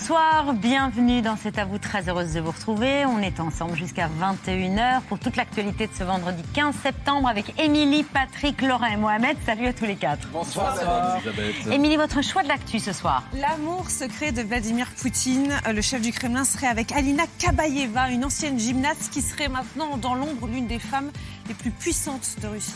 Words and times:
Bonsoir, 0.00 0.54
bienvenue 0.54 1.20
dans 1.22 1.36
cet 1.36 1.58
à 1.58 1.64
vous, 1.66 1.76
très 1.78 2.08
heureuse 2.08 2.32
de 2.32 2.40
vous 2.40 2.52
retrouver. 2.52 3.04
On 3.04 3.18
est 3.18 3.40
ensemble 3.40 3.76
jusqu'à 3.76 4.08
21h 4.08 5.02
pour 5.02 5.18
toute 5.18 5.34
l'actualité 5.36 5.86
de 5.88 5.92
ce 5.92 6.04
vendredi 6.04 6.42
15 6.54 6.74
septembre 6.82 7.28
avec 7.28 7.52
Émilie, 7.60 8.04
Patrick, 8.04 8.62
Laurent 8.62 8.86
et 8.86 8.96
Mohamed. 8.96 9.36
Salut 9.44 9.66
à 9.66 9.72
tous 9.74 9.84
les 9.84 9.96
quatre. 9.96 10.26
Bonsoir, 10.28 10.74
Elisabeth. 11.16 11.66
Émilie, 11.70 11.96
votre 11.96 12.22
choix 12.22 12.42
de 12.42 12.48
l'actu 12.48 12.78
ce 12.78 12.92
soir 12.94 13.24
L'amour 13.34 13.90
secret 13.90 14.30
de 14.32 14.40
Vladimir 14.42 14.86
Poutine. 14.98 15.52
Le 15.70 15.82
chef 15.82 16.00
du 16.00 16.12
Kremlin 16.12 16.44
serait 16.44 16.68
avec 16.68 16.92
Alina 16.92 17.24
Kabaeva, 17.38 18.08
une 18.10 18.24
ancienne 18.24 18.58
gymnaste 18.58 19.10
qui 19.12 19.20
serait 19.20 19.48
maintenant 19.48 19.96
dans 19.98 20.14
l'ombre 20.14 20.46
l'une 20.46 20.68
des 20.68 20.78
femmes 20.78 21.10
les 21.48 21.54
plus 21.54 21.70
puissantes 21.72 22.36
de 22.40 22.46
Russie. 22.46 22.72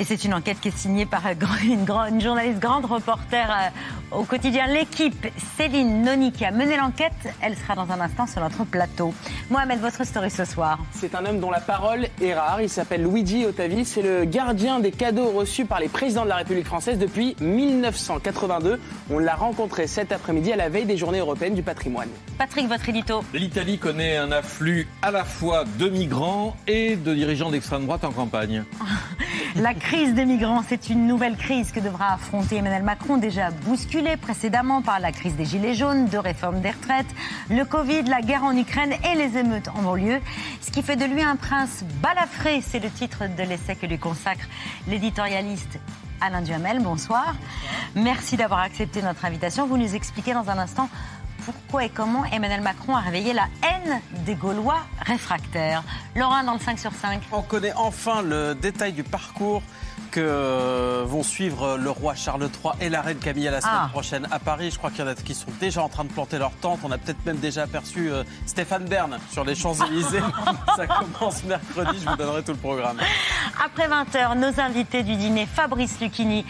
Et 0.00 0.04
c'est 0.04 0.22
une 0.24 0.32
enquête 0.32 0.60
qui 0.60 0.68
est 0.68 0.76
signée 0.78 1.06
par 1.06 1.22
une, 1.64 1.84
grande- 1.84 2.10
une 2.10 2.20
journaliste 2.20 2.60
grande 2.60 2.84
reporter 2.84 3.50
euh, 3.50 3.68
au 4.10 4.24
quotidien 4.24 4.66
L'équipe, 4.66 5.26
Céline 5.56 6.02
Noni, 6.02 6.32
qui 6.32 6.44
a 6.44 6.50
mené 6.50 6.76
l'enquête. 6.76 7.12
Elle 7.40 7.56
sera 7.56 7.74
dans 7.74 7.90
un 7.92 8.00
instant 8.00 8.26
sur 8.26 8.40
notre 8.40 8.64
plateau. 8.64 9.12
Mohamed, 9.50 9.80
votre 9.80 10.04
story 10.04 10.30
ce 10.30 10.44
soir. 10.44 10.78
C'est 10.92 11.14
un 11.14 11.24
homme 11.26 11.40
dont 11.40 11.50
la 11.50 11.60
parole 11.60 12.06
est 12.20 12.34
rare. 12.34 12.60
Il 12.62 12.68
s'appelle 12.68 13.02
Luigi 13.02 13.44
Ottavi. 13.44 13.84
C'est 13.84 14.02
le 14.02 14.24
gardien 14.24 14.80
des 14.80 14.92
cadeaux 14.92 15.30
reçus 15.30 15.64
par 15.64 15.80
les 15.80 15.88
présidents 15.88 16.24
de 16.24 16.28
la 16.28 16.36
République 16.36 16.66
française 16.66 16.98
depuis 16.98 17.36
1982. 17.40 18.80
On 19.10 19.18
l'a 19.18 19.34
rencontré 19.34 19.86
cet 19.86 20.12
après-midi 20.12 20.52
à 20.52 20.56
la 20.56 20.68
veille 20.68 20.86
des 20.86 20.96
Journées 20.96 21.20
européennes 21.20 21.54
du 21.54 21.62
patrimoine. 21.62 22.08
Patrick, 22.38 22.68
votre 22.68 22.88
édito. 22.88 23.22
L'Italie 23.34 23.78
connaît 23.78 24.16
un 24.16 24.32
afflux 24.32 24.88
à 25.02 25.10
la 25.10 25.24
fois 25.24 25.64
de 25.78 25.88
migrants 25.88 26.56
et 26.66 26.96
de 26.96 27.14
dirigeants 27.14 27.50
d'extrême 27.50 27.84
droite 27.84 28.04
en 28.04 28.12
campagne. 28.12 28.64
La 29.56 29.74
crise 29.74 30.14
des 30.14 30.24
migrants, 30.24 30.62
c'est 30.68 30.88
une 30.88 31.06
nouvelle 31.08 31.36
crise 31.36 31.72
que 31.72 31.80
devra 31.80 32.14
affronter 32.14 32.56
Emmanuel 32.56 32.82
Macron, 32.82 33.16
déjà 33.16 33.50
bousculé 33.50 33.97
précédemment 34.16 34.80
par 34.80 35.00
la 35.00 35.10
crise 35.10 35.34
des 35.34 35.44
Gilets 35.44 35.74
jaunes, 35.74 36.06
de 36.06 36.18
réforme 36.18 36.60
des 36.60 36.70
retraites, 36.70 37.06
le 37.50 37.64
Covid, 37.64 38.04
la 38.04 38.20
guerre 38.20 38.44
en 38.44 38.56
Ukraine 38.56 38.92
et 39.04 39.16
les 39.16 39.36
émeutes 39.36 39.68
en 39.68 39.82
banlieue. 39.82 40.20
Ce 40.60 40.70
qui 40.70 40.82
fait 40.82 40.94
de 40.94 41.04
lui 41.04 41.22
un 41.22 41.34
prince 41.34 41.82
balafré, 42.00 42.60
c'est 42.60 42.78
le 42.78 42.90
titre 42.90 43.24
de 43.26 43.42
l'essai 43.42 43.74
que 43.74 43.86
lui 43.86 43.98
consacre 43.98 44.46
l'éditorialiste 44.86 45.80
Alain 46.20 46.42
Duhamel. 46.42 46.80
Bonsoir. 46.80 47.34
Merci 47.96 48.36
d'avoir 48.36 48.60
accepté 48.60 49.02
notre 49.02 49.24
invitation. 49.24 49.66
Vous 49.66 49.76
nous 49.76 49.94
expliquez 49.94 50.32
dans 50.32 50.48
un 50.48 50.58
instant 50.58 50.88
pourquoi 51.44 51.84
et 51.84 51.88
comment 51.88 52.24
Emmanuel 52.26 52.60
Macron 52.60 52.94
a 52.94 53.00
réveillé 53.00 53.32
la 53.32 53.48
haine 53.62 54.00
des 54.24 54.34
Gaulois 54.34 54.80
réfractaires. 55.00 55.82
Laurent 56.14 56.44
dans 56.44 56.54
le 56.54 56.60
5 56.60 56.78
sur 56.78 56.92
5. 56.92 57.20
On 57.32 57.42
connaît 57.42 57.72
enfin 57.74 58.22
le 58.22 58.54
détail 58.54 58.92
du 58.92 59.02
parcours 59.02 59.62
euh, 60.16 61.04
vont 61.06 61.22
suivre 61.22 61.76
le 61.76 61.90
roi 61.90 62.14
Charles 62.14 62.42
III 62.44 62.72
et 62.80 62.88
la 62.88 63.02
reine 63.02 63.18
Camilla 63.18 63.50
la 63.50 63.60
semaine 63.60 63.74
Ah. 63.84 63.88
prochaine 63.92 64.26
à 64.30 64.38
Paris. 64.38 64.70
Je 64.70 64.78
crois 64.78 64.90
qu'il 64.90 65.00
y 65.00 65.02
en 65.02 65.08
a 65.10 65.14
qui 65.14 65.34
sont 65.34 65.50
déjà 65.60 65.82
en 65.82 65.88
train 65.88 66.04
de 66.04 66.08
planter 66.12 66.38
leur 66.38 66.52
tente. 66.52 66.80
On 66.84 66.90
a 66.92 66.98
peut-être 66.98 67.24
même 67.26 67.38
déjà 67.38 67.64
aperçu 67.64 68.10
euh, 68.10 68.22
Stéphane 68.46 68.84
Bern 68.86 69.18
sur 69.30 69.44
les 69.44 69.54
Champs-Élysées. 69.54 70.22
Ça 70.76 70.86
commence 70.86 71.44
mercredi, 71.44 71.98
je 72.02 72.08
vous 72.08 72.16
donnerai 72.16 72.42
tout 72.42 72.52
le 72.52 72.58
programme. 72.58 72.98
Après 73.64 73.88
20h, 73.88 74.38
nos 74.38 74.60
invités 74.60 75.02
du 75.02 75.16
dîner, 75.16 75.46
Fabrice 75.46 76.00
Lucchini, 76.00 76.44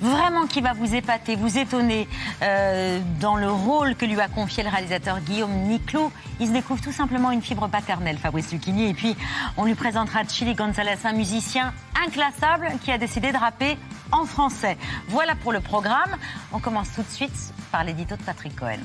vraiment 0.00 0.46
qui 0.46 0.60
va 0.60 0.72
vous 0.72 0.94
épater, 0.94 1.36
vous 1.36 1.58
étonner 1.58 2.08
euh, 2.42 3.00
dans 3.20 3.36
le 3.36 3.50
rôle 3.50 3.94
que 3.94 4.04
lui 4.04 4.20
a 4.20 4.28
confié 4.28 4.62
le 4.62 4.70
réalisateur 4.70 5.20
Guillaume 5.20 5.52
Niclot. 5.52 6.12
Il 6.40 6.48
se 6.48 6.52
découvre 6.52 6.80
tout 6.80 6.92
simplement 6.92 7.30
une 7.30 7.42
fibre 7.42 7.68
paternelle, 7.68 8.18
Fabrice 8.18 8.52
Lucchini. 8.52 8.88
Et 8.88 8.94
puis, 8.94 9.16
on 9.56 9.64
lui 9.64 9.74
présentera 9.74 10.24
Chili 10.24 10.54
Gonzalez, 10.54 10.98
un 11.04 11.12
musicien 11.12 11.72
inclassable 12.04 12.68
qui 12.84 12.90
a 12.92 12.98
décidé 12.98 13.32
de 13.32 13.38
rapper 13.38 13.76
en 14.12 14.24
français. 14.24 14.76
Voilà 15.08 15.34
pour 15.34 15.52
le 15.52 15.60
programme. 15.60 16.16
On 16.52 16.58
commence 16.58 16.92
tout 16.94 17.02
de 17.02 17.10
suite 17.10 17.54
par 17.72 17.84
l'édito 17.84 18.16
de 18.16 18.22
Patrick 18.22 18.54
Cohen. 18.56 18.78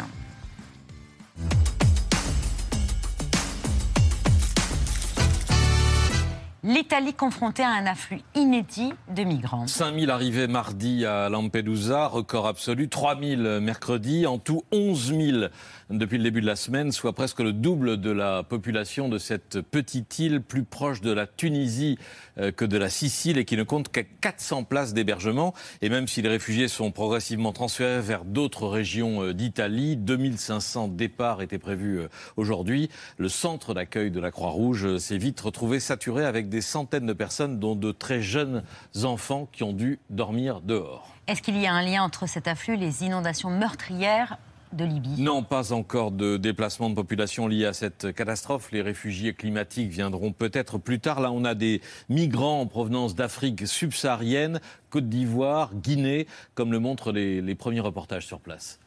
L'Italie 6.64 7.16
confrontée 7.16 7.64
à 7.64 7.70
un 7.72 7.88
afflux 7.88 8.22
inédit 8.36 8.94
de 9.10 9.24
migrants. 9.24 9.66
5000 9.66 10.12
arrivées 10.12 10.46
mardi 10.48 11.08
à 11.08 11.28
Lampedusa, 11.28 12.06
record 12.06 12.46
absolu, 12.46 12.88
3000 12.88 13.60
mercredi, 13.60 14.28
en 14.28 14.38
tout 14.38 14.62
11 14.72 15.08
000 15.08 15.46
depuis 15.92 16.18
le 16.18 16.24
début 16.24 16.42
de 16.42 16.46
la 16.46 16.56
semaine, 16.56 16.92
soit 16.92 17.14
presque 17.14 17.40
le 17.40 17.54
double 17.54 18.00
de 18.00 18.12
la 18.12 18.44
population 18.44 19.10
de 19.10 19.18
cette 19.18 19.62
petite 19.62 20.20
île 20.20 20.42
plus 20.42 20.64
proche 20.64 21.02
de 21.02 21.12
la 21.12 21.28
Tunisie 21.28 21.98
euh, 22.38 22.52
que 22.52 22.66
de 22.66 22.78
la 22.78 22.90
Sicile 22.90 23.38
et 23.38 23.46
qui 23.46 23.58
ne 23.58 23.64
compte 23.64 23.90
qu'à 23.92 24.04
400 24.04 24.64
places 24.64 24.94
d'hébergement. 24.94 25.54
Et 25.82 25.90
même 25.90 26.08
si 26.08 26.22
les 26.22 26.30
réfugiés 26.30 26.68
sont 26.68 26.92
progressivement 26.92 27.52
transférés 27.52 28.02
vers 28.02 28.26
d'autres 28.26 28.68
régions 28.68 29.24
euh, 29.24 29.34
d'Italie, 29.34 29.98
2500 29.98 30.90
départs 30.90 31.42
étaient 31.42 31.60
prévus 31.60 32.00
euh, 32.00 32.10
aujourd'hui. 32.38 32.90
Le 33.18 33.30
centre 33.30 33.74
d'accueil 33.74 34.12
de 34.12 34.20
la 34.20 34.32
Croix-Rouge 34.32 34.98
s'est 34.98 35.18
vite 35.18 35.40
retrouvé 35.42 35.80
saturé 35.80 36.26
avec 36.26 36.50
des 36.50 36.62
centaines 36.62 37.06
de 37.06 37.14
personnes, 37.14 37.60
dont 37.60 37.76
de 37.76 37.92
très 37.92 38.22
jeunes 38.22 38.64
enfants 39.04 39.48
qui 39.52 39.64
ont 39.64 39.74
dû 39.74 40.00
dormir 40.10 40.62
dehors. 40.62 41.16
Est-ce 41.28 41.42
qu'il 41.42 41.58
y 41.58 41.68
a 41.68 41.74
un 41.74 41.84
lien 41.84 42.04
entre 42.04 42.28
cet 42.28 42.48
afflux 42.48 42.76
les 42.76 43.04
inondations 43.04 43.50
meurtrières 43.50 44.38
de 44.74 44.86
Libye 44.86 45.22
Non, 45.22 45.44
pas 45.44 45.74
encore 45.74 46.12
de 46.12 46.38
déplacement 46.38 46.90
de 46.90 46.96
population 46.96 47.48
lié 47.48 47.66
à 47.66 47.74
cette 47.74 48.14
catastrophe. 48.14 48.72
Les 48.72 48.82
réfugiés 48.82 49.34
climatiques 49.34 49.90
viendront 49.90 50.32
peut-être 50.32 50.78
plus 50.78 51.00
tard. 51.00 51.20
Là, 51.20 51.32
on 51.32 51.44
a 51.46 51.56
des 51.56 51.82
migrants 52.10 52.62
en 52.62 52.68
provenance 52.68 53.16
d'Afrique 53.16 53.68
subsaharienne, 53.68 54.60
Côte 54.90 55.10
d'Ivoire, 55.10 55.74
Guinée, 55.76 56.28
comme 56.56 56.72
le 56.72 56.80
montrent 56.80 57.12
les, 57.12 57.42
les 57.42 57.56
premiers 57.56 57.80
reportages 57.80 58.26
sur 58.26 58.40
place. 58.40 58.80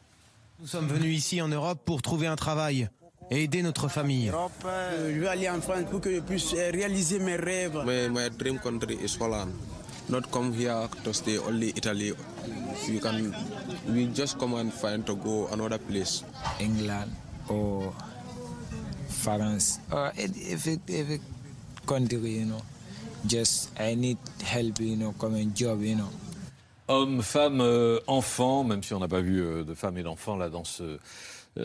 Nous 0.59 0.67
sommes 0.67 0.87
venus 0.87 1.17
ici 1.17 1.41
en 1.41 1.47
Europe 1.47 1.79
pour 1.85 2.01
trouver 2.01 2.27
un 2.27 2.35
travail 2.35 2.89
et 3.31 3.43
aider 3.43 3.61
notre 3.61 3.87
famille. 3.87 4.29
Euh, 4.65 5.13
Je 5.13 5.19
vais 5.19 5.27
aller 5.27 5.49
en 5.49 5.59
France 5.61 5.83
pour 5.89 5.99
que 5.99 6.13
je 6.13 6.19
puisse 6.19 6.53
réaliser 6.53 7.19
mes 7.19 7.35
rêves. 7.35 7.77
My, 7.85 8.09
my 8.09 8.29
dream 8.29 8.59
country 8.59 8.97
is 9.03 9.17
Holland. 9.19 9.49
Not 10.07 10.31
come 10.31 10.53
here 10.53 10.87
to 11.03 11.13
stay 11.13 11.37
only 11.39 11.73
Italy. 11.75 12.13
We 12.87 12.99
can 12.99 13.33
we 13.89 14.05
just 14.07 14.37
come 14.37 14.53
and 14.53 14.71
find 14.71 15.05
to 15.07 15.15
go 15.15 15.47
another 15.51 15.79
place. 15.79 16.23
England 16.59 17.11
or 17.49 17.91
France 19.09 19.79
or 19.91 20.11
if 20.15 20.67
it, 20.67 20.81
if 20.87 21.09
it 21.09 21.21
country, 21.87 22.17
you 22.17 22.45
know. 22.45 22.61
Just 23.25 23.71
I 23.79 23.95
need 23.95 24.17
help, 24.43 24.79
you 24.79 24.95
know, 24.95 25.13
come 25.19 25.35
and 25.35 25.55
job, 25.55 25.81
you 25.81 25.95
know. 25.95 26.09
Hommes, 26.87 27.23
femmes, 27.23 27.61
euh, 27.61 27.99
enfants, 28.05 28.63
même 28.63 28.83
si 28.83 28.93
on 28.93 28.99
n'a 28.99 29.07
pas 29.07 29.21
vu 29.21 29.41
euh, 29.41 29.63
de 29.63 29.73
femmes 29.73 29.97
et 29.97 30.03
d'enfants 30.03 30.37
là 30.37 30.49
dans 30.49 30.63
ce, 30.63 30.83
euh, 30.83 30.99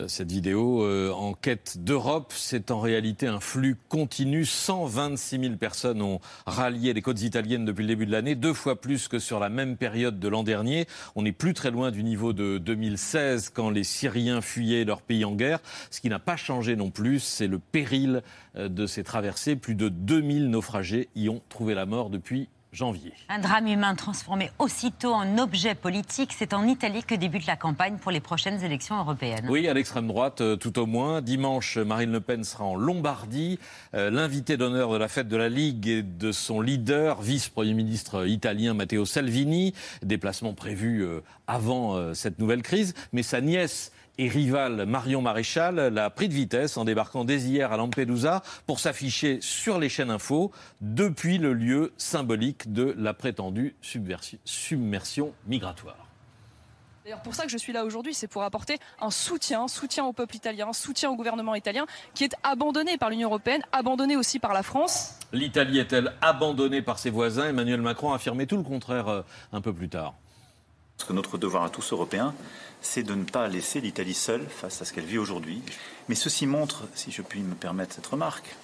cette 0.07 0.31
vidéo, 0.31 0.83
euh, 0.83 1.11
en 1.11 1.33
quête 1.33 1.77
d'Europe, 1.79 2.31
c'est 2.33 2.71
en 2.71 2.79
réalité 2.79 3.27
un 3.27 3.41
flux 3.41 3.75
continu. 3.89 4.45
126 4.45 5.39
000 5.39 5.55
personnes 5.55 6.01
ont 6.01 6.19
rallié 6.45 6.93
les 6.93 7.01
côtes 7.01 7.21
italiennes 7.21 7.65
depuis 7.65 7.81
le 7.81 7.89
début 7.89 8.05
de 8.05 8.11
l'année, 8.11 8.35
deux 8.35 8.53
fois 8.53 8.79
plus 8.79 9.09
que 9.09 9.19
sur 9.19 9.39
la 9.39 9.49
même 9.49 9.75
période 9.75 10.17
de 10.17 10.27
l'an 10.29 10.43
dernier. 10.43 10.87
On 11.15 11.23
n'est 11.23 11.33
plus 11.33 11.53
très 11.53 11.71
loin 11.71 11.91
du 11.91 12.03
niveau 12.03 12.31
de 12.31 12.57
2016 12.57 13.49
quand 13.49 13.69
les 13.69 13.83
Syriens 13.83 14.39
fuyaient 14.39 14.85
leur 14.85 15.01
pays 15.01 15.25
en 15.25 15.33
guerre. 15.33 15.59
Ce 15.89 15.99
qui 15.99 16.09
n'a 16.09 16.19
pas 16.19 16.37
changé 16.37 16.77
non 16.77 16.89
plus, 16.89 17.19
c'est 17.19 17.47
le 17.47 17.59
péril 17.59 18.23
euh, 18.55 18.69
de 18.69 18.85
ces 18.85 19.03
traversées. 19.03 19.57
Plus 19.57 19.75
de 19.75 19.89
2000 19.89 20.49
naufragés 20.49 21.09
y 21.15 21.27
ont 21.27 21.41
trouvé 21.49 21.73
la 21.73 21.85
mort 21.85 22.09
depuis 22.09 22.47
janvier. 22.71 23.13
Un 23.29 23.39
drame 23.39 23.67
humain 23.67 23.95
transformé 23.95 24.49
aussitôt 24.57 25.13
en 25.13 25.37
objet 25.37 25.75
politique, 25.75 26.33
c'est 26.37 26.53
en 26.53 26.65
Italie 26.67 27.03
que 27.03 27.15
débute 27.15 27.45
la 27.45 27.55
campagne 27.55 27.97
pour 27.97 28.11
les 28.11 28.19
prochaines 28.21 28.63
élections 28.63 28.97
européennes. 28.97 29.47
Oui, 29.49 29.67
à 29.67 29.73
l'extrême 29.73 30.07
droite, 30.07 30.41
euh, 30.41 30.55
tout 30.55 30.79
au 30.79 30.85
moins. 30.85 31.21
Dimanche, 31.21 31.77
Marine 31.77 32.11
Le 32.11 32.21
Pen 32.21 32.43
sera 32.43 32.63
en 32.63 32.75
Lombardie. 32.75 33.59
Euh, 33.93 34.09
L'invité 34.09 34.57
d'honneur 34.57 34.91
de 34.91 34.97
la 34.97 35.07
fête 35.07 35.27
de 35.27 35.37
la 35.37 35.49
Ligue 35.49 35.87
et 35.87 36.01
de 36.01 36.31
son 36.31 36.61
leader, 36.61 37.21
vice-premier 37.21 37.73
ministre 37.73 38.27
italien 38.27 38.73
Matteo 38.73 39.05
Salvini. 39.05 39.73
Déplacement 40.01 40.53
prévu 40.53 41.03
euh, 41.03 41.21
avant 41.47 42.13
cette 42.13 42.39
nouvelle 42.39 42.61
crise. 42.61 42.93
Mais 43.11 43.23
sa 43.23 43.41
nièce 43.41 43.91
et 44.17 44.27
rivale 44.27 44.85
Marion 44.85 45.21
Maréchal 45.21 45.75
l'a 45.75 46.09
pris 46.09 46.27
de 46.27 46.33
vitesse 46.33 46.77
en 46.77 46.85
débarquant 46.85 47.25
dès 47.25 47.39
hier 47.39 47.71
à 47.71 47.77
Lampedusa 47.77 48.41
pour 48.65 48.79
s'afficher 48.79 49.39
sur 49.41 49.79
les 49.79 49.89
chaînes 49.89 50.11
info 50.11 50.51
depuis 50.81 51.37
le 51.37 51.53
lieu 51.53 51.93
symbolique 51.97 52.71
de 52.71 52.93
la 52.97 53.13
prétendue 53.13 53.75
submersion 53.81 55.33
migratoire. 55.47 56.07
D'ailleurs, 57.03 57.21
pour 57.23 57.33
ça 57.33 57.45
que 57.45 57.49
je 57.49 57.57
suis 57.57 57.73
là 57.73 57.83
aujourd'hui, 57.83 58.13
c'est 58.13 58.27
pour 58.27 58.43
apporter 58.43 58.77
un 58.99 59.09
soutien, 59.09 59.67
soutien 59.67 60.05
au 60.05 60.13
peuple 60.13 60.35
italien, 60.35 60.71
soutien 60.71 61.09
au 61.09 61.15
gouvernement 61.15 61.55
italien, 61.55 61.87
qui 62.13 62.23
est 62.23 62.35
abandonné 62.43 62.97
par 62.97 63.09
l'Union 63.09 63.29
européenne, 63.29 63.63
abandonné 63.71 64.15
aussi 64.15 64.37
par 64.37 64.53
la 64.53 64.61
France. 64.61 65.15
L'Italie 65.33 65.79
est-elle 65.79 66.13
abandonnée 66.21 66.83
par 66.83 66.99
ses 66.99 67.09
voisins? 67.09 67.49
Emmanuel 67.49 67.81
Macron 67.81 68.11
a 68.11 68.17
affirmé 68.17 68.45
tout 68.45 68.57
le 68.57 68.63
contraire 68.63 69.07
euh, 69.07 69.21
un 69.51 69.61
peu 69.61 69.73
plus 69.73 69.89
tard. 69.89 70.13
Que 71.07 71.13
notre 71.13 71.37
devoir 71.37 71.63
à 71.63 71.69
tous 71.69 71.91
Européens, 71.93 72.33
c'est 72.81 73.03
de 73.03 73.15
ne 73.15 73.23
pas 73.23 73.47
laisser 73.47 73.81
l'Italie 73.81 74.13
seule 74.13 74.47
face 74.47 74.81
à 74.81 74.85
ce 74.85 74.93
qu'elle 74.93 75.05
vit 75.05 75.17
aujourd'hui. 75.17 75.61
Mais 76.07 76.15
ceci 76.15 76.45
montre, 76.45 76.87
si 76.93 77.11
je 77.11 77.21
puis 77.21 77.41
me 77.41 77.55
permettre 77.55 77.95
cette 77.95 78.07
remarque, 78.07 78.55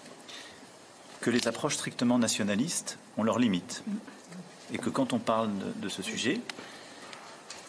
que 1.20 1.30
les 1.30 1.48
approches 1.48 1.76
strictement 1.76 2.20
nationalistes 2.20 3.00
ont 3.18 3.24
leurs 3.24 3.40
limites. 3.40 3.84
Et 4.72 4.78
que 4.78 4.90
quand 4.90 5.14
on 5.14 5.20
parle 5.20 5.50
de, 5.58 5.82
de 5.82 5.90
ce 5.90 6.02
sujet, 6.04 6.40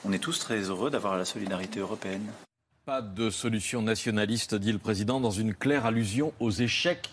on 0.04 0.12
est 0.12 0.18
tous 0.18 0.38
très 0.38 0.60
heureux 0.60 0.90
d'avoir 0.90 1.16
la 1.16 1.24
solidarité 1.24 1.80
européenne. 1.80 2.30
Pas 2.84 3.02
de 3.02 3.30
solution 3.30 3.82
nationaliste, 3.82 4.54
dit 4.54 4.72
le 4.72 4.78
président, 4.78 5.20
dans 5.20 5.30
une 5.30 5.54
claire 5.54 5.86
allusion 5.86 6.32
aux 6.40 6.50
échecs 6.50 7.10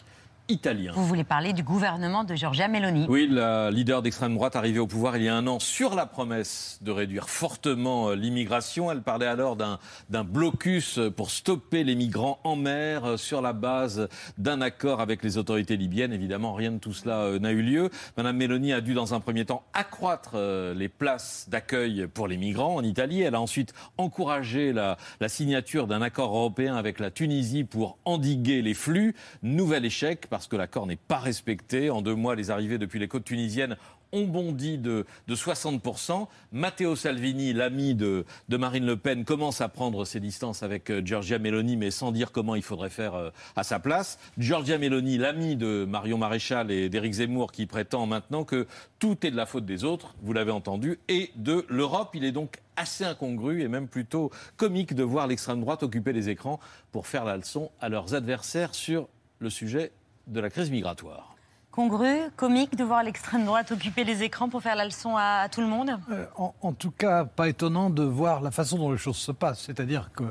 Vous 0.93 1.07
voulez 1.07 1.23
parler 1.23 1.53
du 1.53 1.63
gouvernement 1.63 2.23
de 2.23 2.35
Giorgia 2.35 2.67
Meloni 2.67 3.07
Oui, 3.09 3.27
la 3.27 3.71
leader 3.71 4.03
d'extrême 4.03 4.35
droite 4.35 4.55
arrivée 4.55 4.77
au 4.77 4.85
pouvoir 4.85 5.17
il 5.17 5.23
y 5.23 5.27
a 5.27 5.35
un 5.35 5.47
an 5.47 5.57
sur 5.59 5.95
la 5.95 6.05
promesse 6.05 6.77
de 6.83 6.91
réduire 6.91 7.29
fortement 7.29 8.09
euh, 8.09 8.15
l'immigration. 8.15 8.91
Elle 8.91 9.01
parlait 9.01 9.25
alors 9.25 9.55
d'un 9.55 10.23
blocus 10.23 10.99
pour 11.17 11.31
stopper 11.31 11.83
les 11.83 11.95
migrants 11.95 12.39
en 12.43 12.55
mer 12.55 13.05
euh, 13.05 13.17
sur 13.17 13.41
la 13.41 13.53
base 13.53 14.07
d'un 14.37 14.61
accord 14.61 15.01
avec 15.01 15.23
les 15.23 15.39
autorités 15.39 15.77
libyennes. 15.77 16.13
Évidemment, 16.13 16.53
rien 16.53 16.73
de 16.73 16.77
tout 16.77 16.93
cela 16.93 17.21
euh, 17.21 17.39
n'a 17.39 17.51
eu 17.51 17.63
lieu. 17.63 17.89
Madame 18.15 18.37
Meloni 18.37 18.71
a 18.71 18.81
dû 18.81 18.93
dans 18.93 19.15
un 19.15 19.19
premier 19.21 19.45
temps 19.45 19.63
accroître 19.73 20.35
les 20.75 20.89
places 20.89 21.47
d'accueil 21.49 22.07
pour 22.13 22.27
les 22.27 22.37
migrants 22.37 22.75
en 22.75 22.83
Italie. 22.83 23.21
Elle 23.21 23.35
a 23.35 23.41
ensuite 23.41 23.73
encouragé 23.97 24.73
la, 24.73 24.97
la 25.19 25.27
signature 25.27 25.87
d'un 25.87 26.03
accord 26.03 26.35
européen 26.35 26.75
avec 26.75 26.99
la 26.99 27.09
Tunisie 27.09 27.63
pour 27.63 27.97
endiguer 28.05 28.61
les 28.61 28.75
flux. 28.75 29.15
Nouvel 29.41 29.85
échec 29.85 30.27
parce 30.35 30.47
que 30.47 30.57
l'accord 30.57 30.85
n'est 30.85 30.97
pas 30.97 31.19
respecté. 31.19 31.89
En 31.89 32.01
deux 32.01 32.13
mois, 32.13 32.35
les 32.35 32.51
arrivées 32.51 32.77
depuis 32.77 32.99
les 32.99 33.07
côtes 33.07 33.23
tunisiennes 33.23 33.77
ont 34.11 34.25
bondi 34.25 34.77
de, 34.77 35.05
de 35.29 35.33
60%. 35.35 36.27
Matteo 36.51 36.97
Salvini, 36.97 37.53
l'ami 37.53 37.95
de, 37.95 38.25
de 38.49 38.57
Marine 38.57 38.85
Le 38.85 38.97
Pen, 38.97 39.23
commence 39.23 39.61
à 39.61 39.69
prendre 39.69 40.03
ses 40.03 40.19
distances 40.19 40.61
avec 40.61 40.89
euh, 40.89 41.01
Giorgia 41.05 41.39
Meloni, 41.39 41.77
mais 41.77 41.89
sans 41.89 42.11
dire 42.11 42.33
comment 42.33 42.55
il 42.55 42.63
faudrait 42.63 42.89
faire 42.89 43.15
euh, 43.15 43.29
à 43.55 43.63
sa 43.63 43.79
place. 43.79 44.19
Giorgia 44.37 44.77
Meloni, 44.77 45.17
l'ami 45.17 45.55
de 45.55 45.85
Marion 45.85 46.17
Maréchal 46.17 46.69
et 46.69 46.89
d'Éric 46.89 47.13
Zemmour, 47.13 47.53
qui 47.53 47.65
prétend 47.65 48.05
maintenant 48.05 48.43
que 48.43 48.67
tout 48.99 49.25
est 49.25 49.31
de 49.31 49.37
la 49.37 49.45
faute 49.45 49.65
des 49.65 49.85
autres, 49.85 50.15
vous 50.21 50.33
l'avez 50.33 50.51
entendu, 50.51 50.99
et 51.07 51.31
de 51.37 51.65
l'Europe. 51.69 52.09
Il 52.13 52.25
est 52.25 52.33
donc 52.33 52.57
assez 52.75 53.05
incongru 53.05 53.61
et 53.61 53.69
même 53.69 53.87
plutôt 53.87 54.31
comique 54.57 54.95
de 54.95 55.03
voir 55.03 55.27
l'extrême 55.27 55.61
droite 55.61 55.81
occuper 55.81 56.11
les 56.11 56.27
écrans 56.27 56.59
pour 56.91 57.07
faire 57.07 57.23
la 57.23 57.37
leçon 57.37 57.71
à 57.79 57.87
leurs 57.87 58.15
adversaires 58.15 58.75
sur 58.75 59.07
le 59.39 59.49
sujet 59.49 59.91
de 60.27 60.39
la 60.39 60.49
crise 60.49 60.69
migratoire. 60.71 61.35
Congru, 61.71 62.15
comique 62.37 62.75
de 62.77 62.83
voir 62.85 63.03
l'extrême 63.03 63.43
droite 63.45 63.71
occuper 63.71 64.05
les 64.05 64.23
écrans 64.23 64.47
pour 64.47 64.61
faire 64.61 64.75
la 64.77 64.85
leçon 64.85 65.17
à, 65.17 65.41
à 65.43 65.49
tout 65.49 65.59
le 65.61 65.67
monde? 65.67 65.91
Euh, 66.09 66.25
en, 66.37 66.53
en 66.61 66.71
tout 66.73 66.91
cas, 66.91 67.25
pas 67.25 67.49
étonnant 67.49 67.89
de 67.89 68.03
voir 68.03 68.39
la 68.41 68.51
façon 68.51 68.77
dont 68.77 68.91
les 68.91 68.97
choses 68.97 69.17
se 69.17 69.33
passent. 69.33 69.59
C'est-à-dire 69.61 70.11
que 70.15 70.23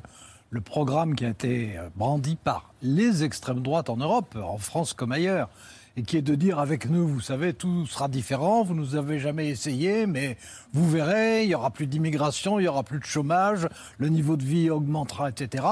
le 0.51 0.61
programme 0.63 1.15
qui 1.15 1.27
a 1.27 1.29
été 1.29 1.77
euh, 1.77 1.89
brandi 1.97 2.37
par 2.37 2.73
les 2.81 3.25
extrêmes 3.25 3.61
droites 3.61 3.91
en 3.91 3.99
Europe, 3.99 4.37
en 4.43 4.57
France 4.57 4.95
comme 4.95 5.13
ailleurs, 5.13 5.51
et 5.97 6.03
qui 6.03 6.17
est 6.17 6.23
de 6.23 6.35
dire 6.35 6.59
avec 6.59 6.89
nous, 6.89 7.07
vous 7.07 7.21
savez, 7.21 7.53
tout 7.53 7.87
sera 7.87 8.09
différent, 8.09 8.65
vous 8.65 8.75
nous 8.75 8.97
avez 8.97 9.19
jamais 9.21 9.49
essayé, 9.49 10.07
mais 10.07 10.39
vous 10.73 10.89
verrez, 10.89 11.45
il 11.45 11.51
y 11.51 11.55
aura 11.55 11.71
plus 11.71 11.87
d'immigration, 11.87 12.59
il 12.59 12.65
y 12.65 12.69
aura 12.69 12.83
plus 12.85 12.99
de 12.99 13.05
chômage, 13.05 13.69
le 13.99 14.09
niveau 14.09 14.37
de 14.37 14.43
vie 14.45 14.71
augmentera, 14.71 15.29
etc. 15.29 15.63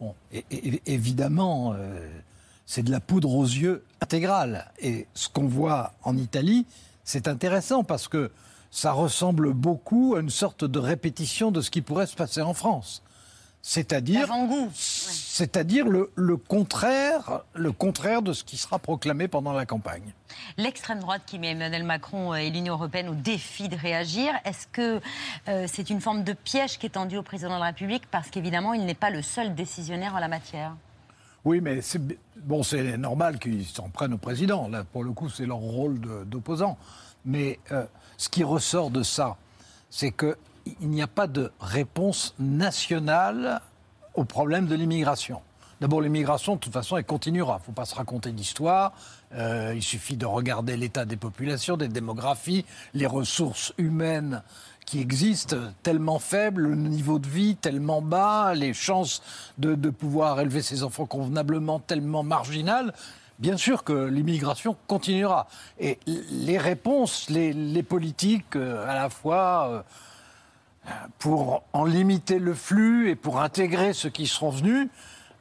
Bon, 0.00 0.14
et- 0.32 0.44
et- 0.52 0.82
évidemment, 0.86 1.74
euh, 1.76 2.08
c'est 2.72 2.82
de 2.82 2.90
la 2.90 3.00
poudre 3.00 3.34
aux 3.34 3.44
yeux 3.44 3.84
intégrale. 4.00 4.72
Et 4.80 5.06
ce 5.12 5.28
qu'on 5.28 5.46
voit 5.46 5.92
en 6.04 6.16
Italie, 6.16 6.64
c'est 7.04 7.28
intéressant 7.28 7.84
parce 7.84 8.08
que 8.08 8.30
ça 8.70 8.92
ressemble 8.92 9.52
beaucoup 9.52 10.14
à 10.16 10.20
une 10.20 10.30
sorte 10.30 10.64
de 10.64 10.78
répétition 10.78 11.50
de 11.50 11.60
ce 11.60 11.70
qui 11.70 11.82
pourrait 11.82 12.06
se 12.06 12.16
passer 12.16 12.40
en 12.40 12.54
France. 12.54 13.02
C'est-à-dire, 13.60 14.26
c'est-à-dire 14.74 15.86
le, 15.86 16.12
le 16.14 16.38
contraire, 16.38 17.42
le 17.52 17.72
contraire 17.72 18.22
de 18.22 18.32
ce 18.32 18.42
qui 18.42 18.56
sera 18.56 18.78
proclamé 18.78 19.28
pendant 19.28 19.52
la 19.52 19.66
campagne. 19.66 20.14
L'extrême 20.56 21.00
droite 21.00 21.24
qui 21.26 21.38
met 21.38 21.50
Emmanuel 21.50 21.84
Macron 21.84 22.34
et 22.34 22.48
l'Union 22.48 22.72
européenne 22.72 23.10
au 23.10 23.14
défi 23.14 23.68
de 23.68 23.76
réagir, 23.76 24.32
est-ce 24.46 24.66
que 24.66 24.98
euh, 25.48 25.66
c'est 25.68 25.90
une 25.90 26.00
forme 26.00 26.24
de 26.24 26.32
piège 26.32 26.78
qui 26.78 26.86
est 26.86 26.94
tendue 26.94 27.18
au 27.18 27.22
président 27.22 27.54
de 27.54 27.60
la 27.60 27.66
République 27.66 28.04
parce 28.10 28.30
qu'évidemment, 28.30 28.72
il 28.72 28.86
n'est 28.86 28.94
pas 28.94 29.10
le 29.10 29.20
seul 29.20 29.54
décisionnaire 29.54 30.14
en 30.14 30.20
la 30.20 30.28
matière? 30.28 30.74
Oui, 31.44 31.60
mais 31.60 31.80
c'est 31.80 32.00
bon, 32.36 32.62
normal 32.98 33.38
qu'ils 33.38 33.66
s'en 33.66 33.88
prennent 33.88 34.14
au 34.14 34.18
président. 34.18 34.68
Là, 34.68 34.84
pour 34.84 35.02
le 35.02 35.12
coup, 35.12 35.28
c'est 35.28 35.46
leur 35.46 35.58
rôle 35.58 36.00
d'opposant. 36.26 36.78
Mais 37.24 37.58
euh, 37.72 37.84
ce 38.16 38.28
qui 38.28 38.44
ressort 38.44 38.90
de 38.90 39.02
ça, 39.02 39.36
c'est 39.90 40.12
que 40.12 40.36
il 40.80 40.90
n'y 40.90 41.02
a 41.02 41.08
pas 41.08 41.26
de 41.26 41.50
réponse 41.60 42.34
nationale 42.38 43.60
au 44.14 44.24
problème 44.24 44.66
de 44.66 44.76
l'immigration. 44.76 45.40
D'abord, 45.80 46.00
l'immigration, 46.00 46.54
de 46.54 46.60
toute 46.60 46.72
façon, 46.72 46.96
elle 46.96 47.04
continuera. 47.04 47.54
Il 47.56 47.62
ne 47.62 47.64
faut 47.64 47.72
pas 47.72 47.86
se 47.86 47.96
raconter 47.96 48.30
d'histoire. 48.30 48.92
Euh, 49.34 49.72
il 49.74 49.82
suffit 49.82 50.16
de 50.16 50.26
regarder 50.26 50.76
l'état 50.76 51.04
des 51.04 51.16
populations, 51.16 51.76
des 51.76 51.88
démographies, 51.88 52.64
les 52.94 53.06
ressources 53.06 53.74
humaines 53.78 54.44
qui 54.86 55.00
existent, 55.00 55.56
tellement 55.82 56.18
faibles, 56.18 56.62
le 56.62 56.74
niveau 56.74 57.18
de 57.18 57.26
vie 57.26 57.56
tellement 57.56 58.02
bas, 58.02 58.54
les 58.54 58.74
chances 58.74 59.22
de, 59.58 59.74
pouvoir 59.90 60.40
élever 60.40 60.62
ses 60.62 60.82
enfants 60.82 61.06
convenablement 61.06 61.78
tellement 61.80 62.22
marginales. 62.22 62.92
Bien 63.38 63.56
sûr 63.56 63.84
que 63.84 63.92
l'immigration 63.92 64.76
continuera. 64.86 65.48
Et 65.80 65.98
les 66.06 66.58
réponses, 66.58 67.28
les, 67.30 67.52
les 67.52 67.82
politiques, 67.82 68.56
euh, 68.56 68.86
à 68.88 68.94
la 68.94 69.10
fois 69.10 69.68
euh, 69.68 70.90
pour 71.18 71.62
en 71.72 71.84
limiter 71.84 72.38
le 72.38 72.54
flux 72.54 73.10
et 73.10 73.16
pour 73.16 73.40
intégrer 73.40 73.94
ceux 73.94 74.10
qui 74.10 74.26
seront 74.26 74.50
venus, 74.50 74.88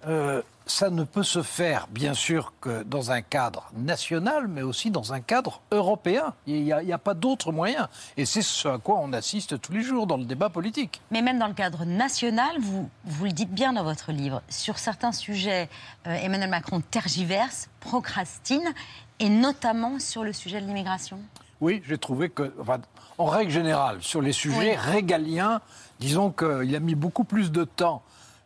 euh, 0.08 0.42
ça 0.66 0.90
ne 0.90 1.04
peut 1.04 1.24
se 1.24 1.42
faire, 1.42 1.88
bien 1.88 2.14
sûr, 2.14 2.54
que 2.62 2.84
dans 2.84 3.12
un 3.12 3.22
cadre 3.22 3.70
national, 3.76 4.48
mais 4.48 4.62
aussi 4.62 4.92
dans 4.92 5.14
un 5.14 5.20
cadre 5.20 5.62
européen. 5.72 6.34
Il 6.48 6.64
n'y 6.64 6.72
a, 6.72 6.98
pas 6.98 7.14
d'autre 7.14 7.52
moyen. 7.52 7.90
Et 8.18 8.26
c'est 8.26 8.42
ce 8.42 8.68
à 8.68 8.78
quoi 8.78 9.00
on 9.00 9.14
assiste 9.14 9.60
tous 9.60 9.74
les 9.74 9.82
jours 9.82 10.08
dans 10.08 10.18
le 10.18 10.26
débat 10.26 10.50
politique. 10.50 11.02
Mais 11.12 11.22
même 11.22 11.40
dans 11.40 11.48
le 11.48 11.54
cadre 11.54 11.86
national, 11.86 12.60
vous, 12.60 12.90
vous 13.06 13.26
le 13.26 13.32
dites 13.32 13.52
bien 13.52 13.74
dans 13.74 13.84
votre 13.84 14.12
livre, 14.12 14.42
sur 14.50 14.78
certains 14.78 15.12
sujets, 15.12 15.70
euh, 16.08 16.14
Emmanuel 16.14 16.50
Macron 16.50 16.82
tergiverse, 16.82 17.70
procrastine, 17.80 18.74
et 19.20 19.30
notamment 19.30 20.00
sur 20.00 20.24
le 20.24 20.34
sujet 20.34 20.62
de 20.62 20.66
l'immigration. 20.66 21.20
Oui, 21.60 21.82
j'ai 21.88 21.98
trouvé 21.98 22.30
que, 22.30 22.54
enfin, 22.60 22.80
en 23.18 23.26
règle 23.26 23.52
générale, 23.52 23.98
sur 24.02 24.22
les 24.22 24.34
sujets 24.34 24.76
régaliens, 24.76 25.62
disons 26.00 26.32
qu'il 26.32 26.76
a 26.76 26.80
mis 26.80 26.96
beaucoup 26.96 27.24
plus 27.24 27.52
de 27.52 27.64
temps 27.64 28.02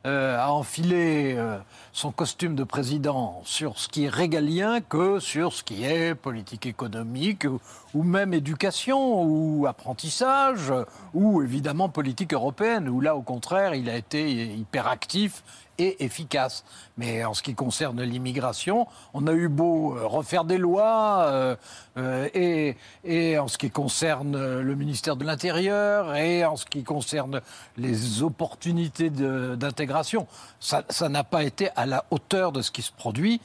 euh, 0.06 0.38
à 0.40 0.52
enfiler 0.52 1.34
euh, 1.36 1.58
son 1.92 2.12
costume 2.12 2.54
de 2.54 2.64
président 2.64 3.42
sur 3.44 3.80
ce 3.80 3.88
qui 3.88 4.06
est 4.06 4.10
régalien 4.10 4.80
que 4.80 5.20
sur 5.20 5.52
ce 5.52 5.64
qui 5.64 5.84
est 5.84 6.14
politique 6.14 6.68
économique 6.68 7.46
ou, 7.46 7.60
ou 7.96 8.04
même 8.04 8.34
éducation 8.34 9.24
ou 9.24 9.66
apprentissage 9.66 10.72
ou 11.16 11.42
évidemment 11.42 11.90
politique 11.90 12.34
européenne 12.34 12.88
où 12.88 13.02
là 13.02 13.16
au 13.16 13.24
contraire 13.24 13.74
il 13.74 13.90
a 13.90 13.96
été 13.96 14.32
hyper 14.54 14.88
actif 14.88 15.44
et 15.78 16.04
efficace. 16.04 16.64
Mais 16.98 17.24
en 17.26 17.34
ce 17.34 17.44
qui 17.44 17.56
concerne 17.56 18.02
l'immigration, 18.02 18.88
on 19.14 19.28
a 19.28 19.34
eu 19.34 19.48
beau 19.48 19.96
euh, 19.96 20.06
refaire 20.06 20.46
des 20.46 20.58
lois 20.58 21.26
euh, 21.28 21.56
euh, 21.98 22.76
et, 23.04 23.38
en 23.38 23.48
ce 23.48 23.58
qui 23.58 23.70
concerne 23.70 24.60
le 24.60 24.76
ministère 24.76 25.16
de 25.16 25.26
l'Intérieur 25.26 26.16
et 26.16 26.46
en 26.46 26.56
ce 26.56 26.66
qui 26.66 26.84
concerne 26.84 27.42
les 27.78 28.24
opportunités 28.24 29.10
d'intégration, 29.10 30.28
ça 30.60 31.10
n'a 31.10 31.24
pas 31.24 31.44
été 31.44 31.70
à 31.76 31.86
la 31.86 32.06
hauteur 32.12 32.52
de 32.52 32.62
ce 32.62 32.72
qui 32.72 32.82
se 32.82 32.92
produit. 32.92 33.42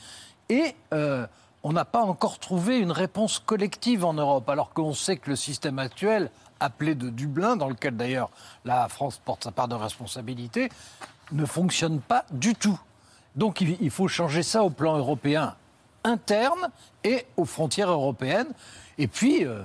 Et 0.48 0.74
on 1.62 1.72
n'a 1.72 1.84
pas 1.84 2.02
encore 2.02 2.38
trouvé 2.38 2.78
une 2.78 2.92
réponse 2.92 3.38
collective 3.38 4.04
en 4.04 4.14
Europe, 4.14 4.48
alors 4.48 4.72
qu'on 4.72 4.94
sait 4.94 5.16
que 5.16 5.30
le 5.30 5.36
système 5.36 5.78
actuel, 5.78 6.30
appelé 6.60 6.94
de 6.94 7.10
Dublin, 7.10 7.56
dans 7.56 7.68
lequel 7.68 7.96
d'ailleurs 7.96 8.30
la 8.64 8.88
France 8.88 9.20
porte 9.24 9.44
sa 9.44 9.50
part 9.50 9.68
de 9.68 9.74
responsabilité, 9.74 10.68
ne 11.32 11.44
fonctionne 11.44 12.00
pas 12.00 12.24
du 12.30 12.54
tout. 12.54 12.78
Donc 13.36 13.60
il 13.60 13.90
faut 13.90 14.08
changer 14.08 14.42
ça 14.42 14.64
au 14.64 14.70
plan 14.70 14.96
européen 14.96 15.54
interne 16.04 16.68
et 17.04 17.26
aux 17.36 17.44
frontières 17.44 17.90
européennes. 17.90 18.48
Et 18.98 19.06
puis, 19.06 19.46
euh, 19.46 19.62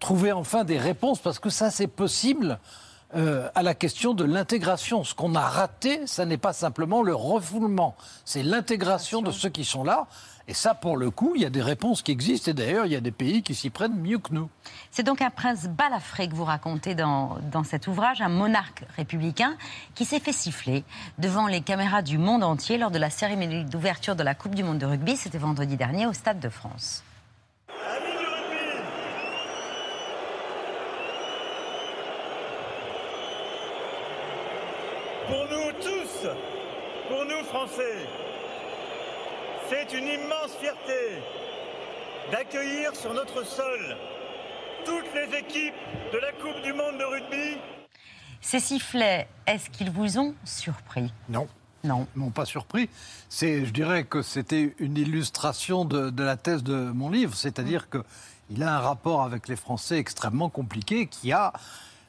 trouver 0.00 0.32
enfin 0.32 0.64
des 0.64 0.78
réponses, 0.78 1.20
parce 1.20 1.38
que 1.38 1.50
ça, 1.50 1.70
c'est 1.70 1.86
possible 1.86 2.58
euh, 3.14 3.48
à 3.54 3.62
la 3.62 3.74
question 3.74 4.14
de 4.14 4.24
l'intégration. 4.24 5.04
Ce 5.04 5.14
qu'on 5.14 5.34
a 5.34 5.40
raté, 5.40 6.06
ça 6.06 6.24
n'est 6.24 6.38
pas 6.38 6.52
simplement 6.52 7.02
le 7.02 7.14
refoulement, 7.14 7.94
c'est 8.24 8.42
l'intégration 8.42 9.22
de 9.22 9.30
ceux 9.30 9.50
qui 9.50 9.64
sont 9.64 9.84
là. 9.84 10.06
Et 10.48 10.54
ça, 10.54 10.74
pour 10.74 10.96
le 10.96 11.10
coup, 11.10 11.34
il 11.36 11.42
y 11.42 11.44
a 11.44 11.50
des 11.50 11.62
réponses 11.62 12.02
qui 12.02 12.10
existent. 12.10 12.50
Et 12.50 12.54
d'ailleurs, 12.54 12.86
il 12.86 12.92
y 12.92 12.96
a 12.96 13.00
des 13.00 13.12
pays 13.12 13.42
qui 13.42 13.54
s'y 13.54 13.70
prennent 13.70 13.94
mieux 13.94 14.18
que 14.18 14.32
nous. 14.32 14.50
C'est 14.90 15.04
donc 15.04 15.22
un 15.22 15.30
prince 15.30 15.66
balafré 15.66 16.28
que 16.28 16.34
vous 16.34 16.44
racontez 16.44 16.94
dans, 16.94 17.38
dans 17.52 17.62
cet 17.62 17.86
ouvrage, 17.86 18.20
un 18.20 18.28
monarque 18.28 18.84
républicain 18.96 19.56
qui 19.94 20.04
s'est 20.04 20.18
fait 20.18 20.32
siffler 20.32 20.82
devant 21.18 21.46
les 21.46 21.60
caméras 21.60 22.02
du 22.02 22.18
monde 22.18 22.42
entier 22.42 22.76
lors 22.76 22.90
de 22.90 22.98
la 22.98 23.10
cérémonie 23.10 23.64
d'ouverture 23.64 24.16
de 24.16 24.22
la 24.24 24.34
Coupe 24.34 24.54
du 24.54 24.64
Monde 24.64 24.78
de 24.78 24.86
rugby. 24.86 25.16
C'était 25.16 25.38
vendredi 25.38 25.76
dernier 25.76 26.06
au 26.06 26.12
Stade 26.12 26.40
de 26.40 26.48
France 26.48 27.04
nous 35.52 35.72
tous, 35.80 36.28
pour 37.08 37.24
nous 37.24 37.41
Français, 37.52 38.08
c'est 39.68 39.92
une 39.92 40.06
immense 40.06 40.56
fierté 40.58 41.20
d'accueillir 42.30 42.96
sur 42.96 43.12
notre 43.12 43.44
sol 43.44 43.94
toutes 44.86 45.12
les 45.14 45.38
équipes 45.38 45.74
de 46.14 46.18
la 46.18 46.32
Coupe 46.32 46.62
du 46.64 46.72
Monde 46.72 46.96
de 46.96 47.04
rugby. 47.04 47.58
Ces 48.40 48.58
sifflets, 48.58 49.28
est-ce 49.46 49.68
qu'ils 49.68 49.90
vous 49.90 50.18
ont 50.18 50.34
surpris? 50.46 51.12
Non. 51.28 51.46
Non. 51.84 52.06
Ils 52.16 52.20
m'ont 52.20 52.30
pas 52.30 52.46
surpris. 52.46 52.88
C'est, 53.28 53.66
je 53.66 53.70
dirais 53.70 54.04
que 54.04 54.22
c'était 54.22 54.74
une 54.78 54.96
illustration 54.96 55.84
de, 55.84 56.08
de 56.08 56.22
la 56.24 56.38
thèse 56.38 56.62
de 56.62 56.74
mon 56.74 57.10
livre, 57.10 57.34
c'est-à-dire 57.34 57.90
que 57.90 58.02
il 58.48 58.62
a 58.62 58.76
un 58.76 58.80
rapport 58.80 59.24
avec 59.24 59.46
les 59.48 59.56
Français 59.56 59.98
extrêmement 59.98 60.48
compliqué, 60.48 61.06
qui 61.06 61.32
a 61.32 61.52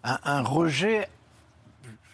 un, 0.05 0.19
un 0.23 0.41
rejet, 0.41 1.09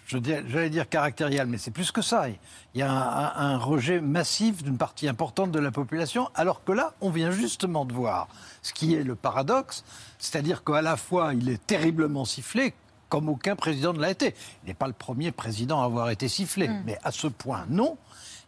j'allais 0.09 0.69
dire 0.69 0.89
caractériel, 0.89 1.47
mais 1.47 1.57
c'est 1.57 1.71
plus 1.71 1.91
que 1.91 2.01
ça. 2.01 2.27
Il 2.29 2.79
y 2.79 2.81
a 2.81 2.91
un, 2.91 3.25
un- 3.27 3.53
un 3.53 3.57
rejet 3.57 4.01
massif 4.01 4.63
d'une 4.63 4.77
partie 4.77 5.07
importante 5.07 5.51
de 5.51 5.59
la 5.59 5.71
population, 5.71 6.29
alors 6.35 6.63
que 6.63 6.71
là, 6.71 6.93
on 7.01 7.09
vient 7.11 7.31
justement 7.31 7.85
de 7.85 7.93
voir 7.93 8.27
ce 8.61 8.73
qui 8.73 8.95
est 8.95 9.03
le 9.03 9.15
paradoxe, 9.15 9.83
c'est-à-dire 10.17 10.63
qu'à 10.63 10.81
la 10.81 10.97
fois, 10.97 11.33
il 11.33 11.47
est 11.49 11.65
terriblement 11.65 12.25
sifflé, 12.25 12.73
comme 13.07 13.29
aucun 13.29 13.55
président 13.55 13.93
ne 13.93 13.99
l'a 13.99 14.11
été. 14.11 14.35
Il 14.63 14.67
n'est 14.67 14.73
pas 14.73 14.87
le 14.87 14.93
premier 14.93 15.31
président 15.31 15.81
à 15.81 15.85
avoir 15.85 16.09
été 16.09 16.27
sifflé, 16.27 16.69
mais 16.85 16.97
à 17.03 17.11
ce 17.11 17.27
point, 17.27 17.65
non. 17.69 17.97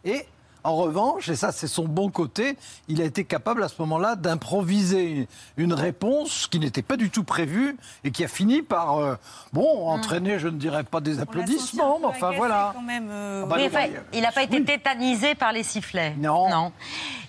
Et 0.04 0.26
en 0.64 0.76
revanche, 0.76 1.28
et 1.28 1.36
ça 1.36 1.52
c'est 1.52 1.66
son 1.66 1.84
bon 1.86 2.10
côté, 2.10 2.56
il 2.88 3.00
a 3.00 3.04
été 3.04 3.24
capable 3.24 3.62
à 3.62 3.68
ce 3.68 3.74
moment-là 3.80 4.16
d'improviser 4.16 5.28
une 5.56 5.72
réponse 5.72 6.46
qui 6.46 6.58
n'était 6.58 6.82
pas 6.82 6.96
du 6.96 7.10
tout 7.10 7.24
prévue 7.24 7.76
et 8.04 8.10
qui 8.10 8.24
a 8.24 8.28
fini 8.28 8.62
par, 8.62 8.98
euh, 8.98 9.14
bon, 9.52 9.88
entraîner, 9.88 10.38
je 10.38 10.48
ne 10.48 10.56
dirais 10.58 10.84
pas 10.84 11.00
des 11.00 11.20
applaudissements, 11.20 11.98
mais 12.00 12.06
enfin 12.06 12.32
voilà. 12.36 12.72
Quand 12.74 12.82
même, 12.82 13.08
euh, 13.10 13.42
Ah 13.44 13.46
bah, 13.48 13.56
Oui, 13.56 13.62
le- 13.62 13.68
enfin, 13.68 13.86
il 14.12 14.20
n'a 14.22 14.32
pas 14.32 14.42
été 14.42 14.62
tétanisé 14.64 15.34
par 15.34 15.52
les 15.52 15.62
sifflets. 15.62 16.14
Non. 16.18 16.72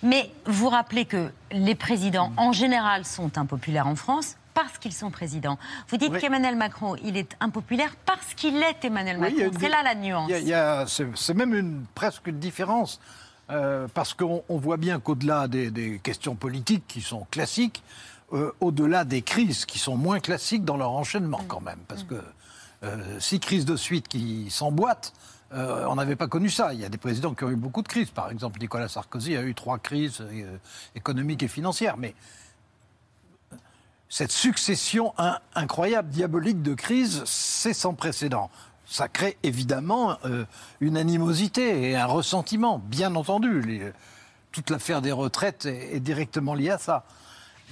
Mais 0.02 0.30
vous 0.46 0.68
rappelez 0.68 1.04
que 1.06 1.30
les 1.50 1.74
présidents, 1.74 2.32
en 2.36 2.52
général, 2.52 3.04
sont 3.04 3.36
impopulaires 3.38 3.86
en 3.86 3.96
France 3.96 4.36
parce 4.52 4.78
qu'ils 4.78 4.92
sont 4.92 5.10
présidents. 5.10 5.58
Vous 5.88 5.96
dites 5.96 6.12
Oui. 6.12 6.20
qu'Emmanuel 6.20 6.54
Macron, 6.56 6.94
il 7.02 7.16
est 7.16 7.36
impopulaire 7.40 7.94
parce 8.06 8.34
qu'il 8.34 8.56
est 8.62 8.84
Emmanuel 8.84 9.18
Macron. 9.18 9.36
une 9.38 9.58
C'est 9.58 9.68
là 9.68 9.82
la 9.82 9.94
nuance. 9.96 10.28
il 10.28 10.32
y 10.32 10.34
a- 10.34 10.38
il 10.40 10.48
y 10.48 10.54
a- 10.54 10.84
c'est 10.86 11.06
c'est 11.16 11.34
même 11.34 11.54
une, 11.54 11.84
presque 11.94 12.26
une 12.28 12.38
différence, 12.38 13.00
euh, 13.50 13.88
parce 13.92 14.14
qu'on 14.14 14.42
on 14.48 14.58
voit 14.58 14.76
bien 14.76 15.00
qu'au-delà 15.00 15.48
des, 15.48 15.70
des 15.70 15.98
questions 15.98 16.34
politiques 16.34 16.84
qui 16.88 17.00
sont 17.00 17.26
classiques, 17.30 17.82
euh, 18.32 18.52
au-delà 18.60 19.04
des 19.04 19.22
crises 19.22 19.66
qui 19.66 19.78
sont 19.78 19.96
moins 19.96 20.20
classiques 20.20 20.64
dans 20.64 20.76
leur 20.76 20.92
enchaînement 20.92 21.42
quand 21.46 21.60
même, 21.60 21.80
parce 21.88 22.04
que 22.04 22.16
euh, 22.82 23.20
six 23.20 23.40
crises 23.40 23.64
de 23.64 23.76
suite 23.76 24.08
qui 24.08 24.50
s'emboîtent, 24.50 25.12
euh, 25.52 25.86
on 25.88 25.94
n'avait 25.94 26.16
pas 26.16 26.26
connu 26.26 26.50
ça. 26.50 26.74
Il 26.74 26.80
y 26.80 26.84
a 26.84 26.88
des 26.88 26.98
présidents 26.98 27.34
qui 27.34 27.44
ont 27.44 27.50
eu 27.50 27.56
beaucoup 27.56 27.82
de 27.82 27.88
crises. 27.88 28.10
Par 28.10 28.30
exemple, 28.30 28.58
Nicolas 28.60 28.88
Sarkozy 28.88 29.36
a 29.36 29.42
eu 29.42 29.54
trois 29.54 29.78
crises 29.78 30.18
euh, 30.20 30.56
économiques 30.96 31.42
et 31.42 31.48
financières. 31.48 31.96
Mais 31.96 32.14
cette 34.08 34.32
succession 34.32 35.14
in- 35.16 35.38
incroyable, 35.54 36.08
diabolique 36.08 36.62
de 36.62 36.74
crises, 36.74 37.22
c'est 37.26 37.74
sans 37.74 37.94
précédent. 37.94 38.50
Ça 38.86 39.08
crée 39.08 39.36
évidemment 39.42 40.18
euh, 40.24 40.44
une 40.80 40.96
animosité 40.96 41.90
et 41.90 41.96
un 41.96 42.06
ressentiment, 42.06 42.78
bien 42.84 43.14
entendu. 43.14 43.60
Les- 43.62 43.92
toute 44.52 44.70
l'affaire 44.70 45.02
des 45.02 45.10
retraites 45.12 45.66
est, 45.66 45.96
est 45.96 46.00
directement 46.00 46.54
liée 46.54 46.70
à 46.70 46.78
ça. 46.78 47.04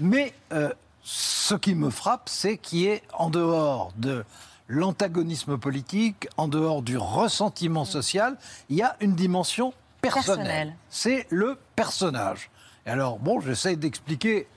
Mais 0.00 0.34
euh, 0.52 0.72
ce 1.04 1.54
qui 1.54 1.74
me 1.74 1.90
frappe, 1.90 2.28
c'est 2.28 2.56
qu'il 2.56 2.78
y 2.80 2.86
ait 2.86 3.02
en 3.12 3.30
dehors 3.30 3.92
de 3.96 4.24
l'antagonisme 4.68 5.58
politique, 5.58 6.28
en 6.36 6.48
dehors 6.48 6.82
du 6.82 6.96
ressentiment 6.96 7.84
social, 7.84 8.36
il 8.70 8.76
y 8.76 8.82
a 8.82 8.96
une 9.00 9.14
dimension 9.14 9.74
personnelle. 10.00 10.74
C'est 10.88 11.26
le 11.30 11.58
personnage. 11.76 12.50
Et 12.86 12.90
alors, 12.90 13.18
bon, 13.18 13.40
j'essaye 13.40 13.76
d'expliquer, 13.76 14.48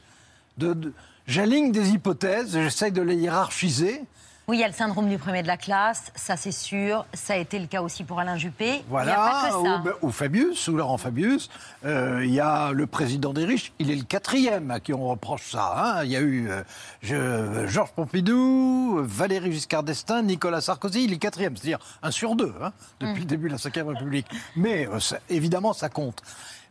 de, 0.57 0.73
de- 0.73 0.93
j'aligne 1.27 1.71
des 1.71 1.89
hypothèses, 1.91 2.53
j'essaye 2.53 2.91
de 2.91 3.01
les 3.01 3.15
hiérarchiser. 3.17 4.03
Oui, 4.47 4.57
il 4.57 4.59
y 4.59 4.63
a 4.63 4.67
le 4.67 4.73
syndrome 4.73 5.09
du 5.09 5.17
premier 5.17 5.41
de 5.41 5.47
la 5.47 5.57
classe, 5.57 6.11
ça 6.13 6.37
c'est 6.37 6.51
sûr. 6.51 7.05
Ça 7.13 7.33
a 7.33 7.37
été 7.37 7.57
le 7.57 7.65
cas 7.65 7.81
aussi 7.81 8.03
pour 8.03 8.19
Alain 8.19 8.37
Juppé. 8.37 8.83
Voilà, 8.89 9.11
Il 9.11 9.15
n'y 9.15 9.21
a 9.21 9.25
pas 9.31 9.47
que 9.47 9.89
ça. 9.91 9.95
Ou, 10.03 10.07
ou 10.07 10.11
Fabius, 10.11 10.67
ou 10.67 10.75
Laurent 10.77 10.97
Fabius. 10.97 11.49
Euh, 11.83 12.21
Il 12.23 12.31
y 12.31 12.39
a 12.39 12.71
le 12.71 12.85
président 12.85 13.33
des 13.33 13.43
riches, 13.45 13.73
il 13.79 13.89
est 13.89 13.95
le 13.95 14.03
quatrième 14.03 14.69
à 14.69 14.79
qui 14.79 14.93
on 14.93 15.07
reproche 15.07 15.49
ça. 15.51 15.73
hein. 15.75 16.03
Il 16.03 16.11
y 16.11 16.15
a 16.15 16.19
eu 16.21 16.47
euh, 16.49 16.63
je- 17.01 17.65
Georges 17.65 17.91
Pompidou, 17.93 18.99
Valéry 19.01 19.51
Giscard 19.51 19.81
d'Estaing, 19.81 20.21
Nicolas 20.21 20.61
Sarkozy, 20.61 21.05
il 21.05 21.13
est 21.13 21.17
quatrième, 21.17 21.57
c'est-à-dire 21.57 21.79
un 22.03 22.11
sur 22.11 22.35
deux 22.35 22.53
hein, 22.61 22.71
depuis 22.99 23.21
le 23.21 23.25
début 23.27 23.49
de 23.49 23.53
la 23.53 23.57
Ve 23.83 23.87
République. 23.87 24.27
Mais 24.55 24.87
euh, 24.87 24.99
ça- 24.99 25.17
évidemment, 25.27 25.73
ça 25.73 25.89
compte. 25.89 26.21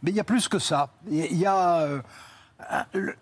Mais 0.05 0.13
il 0.13 0.17
y 0.17 0.21
a 0.21 0.25
plus 0.25 0.47
que 0.47 0.61
ça. 0.61 0.91
Il 1.11 1.37
y 1.37 1.47
a- 1.47 1.89
le- 2.93 3.17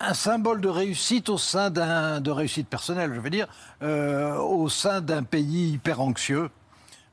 un 0.00 0.14
symbole 0.14 0.60
de 0.60 0.68
réussite 0.68 1.28
au 1.28 1.38
sein 1.38 1.70
d'un 1.70 2.20
de 2.20 2.30
réussite 2.30 2.68
personnelle, 2.68 3.12
je 3.14 3.20
veux 3.20 3.30
dire, 3.30 3.48
euh, 3.82 4.36
au 4.36 4.68
sein 4.68 5.00
d'un 5.00 5.22
pays 5.22 5.72
hyper 5.72 6.00
anxieux, 6.00 6.50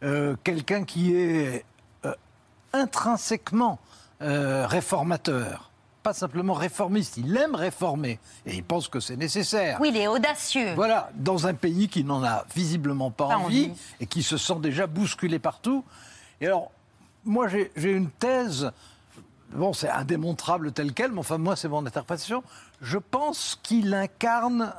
Euh, 0.04 0.36
quelqu'un 0.44 0.84
qui 0.84 1.16
est 1.16 1.66
euh, 2.06 2.14
intrinsèquement 2.74 3.80
réformateur, 4.20 5.72
pas 6.04 6.14
simplement 6.14 6.54
réformiste. 6.54 7.18
Il 7.18 7.36
aime 7.38 7.56
réformer 7.56 8.20
et 8.46 8.56
il 8.56 8.64
pense 8.64 8.88
que 8.88 9.00
c'est 9.00 9.16
nécessaire. 9.16 9.78
Oui, 9.82 9.90
il 9.94 9.98
est 9.98 10.08
audacieux. 10.08 10.74
Voilà, 10.76 11.10
dans 11.16 11.48
un 11.48 11.54
pays 11.54 11.88
qui 11.88 12.04
n'en 12.04 12.24
a 12.24 12.46
visiblement 12.54 13.10
pas, 13.10 13.30
Pas 13.30 13.38
envie, 13.38 13.66
envie. 13.72 13.74
et 14.02 14.06
qui 14.06 14.22
se 14.22 14.38
sent 14.38 14.60
déjà 14.62 14.86
bousculé 14.86 15.40
partout. 15.40 15.84
Et 16.42 16.48
alors, 16.48 16.72
moi, 17.24 17.48
j'ai 17.48 17.72
j'ai 17.76 17.92
une 17.92 18.10
thèse. 18.12 18.72
Bon, 19.54 19.74
c'est 19.74 19.90
indémontrable 19.90 20.72
tel 20.72 20.94
quel, 20.94 21.12
mais 21.14 21.20
enfin, 21.20 21.38
moi, 21.38 21.56
c'est 21.56 21.70
mon 21.70 21.86
interprétation. 21.86 22.44
Je 22.82 22.98
pense 22.98 23.60
qu'il 23.64 23.94
incarne 23.94 24.74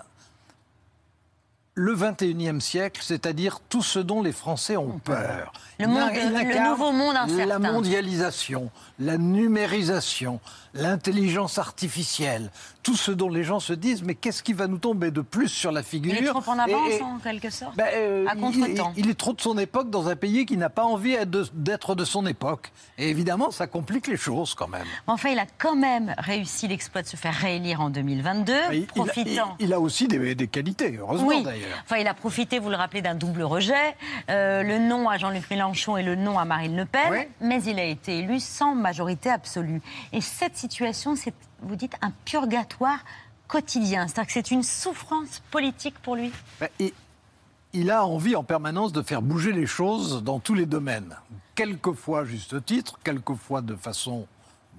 le 1.78 1.94
21e 1.94 2.58
siècle, 2.60 3.02
c'est-à-dire 3.04 3.60
tout 3.68 3.82
ce 3.82 3.98
dont 3.98 4.22
les 4.22 4.32
Français 4.32 4.78
ont 4.78 4.98
peur. 4.98 5.52
Le 5.78 5.86
monde- 5.86 6.08
le 6.14 6.70
nouveau 6.70 6.90
monde 6.90 7.16
incertain. 7.16 7.44
La 7.44 7.58
mondialisation, 7.58 8.70
la 8.98 9.18
numérisation, 9.18 10.40
l'intelligence 10.72 11.58
artificielle, 11.58 12.50
tout 12.82 12.96
ce 12.96 13.10
dont 13.10 13.28
les 13.28 13.44
gens 13.44 13.60
se 13.60 13.74
disent, 13.74 14.02
mais 14.02 14.14
qu'est-ce 14.14 14.42
qui 14.42 14.54
va 14.54 14.68
nous 14.68 14.78
tomber 14.78 15.10
de 15.10 15.20
plus 15.20 15.48
sur 15.48 15.70
la 15.70 15.82
figure 15.82 16.14
Il 16.18 16.24
est 16.24 16.28
trop 16.28 16.42
en 16.50 16.58
avance, 16.58 16.88
Et- 16.92 16.96
et- 16.96 17.02
en 17.02 17.18
quelque 17.18 17.50
sorte. 17.50 17.76
ben, 17.76 17.86
euh, 17.92 18.26
à 18.26 18.34
contre-temps. 18.36 18.92
Il, 18.96 19.04
il 19.04 19.10
est 19.10 19.14
trop 19.18 19.34
de 19.34 19.40
son 19.42 19.58
époque 19.58 19.90
dans 19.90 20.08
un 20.08 20.16
pays 20.16 20.46
qui 20.46 20.56
n'a 20.56 20.70
pas 20.70 20.84
envie 20.84 21.16
d'être 21.52 21.94
de- 21.94 22.04
son 22.06 22.24
époque. 22.26 22.72
Et 22.96 23.10
évidemment, 23.10 23.50
ça 23.50 23.66
complique 23.66 24.06
les 24.06 24.16
choses 24.16 24.54
quand 24.54 24.68
même. 24.68 24.86
Enfin, 25.06 25.28
il 25.30 25.38
a 25.38 25.46
quand 25.58 25.76
même 25.76 26.14
réussi 26.16 26.68
l'exploit 26.68 27.02
de 27.02 27.06
se 27.08 27.16
faire 27.16 27.34
réélire 27.34 27.80
en 27.82 27.90
2022, 27.90 28.54
Il, 28.72 28.78
il- 28.78 28.86
profitant. 28.86 29.56
il- 29.58 29.66
il 29.66 29.72
a 29.74 29.80
aussi 29.80 30.08
des, 30.08 30.34
des 30.34 30.46
qualités, 30.48 30.96
heureusement 30.98 31.26
oui, 31.26 31.42
d'ailleurs. 31.42 31.65
Enfin, 31.84 31.96
il 31.96 32.06
a 32.06 32.14
profité, 32.14 32.58
vous 32.58 32.70
le 32.70 32.76
rappelez, 32.76 33.02
d'un 33.02 33.14
double 33.14 33.42
rejet, 33.42 33.96
euh, 34.30 34.62
le 34.62 34.78
non 34.78 35.08
à 35.08 35.18
Jean-Luc 35.18 35.48
Mélenchon 35.50 35.96
et 35.96 36.02
le 36.02 36.14
non 36.14 36.38
à 36.38 36.44
Marine 36.44 36.76
Le 36.76 36.84
Pen, 36.84 37.08
Oui. 37.10 37.18
mais 37.40 37.62
il 37.64 37.78
a 37.78 37.84
été 37.84 38.18
élu 38.18 38.40
sans 38.40 38.74
majorité 38.74 39.30
absolue. 39.30 39.80
Et 40.12 40.20
cette 40.20 40.56
situation, 40.56 41.16
c'est, 41.16 41.34
vous 41.62 41.76
dites, 41.76 41.94
un 42.02 42.12
purgatoire 42.24 42.98
quotidien. 43.48 44.06
C'est-à-dire 44.08 44.26
que 44.26 44.32
c'est 44.32 44.50
une 44.50 44.62
souffrance 44.62 45.42
politique 45.50 45.98
pour 46.00 46.16
lui. 46.16 46.32
Ben, 46.60 46.68
il, 46.78 46.92
il 47.72 47.90
a 47.90 48.04
envie 48.06 48.34
en 48.36 48.42
permanence 48.44 48.92
de 48.92 49.02
faire 49.02 49.22
bouger 49.22 49.52
les 49.52 49.66
choses 49.66 50.22
dans 50.24 50.40
tous 50.40 50.54
les 50.54 50.66
domaines. 50.66 51.16
Quelquefois 51.54 52.24
juste 52.24 52.64
titre, 52.64 52.98
quelquefois 53.04 53.60
de 53.62 53.74
façon 53.76 54.26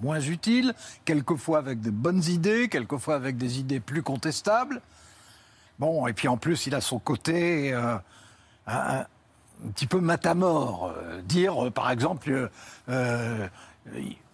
moins 0.02 0.20
utile, 0.20 0.74
quelquefois 1.06 1.58
avec 1.60 1.82
de 1.82 1.90
bonnes 1.90 2.24
idées, 2.26 2.70
quelquefois 2.70 3.16
avec 3.16 3.38
des 3.38 3.60
idées 3.60 3.80
plus 3.80 4.04
contestables. 4.04 4.82
Bon, 5.80 6.08
et 6.08 6.14
puis 6.14 6.28
en 6.28 6.38
plus, 6.38 6.68
il 6.68 6.76
a 6.76 6.82
son 6.82 7.00
côté 7.00 7.74
euh, 7.74 7.96
un, 8.68 9.06
un 9.66 9.70
petit 9.74 9.88
peu 9.88 10.00
matamor. 10.00 10.94
Euh, 10.98 11.22
dire, 11.22 11.68
euh, 11.68 11.72
par 11.72 11.92
exemple, 11.92 12.50
euh, 12.90 13.48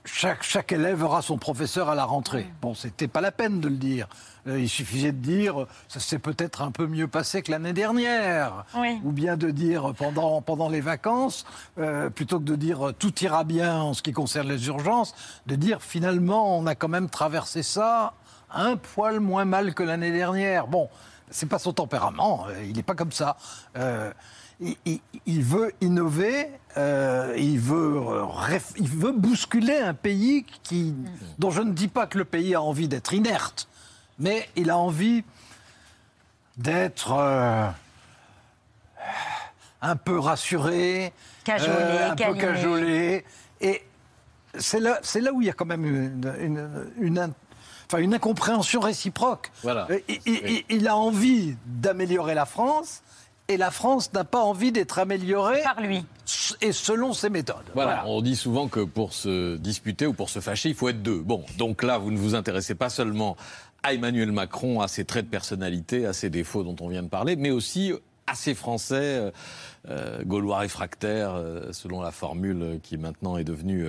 chaque, 0.05 0.43
chaque 0.43 0.71
élève 0.71 1.03
aura 1.03 1.21
son 1.21 1.37
professeur 1.37 1.89
à 1.89 1.95
la 1.95 2.05
rentrée. 2.05 2.47
Bon, 2.61 2.73
c'était 2.73 3.07
pas 3.07 3.21
la 3.21 3.31
peine 3.31 3.59
de 3.59 3.67
le 3.67 3.77
dire. 3.77 4.07
Il 4.45 4.67
suffisait 4.67 5.13
de 5.13 5.17
dire 5.19 5.67
ça 5.87 6.01
s'est 6.01 6.19
peut-être 6.19 6.61
un 6.61 6.71
peu 6.71 6.85
mieux 6.85 7.07
passé 7.07 7.41
que 7.41 7.51
l'année 7.51 7.71
dernière. 7.71 8.65
Oui. 8.75 8.99
Ou 9.05 9.13
bien 9.13 9.37
de 9.37 9.51
dire 9.51 9.93
pendant, 9.97 10.41
pendant 10.41 10.67
les 10.67 10.81
vacances, 10.81 11.45
euh, 11.77 12.09
plutôt 12.09 12.39
que 12.39 12.43
de 12.43 12.57
dire 12.57 12.91
tout 12.99 13.17
ira 13.23 13.45
bien 13.45 13.81
en 13.81 13.93
ce 13.93 14.01
qui 14.01 14.11
concerne 14.11 14.49
les 14.49 14.67
urgences, 14.67 15.15
de 15.45 15.55
dire 15.55 15.81
finalement 15.81 16.57
on 16.57 16.65
a 16.65 16.75
quand 16.75 16.89
même 16.89 17.09
traversé 17.09 17.63
ça 17.63 18.15
un 18.53 18.75
poil 18.75 19.21
moins 19.21 19.45
mal 19.45 19.73
que 19.73 19.83
l'année 19.83 20.11
dernière. 20.11 20.67
Bon, 20.67 20.89
c'est 21.33 21.47
pas 21.47 21.59
son 21.59 21.73
tempérament, 21.73 22.45
euh, 22.47 22.63
il 22.63 22.75
n'est 22.75 22.83
pas 22.83 22.95
comme 22.95 23.11
ça. 23.11 23.35
Euh, 23.75 24.11
il, 24.61 24.77
il- 24.85 25.01
il 25.25 25.43
veut 25.43 25.71
innover, 25.81 26.49
euh, 26.77 27.33
il, 27.37 27.59
veut, 27.59 27.99
il 28.77 28.87
veut 28.87 29.11
bousculer 29.11 29.77
un 29.79 29.93
pays 29.95 30.45
qui, 30.63 30.93
dont 31.39 31.49
je 31.51 31.61
ne 31.61 31.71
dis 31.73 31.87
pas 31.87 32.05
que 32.07 32.17
le 32.17 32.25
pays 32.25 32.53
a 32.55 32.61
envie 32.61 32.87
d'être 32.87 33.13
inerte, 33.13 33.67
mais 34.19 34.47
il 34.55 34.69
a 34.69 34.77
envie 34.77 35.23
d'être 36.57 37.11
euh, 37.13 37.67
un 39.81 39.95
peu 39.95 40.19
rassuré, 40.19 41.13
Cajolé, 41.43 41.73
un 42.11 42.15
peu 42.15 42.33
cajolé. 42.35 43.25
Et 43.59 43.83
c'est 44.57 44.79
là, 44.79 44.99
là 45.15 45.33
où 45.33 45.41
il 45.41 45.47
y 45.47 45.49
a 45.49 45.53
quand 45.53 45.65
même 45.65 45.83
une, 45.85 46.33
une, 46.39 46.69
une 46.99 47.17
enfin, 47.93 48.03
une 48.03 48.13
incompréhension 48.13 48.79
réciproque. 48.79 49.51
Voilà. 49.61 49.87
Euh, 49.91 49.99
Il, 50.09 50.19
il- 50.25 50.41
il- 50.69 50.77
il 50.77 50.87
a 50.87 50.95
envie 50.97 51.55
d'améliorer 51.65 52.33
la 52.33 52.45
France. 52.45 53.01
Et 53.49 53.57
la 53.57 53.71
France 53.71 54.13
n'a 54.13 54.23
pas 54.23 54.39
envie 54.41 54.71
d'être 54.71 54.99
améliorée 54.99 55.61
Par 55.63 55.81
lui. 55.81 56.05
et 56.61 56.71
selon 56.71 57.11
ses 57.11 57.29
méthodes. 57.29 57.57
Voilà, 57.73 58.05
on 58.07 58.21
dit 58.21 58.37
souvent 58.37 58.69
que 58.69 58.79
pour 58.79 59.11
se 59.11 59.57
disputer 59.57 60.07
ou 60.07 60.13
pour 60.13 60.29
se 60.29 60.39
fâcher, 60.39 60.69
il 60.69 60.75
faut 60.75 60.87
être 60.87 61.03
deux. 61.03 61.19
Bon, 61.19 61.43
donc 61.57 61.83
là, 61.83 61.97
vous 61.97 62.09
ne 62.11 62.17
vous 62.17 62.35
intéressez 62.35 62.73
pas 62.73 62.89
seulement 62.89 63.35
à 63.83 63.93
Emmanuel 63.93 64.31
Macron, 64.31 64.79
à 64.79 64.87
ses 64.87 65.03
traits 65.03 65.25
de 65.25 65.29
personnalité, 65.29 66.05
à 66.05 66.13
ses 66.13 66.29
défauts 66.29 66.63
dont 66.63 66.77
on 66.79 66.87
vient 66.87 67.03
de 67.03 67.09
parler, 67.09 67.35
mais 67.35 67.51
aussi 67.51 67.91
ces 68.33 68.53
Français 68.53 68.95
euh, 68.95 69.31
euh, 69.89 70.23
gaulois 70.23 70.59
réfractaires, 70.59 71.33
euh, 71.35 71.71
selon 71.73 72.01
la 72.01 72.11
formule 72.11 72.79
qui 72.81 72.97
maintenant 72.97 73.37
est 73.37 73.43
devenue 73.43 73.85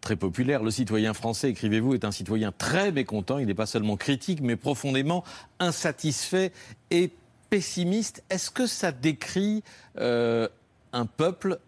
très 0.00 0.16
populaire. 0.16 0.62
Le 0.62 0.70
citoyen 0.70 1.14
français, 1.14 1.50
écrivez-vous, 1.50 1.94
est 1.94 2.04
un 2.04 2.10
citoyen 2.10 2.52
très 2.52 2.92
mécontent. 2.92 3.38
Il 3.38 3.46
n'est 3.46 3.54
pas 3.54 3.66
seulement 3.66 3.96
critique, 3.96 4.40
mais 4.42 4.56
profondément 4.56 5.24
insatisfait 5.60 6.52
et 6.90 7.10
pessimiste. 7.50 8.22
Est-ce 8.30 8.50
que 8.50 8.66
ça 8.66 8.92
décrit 8.92 9.62
un 9.96 11.06
peuple 11.16 11.58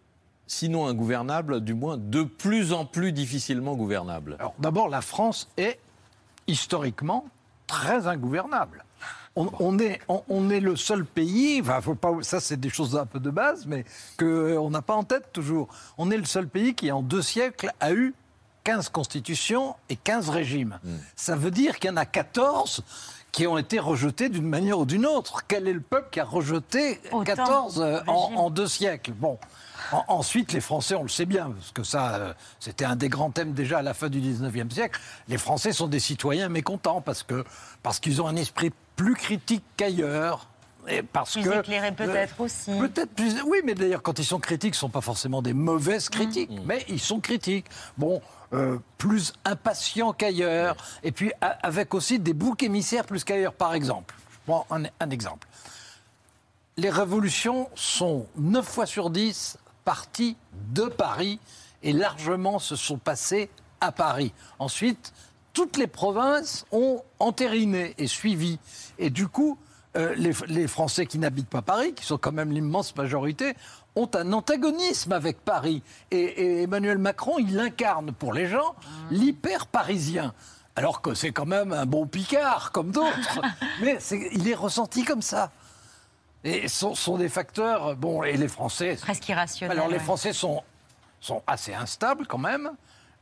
sinon 0.47 0.87
ingouvernable, 0.87 1.61
du 1.61 1.75
moins 1.75 1.97
de 1.99 2.23
plus 2.23 2.73
en 2.73 2.85
plus 2.85 3.13
difficilement 3.13 3.77
gouvernable? 3.77 4.37
Alors 4.39 4.55
d'abord, 4.59 4.89
la 4.89 5.03
France 5.03 5.49
est 5.57 5.79
historiquement 6.47 7.27
très 7.67 8.07
ingouvernable. 8.07 8.85
On, 9.41 9.49
on 9.61 9.79
est, 9.79 10.01
on, 10.09 10.23
on 10.29 10.51
est 10.51 10.59
le 10.59 10.75
seul 10.75 11.05
pays, 11.05 11.61
enfin, 11.63 11.81
faut 11.81 11.95
pas, 11.95 12.13
ça 12.23 12.41
c'est 12.41 12.59
des 12.59 12.71
choses 12.71 12.97
un 12.97 13.07
peu 13.07 13.21
de 13.21 13.31
base, 13.31 13.67
mais 13.67 13.85
qu'on 14.19 14.69
n'a 14.69 14.83
pas 14.83 14.95
en 14.97 15.05
tête 15.05 15.33
toujours. 15.33 15.69
On 15.97 16.11
est 16.11 16.17
le 16.17 16.25
seul 16.25 16.49
pays 16.49 16.75
qui, 16.75 16.91
en 16.91 17.03
deux 17.03 17.23
siècles, 17.23 17.71
a 17.79 17.93
eu 17.93 18.15
15 18.65 18.89
constitutions 18.89 19.77
et 19.89 19.95
15 19.97 20.29
régimes. 20.31 20.81
Ça 21.15 21.37
veut 21.37 21.53
dire 21.53 21.79
qu'il 21.79 21.89
y 21.89 21.93
en 21.93 21.97
a 21.97 22.05
14 22.05 22.83
qui 23.31 23.47
ont 23.47 23.59
été 23.59 23.79
rejetés 23.79 24.29
d'une 24.29 24.49
manière 24.49 24.81
ou 24.81 24.85
d'une 24.87 25.07
autre. 25.07 25.43
Quel 25.47 25.69
est 25.69 25.73
le 25.73 25.81
peuple 25.81 26.09
qui 26.11 26.19
a 26.19 26.25
rejeté 26.25 27.01
Autant 27.13 27.25
14 27.25 27.81
euh, 27.81 28.01
en, 28.09 28.33
en 28.35 28.51
deux 28.51 28.67
siècles? 28.67 29.13
Bon. 29.13 29.39
En- 29.93 30.05
ensuite, 30.09 30.53
les 30.53 30.61
Français, 30.61 30.95
on 30.95 31.03
le 31.03 31.09
sait 31.09 31.25
bien, 31.27 31.51
parce 31.51 31.73
que 31.73 31.83
ça, 31.83 32.15
euh, 32.15 32.33
c'était 32.61 32.85
un 32.85 32.97
des 32.97 33.09
grands 33.09 33.31
thèmes 33.31 33.53
déjà 33.53 33.79
à 33.79 33.83
la 33.83 33.95
fin 33.95 34.09
du 34.09 34.21
19e 34.21 34.71
siècle. 34.71 35.01
Les 35.29 35.39
Français 35.39 35.73
sont 35.73 35.87
des 35.89 36.01
citoyens 36.01 36.49
mécontents 36.49 37.01
parce 37.01 37.23
que 37.23 37.45
parce 37.83 37.99
qu'ils 38.01 38.21
ont 38.21 38.27
un 38.27 38.37
esprit 38.37 38.71
plus 38.97 39.15
critique 39.15 39.65
qu'ailleurs. 39.77 40.49
Et 40.91 41.03
parce 41.03 41.33
Plus 41.35 41.43
que 41.45 41.59
éclairé 41.61 41.93
peut-être 41.93 42.41
aussi. 42.41 42.71
Peut-être 42.79 43.11
plus. 43.15 43.43
Oui, 43.43 43.59
mais 43.65 43.75
d'ailleurs, 43.75 44.01
quand 44.03 44.19
ils 44.19 44.25
sont 44.25 44.39
critiques, 44.41 44.75
ce 44.75 44.79
ne 44.79 44.89
sont 44.89 44.89
pas 44.91 45.03
forcément 45.03 45.43
des 45.43 45.53
mauvaises 45.53 46.09
critiques, 46.09 46.51
mais 46.65 46.85
ils 46.89 47.01
sont 47.01 47.21
critiques. 47.21 47.67
Bon, 47.99 48.23
euh, 48.55 48.79
plus 48.97 49.35
impatients 49.45 50.15
qu'ailleurs. 50.15 50.77
Et 51.03 51.13
puis, 51.13 51.31
a- 51.43 51.59
avec 51.63 51.93
aussi 51.93 52.19
des 52.19 52.33
boucs 52.33 52.63
émissaires 52.63 53.05
plus 53.05 53.23
qu'ailleurs. 53.23 53.53
Par 53.53 53.75
exemple, 53.75 54.15
je 54.33 54.37
prends 54.47 54.67
un, 54.71 54.85
un 55.01 55.11
exemple. 55.11 55.47
Les 56.79 56.91
révolutions 56.91 57.69
sont 57.75 58.27
9 58.37 58.67
fois 58.67 58.87
sur 58.87 59.11
10 59.11 59.59
parties 59.89 60.37
de 60.75 60.83
Paris 60.83 61.41
et 61.83 61.95
largement 61.95 62.59
se 62.59 62.77
sont 62.77 62.99
passées 62.99 63.49
à 63.81 63.91
Paris. 63.91 64.35
Ensuite, 64.59 65.15
toutes 65.55 65.79
les 65.79 65.87
provinces 65.87 66.67
ont 66.73 67.01
entériné 67.21 67.95
et 67.97 68.07
suivi. 68.07 68.59
Et 68.99 69.09
du 69.09 69.29
coup, 69.29 69.57
euh, 69.97 70.15
les, 70.15 70.33
les 70.49 70.69
Français 70.69 71.07
qui 71.07 71.19
n'habitent 71.19 71.49
pas 71.49 71.63
Paris, 71.63 71.95
qui 71.95 72.05
sont 72.05 72.19
quand 72.19 72.33
même 72.33 72.53
l'immense 72.53 72.95
majorité, 72.97 73.55
ont 73.97 74.11
un 74.13 74.35
antagonisme 74.35 75.13
avec 75.13 75.43
Paris. 75.43 75.83
Et, 76.11 76.19
et 76.19 76.63
Emmanuel 76.65 76.99
Macron, 76.99 77.39
il 77.39 77.59
incarne 77.59 78.13
pour 78.13 78.35
les 78.35 78.47
gens 78.47 78.75
l'hyper-parisien. 79.11 80.35
Alors 80.77 81.01
que 81.01 81.15
c'est 81.15 81.33
quand 81.33 81.47
même 81.47 81.73
un 81.73 81.87
bon 81.87 82.07
Picard, 82.07 82.73
comme 82.73 82.91
d'autres. 82.91 83.41
Mais 83.81 83.97
il 84.33 84.47
est 84.51 84.55
ressenti 84.55 85.05
comme 85.05 85.23
ça. 85.23 85.51
Et 86.45 86.69
ce 86.69 86.79
sont, 86.79 86.95
sont 86.95 87.17
des 87.19 87.29
facteurs. 87.29 87.97
Bon, 87.97 88.23
et 88.23 88.37
les 88.37 88.49
Français. 88.49 88.97
Presque 89.01 89.29
irrationnel. 89.29 89.77
Alors, 89.77 89.89
les. 89.91 89.99
Français 89.99 90.33
sont, 90.33 90.63
sont 91.21 91.43
assez 91.47 91.75
instables 91.75 92.27
quand 92.27 92.39
même, 92.39 92.71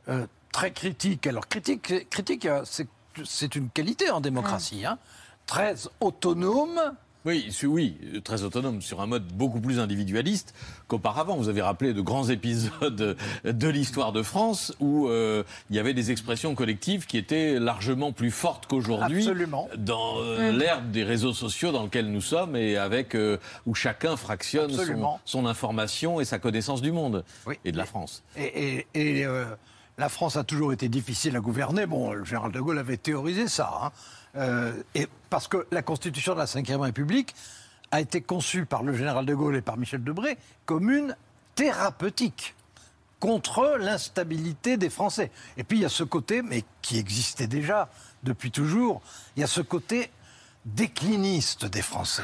euh, 0.07 0.27
très 0.51 0.71
critiques. 0.71 1.25
Alors, 1.27 1.47
critique, 1.47 2.09
critique 2.09 2.45
euh, 2.45 2.63
c'est- 2.65 3.55
une 3.55 3.69
qualité 3.69 4.11
en 4.11 4.21
démocratie. 4.21 4.85
hein. 4.85 4.99
Très 5.47 5.75
autonome. 5.99 6.79
Oui, 7.25 7.49
oui, 7.63 7.97
très 8.23 8.43
autonome, 8.43 8.81
sur 8.81 9.01
un 9.01 9.05
mode 9.05 9.27
beaucoup 9.33 9.59
plus 9.59 9.79
individualiste 9.81 10.53
qu'auparavant. 10.87 11.35
Vous 11.35 11.49
avez 11.49 11.61
rappelé 11.61 11.93
de 11.93 11.99
grands 11.99 12.29
épisodes 12.29 13.17
de 13.43 13.67
l'histoire 13.67 14.13
de 14.13 14.23
France 14.23 14.73
où 14.79 15.07
euh, 15.09 15.43
il 15.69 15.75
y 15.75 15.79
avait 15.79 15.93
des 15.93 16.11
expressions 16.11 16.55
collectives 16.55 17.05
qui 17.05 17.17
étaient 17.17 17.59
largement 17.59 18.13
plus 18.13 18.31
fortes 18.31 18.67
qu'aujourd'hui 18.67 19.27
dans 19.77 20.19
euh, 20.21 20.51
l'ère 20.53 20.81
des 20.81 21.03
réseaux 21.03 21.33
sociaux 21.33 21.71
dans 21.73 21.83
lequel 21.83 22.09
nous 22.11 22.21
sommes 22.21 22.55
et 22.55 22.77
avec 22.77 23.13
euh, 23.15 23.37
où 23.65 23.75
chacun 23.75 24.15
fractionne 24.15 24.71
son, 25.25 25.45
information 25.45 26.21
et 26.21 26.25
sa 26.25 26.39
connaissance 26.39 26.81
du 26.81 26.91
monde 26.93 27.25
Oui. 27.45 27.55
et 27.65 27.71
de 27.73 27.77
la 27.77 27.85
France. 27.85 28.23
Et, 28.37 28.85
et- 28.93 29.19
et, 29.19 29.25
euh, 29.25 29.45
la 29.97 30.09
France 30.09 30.37
a 30.37 30.43
toujours 30.43 30.73
été 30.73 30.89
difficile 30.89 31.35
à 31.35 31.39
gouverner. 31.39 31.87
Bon, 31.87 32.11
le 32.13 32.23
général 32.23 32.51
de 32.51 32.59
Gaulle 32.59 32.77
avait 32.77 32.97
théorisé 32.97 33.47
ça. 33.47 33.71
hein. 33.83 33.91
Euh, 34.35 34.73
et 34.95 35.07
parce 35.29 35.47
que 35.47 35.65
la 35.71 35.81
Constitution 35.81 36.33
de 36.35 36.39
la 36.39 36.45
Ve 36.45 36.81
République 36.81 37.33
a 37.91 38.01
été 38.01 38.21
conçue 38.21 38.65
par 38.65 38.83
le 38.83 38.93
général 38.93 39.25
de 39.25 39.33
Gaulle 39.33 39.55
et 39.55 39.61
par 39.61 39.77
Michel 39.77 40.03
Debré 40.03 40.37
comme 40.65 40.91
une 40.91 41.15
thérapeutique 41.55 42.53
contre 43.19 43.77
l'instabilité 43.79 44.77
des 44.77 44.89
Français. 44.89 45.31
Et 45.57 45.63
puis 45.63 45.79
il 45.79 45.81
y 45.81 45.85
a 45.85 45.89
ce 45.89 46.03
côté, 46.03 46.41
mais 46.43 46.63
qui 46.81 46.99
existait 46.99 47.47
déjà 47.47 47.89
depuis 48.23 48.51
toujours, 48.51 49.01
il 49.35 49.39
y 49.41 49.43
a 49.43 49.47
ce 49.47 49.61
côté 49.61 50.11
décliniste 50.65 51.65
des 51.65 51.81
Français. 51.81 52.23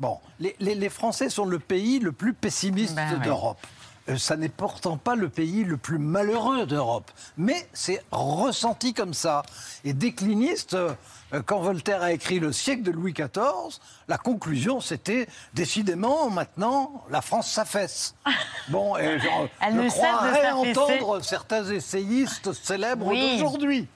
Bon, 0.00 0.18
les, 0.40 0.56
les- 0.60 0.74
les 0.74 0.88
Français 0.88 1.30
sont 1.30 1.46
le 1.46 1.58
pays 1.58 1.98
le 2.00 2.12
plus 2.12 2.34
pessimiste 2.34 2.94
Ben 2.94 3.18
d'Europe. 3.24 3.64
Ça 4.16 4.36
n'est 4.36 4.48
pourtant 4.48 4.96
pas 4.96 5.14
le 5.16 5.28
pays 5.28 5.64
le 5.64 5.76
plus 5.76 5.98
malheureux 5.98 6.66
d'Europe. 6.66 7.10
Mais 7.36 7.68
c'est 7.72 8.04
ressenti 8.12 8.94
comme 8.94 9.14
ça. 9.14 9.42
Et 9.84 9.92
décliniste, 9.92 10.74
euh, 10.74 10.92
euh, 11.34 11.42
quand 11.44 11.58
Voltaire 11.60 12.02
a 12.02 12.12
écrit 12.12 12.38
Le 12.38 12.52
siècle 12.52 12.82
de 12.82 12.92
Louis 12.92 13.12
XIV, 13.12 13.80
la 14.06 14.16
conclusion 14.18 14.80
c'était 14.80 15.26
décidément 15.54 16.30
maintenant 16.30 17.02
la 17.10 17.20
France 17.20 17.50
s'affaisse. 17.50 18.14
Bon, 18.68 18.96
et 18.96 19.18
genre, 19.20 19.46
Elle 19.60 19.74
je 19.74 19.80
ne 19.80 19.88
cesse 19.88 19.98
de 20.00 20.02
croirais 20.06 20.42
s'affaisser. 20.42 20.70
entendre 20.78 21.20
certains 21.22 21.64
essayistes 21.70 22.52
célèbres 22.52 23.06
Oui. 23.06 23.32
d'aujourd'hui. 23.38 23.86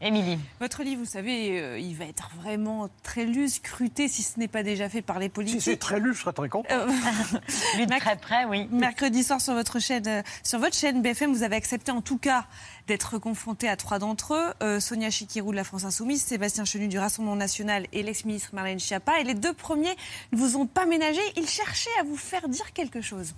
Émilie. 0.00 0.38
Votre 0.60 0.82
livre, 0.82 1.00
vous 1.00 1.08
savez, 1.10 1.60
euh, 1.60 1.78
il 1.78 1.94
va 1.94 2.06
être 2.06 2.30
vraiment 2.40 2.88
très 3.02 3.24
lu, 3.26 3.48
scruté, 3.48 4.08
si 4.08 4.22
ce 4.22 4.38
n'est 4.38 4.48
pas 4.48 4.62
déjà 4.62 4.88
fait 4.88 5.02
par 5.02 5.18
les 5.18 5.26
Si 5.26 5.30
politiques. 5.30 5.62
c'est 5.62 5.76
très 5.76 6.00
lu, 6.00 6.14
je 6.14 6.20
serais 6.20 6.32
très 6.32 6.48
content. 6.48 6.68
Euh, 6.72 6.86
Lui 7.76 7.86
de 7.86 7.98
très 7.98 8.16
près, 8.16 8.44
oui. 8.46 8.66
Mercredi 8.70 9.22
soir 9.22 9.40
sur 9.40 9.52
votre 9.54 9.78
chaîne, 9.78 10.06
euh, 10.06 10.22
sur 10.42 10.58
votre 10.58 10.74
chaîne 10.74 11.02
BFM, 11.02 11.32
vous 11.32 11.42
avez 11.42 11.56
accepté 11.56 11.92
en 11.92 12.00
tout 12.00 12.18
cas 12.18 12.46
d'être 12.86 13.18
confronté 13.18 13.68
à 13.68 13.76
trois 13.76 13.98
d'entre 13.98 14.34
eux 14.34 14.54
euh, 14.62 14.80
Sonia 14.80 15.10
Chikirou 15.10 15.52
de 15.52 15.56
la 15.56 15.64
France 15.64 15.84
Insoumise, 15.84 16.22
Sébastien 16.22 16.64
Chenu 16.64 16.88
du 16.88 16.98
Rassemblement 16.98 17.36
National 17.36 17.86
et 17.92 18.02
l'ex-ministre 18.02 18.50
Marlène 18.54 18.80
Schiappa. 18.80 19.20
Et 19.20 19.24
les 19.24 19.34
deux 19.34 19.52
premiers 19.52 19.94
ne 20.32 20.38
vous 20.38 20.56
ont 20.56 20.66
pas 20.66 20.86
ménagé. 20.86 21.20
Ils 21.36 21.48
cherchaient 21.48 21.90
à 22.00 22.04
vous 22.04 22.16
faire 22.16 22.48
dire 22.48 22.72
quelque 22.72 23.00
chose. 23.00 23.34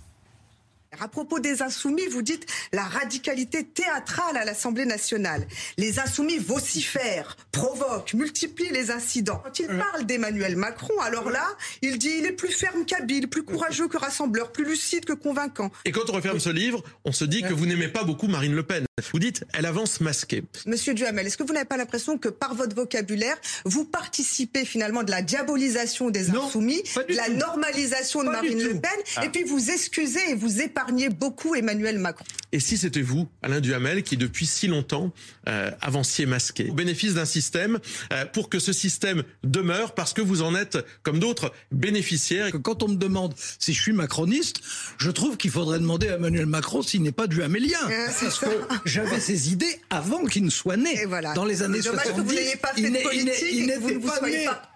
À 1.00 1.08
propos 1.08 1.38
des 1.38 1.62
insoumis, 1.62 2.06
vous 2.08 2.20
dites 2.20 2.44
la 2.72 2.82
radicalité 2.82 3.64
théâtrale 3.64 4.36
à 4.36 4.44
l'Assemblée 4.44 4.84
nationale. 4.84 5.46
Les 5.78 5.98
insoumis 5.98 6.36
vocifèrent, 6.36 7.38
provoquent, 7.50 8.12
multiplient 8.12 8.70
les 8.72 8.90
incidents. 8.90 9.40
Quand 9.42 9.58
il 9.58 9.68
parle 9.68 10.04
d'Emmanuel 10.04 10.54
Macron, 10.54 10.92
alors 11.00 11.30
là, 11.30 11.46
il 11.80 11.96
dit 11.96 12.10
il 12.18 12.26
est 12.26 12.32
plus 12.32 12.52
ferme 12.52 12.84
qu'habile, 12.84 13.28
plus 13.28 13.42
courageux 13.42 13.88
que 13.88 13.96
rassembleur, 13.96 14.52
plus 14.52 14.66
lucide 14.66 15.06
que 15.06 15.14
convaincant. 15.14 15.72
Et 15.86 15.92
quand 15.92 16.10
on 16.10 16.12
referme 16.12 16.38
ce 16.38 16.50
livre, 16.50 16.82
on 17.06 17.12
se 17.12 17.24
dit 17.24 17.40
que 17.42 17.54
vous 17.54 17.64
n'aimez 17.64 17.88
pas 17.88 18.04
beaucoup 18.04 18.28
Marine 18.28 18.54
Le 18.54 18.62
Pen. 18.62 18.84
Vous 19.12 19.18
dites 19.18 19.44
elle 19.54 19.64
avance 19.66 20.00
masquée. 20.02 20.44
Monsieur 20.66 20.92
Duhamel, 20.92 21.26
est-ce 21.26 21.38
que 21.38 21.42
vous 21.42 21.54
n'avez 21.54 21.64
pas 21.64 21.78
l'impression 21.78 22.18
que 22.18 22.28
par 22.28 22.54
votre 22.54 22.76
vocabulaire, 22.76 23.38
vous 23.64 23.86
participez 23.86 24.66
finalement 24.66 25.02
de 25.04 25.10
la 25.10 25.22
diabolisation 25.22 26.10
des 26.10 26.30
insoumis, 26.30 26.82
de 27.08 27.14
la 27.16 27.30
normalisation 27.30 28.20
de 28.20 28.26
Pas 28.26 28.32
Marine 28.34 28.62
Le. 28.62 28.78
Pen, 28.78 28.90
Ah. 29.16 29.24
et 29.24 29.30
puis 29.30 29.42
vous 29.44 29.70
excusez 29.70 30.20
et 30.30 30.34
vous 30.34 30.60
épargnez 30.60 30.81
beaucoup 31.10 31.54
Emmanuel 31.54 31.98
Macron 31.98 32.24
Et 32.52 32.60
si 32.60 32.76
c'était 32.76 33.02
vous, 33.02 33.28
Alain 33.42 33.60
Duhamel, 33.60 34.02
qui 34.02 34.16
depuis 34.16 34.46
si 34.46 34.66
longtemps 34.66 35.12
euh, 35.48 35.70
avanciez 35.80 36.26
masqué, 36.26 36.68
au 36.70 36.74
bénéfice 36.74 37.14
d'un 37.14 37.24
système, 37.24 37.78
euh, 38.12 38.24
pour 38.26 38.48
que 38.48 38.58
ce 38.58 38.72
système 38.72 39.22
demeure, 39.44 39.94
parce 39.94 40.12
que 40.12 40.22
vous 40.22 40.42
en 40.42 40.54
êtes, 40.54 40.78
comme 41.02 41.18
d'autres, 41.18 41.52
bénéficiaires. 41.70 42.50
Quand 42.62 42.82
on 42.82 42.88
me 42.88 42.96
demande 42.96 43.34
si 43.58 43.72
je 43.72 43.80
suis 43.80 43.92
macroniste, 43.92 44.60
je 44.98 45.10
trouve 45.10 45.36
qu'il 45.36 45.50
faudrait 45.50 45.78
demander 45.78 46.08
à 46.08 46.14
Emmanuel 46.14 46.46
Macron 46.46 46.82
s'il 46.82 47.02
n'est 47.02 47.12
pas 47.12 47.26
duhamélien. 47.26 47.78
Euh, 47.90 48.08
c'est 48.12 48.26
parce 48.26 48.40
ça. 48.40 48.46
que 48.46 48.74
j'avais 48.84 49.20
ses 49.20 49.52
idées 49.52 49.80
avant 49.90 50.24
qu'il 50.24 50.44
ne 50.44 50.50
soit 50.50 50.76
né. 50.76 51.06
Dans 51.34 51.44
les 51.44 51.62
années 51.62 51.82
C'est 51.82 51.90
dommage 51.90 52.04
que 52.06 52.20
vous 52.20 52.30
70, 52.30 52.56
pas 52.56 52.68
fait 52.74 52.80
il 52.80 52.92
de 52.92 52.98
et 52.98 53.66
n'était 53.66 53.98
pas 53.98 54.20
né. 54.28 54.44
pas 54.44 54.71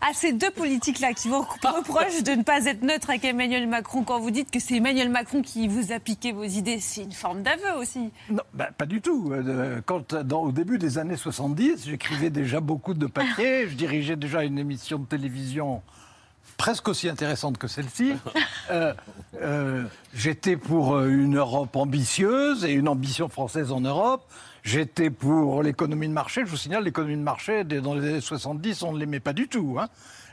À 0.00 0.12
ces 0.12 0.32
deux 0.32 0.50
politiques-là 0.50 1.14
qui 1.14 1.28
vous 1.28 1.40
reprochent 1.40 2.22
de 2.22 2.32
ne 2.32 2.42
pas 2.42 2.64
être 2.66 2.82
neutre 2.82 3.10
avec 3.10 3.24
Emmanuel 3.24 3.66
Macron 3.66 4.02
quand 4.04 4.20
vous 4.20 4.30
dites 4.30 4.50
que 4.50 4.60
c'est 4.60 4.74
Emmanuel 4.76 5.08
Macron 5.08 5.42
qui 5.42 5.66
vous 5.66 5.92
a 5.92 5.98
piqué 5.98 6.32
vos 6.32 6.44
idées, 6.44 6.78
c'est 6.80 7.02
une 7.02 7.12
forme 7.12 7.42
d'aveu 7.42 7.72
aussi. 7.78 8.10
Non, 8.30 8.42
bah, 8.52 8.68
pas 8.76 8.86
du 8.86 9.00
tout. 9.00 9.32
Euh, 9.32 9.80
Quand, 9.86 10.14
dans- 10.14 10.42
au 10.42 10.52
début 10.52 10.78
des 10.78 10.98
années 10.98 11.16
70, 11.16 11.86
j'écrivais 11.86 12.30
déjà 12.30 12.60
beaucoup 12.60 12.94
de 12.94 13.06
papiers, 13.06 13.68
je 13.68 13.74
dirigeais 13.74 14.16
déjà 14.16 14.44
une 14.44 14.58
émission 14.58 14.98
de 14.98 15.06
télévision 15.06 15.82
presque 16.56 16.86
aussi 16.88 17.08
intéressante 17.08 17.58
que 17.58 17.66
celle-ci. 17.66 18.12
Euh, 18.70 18.94
euh, 19.40 19.84
J'étais 20.14 20.56
pour 20.56 20.94
euh, 20.94 21.08
une 21.08 21.36
Europe 21.36 21.74
ambitieuse 21.76 22.64
et 22.64 22.72
une 22.72 22.88
ambition 22.88 23.28
française 23.28 23.72
en 23.72 23.80
Europe. 23.80 24.24
J'étais 24.64 25.10
pour 25.10 25.62
l'économie 25.62 26.08
de 26.08 26.12
marché. 26.12 26.40
Je 26.44 26.50
vous 26.50 26.56
signale, 26.56 26.84
l'économie 26.84 27.16
de 27.16 27.22
marché, 27.22 27.64
dans 27.64 27.94
les 27.94 28.08
années 28.08 28.20
70, 28.22 28.82
on 28.82 28.92
ne 28.92 28.98
l'aimait 28.98 29.20
pas 29.20 29.34
du 29.34 29.46
tout. 29.46 29.76
Hein. 29.78 29.88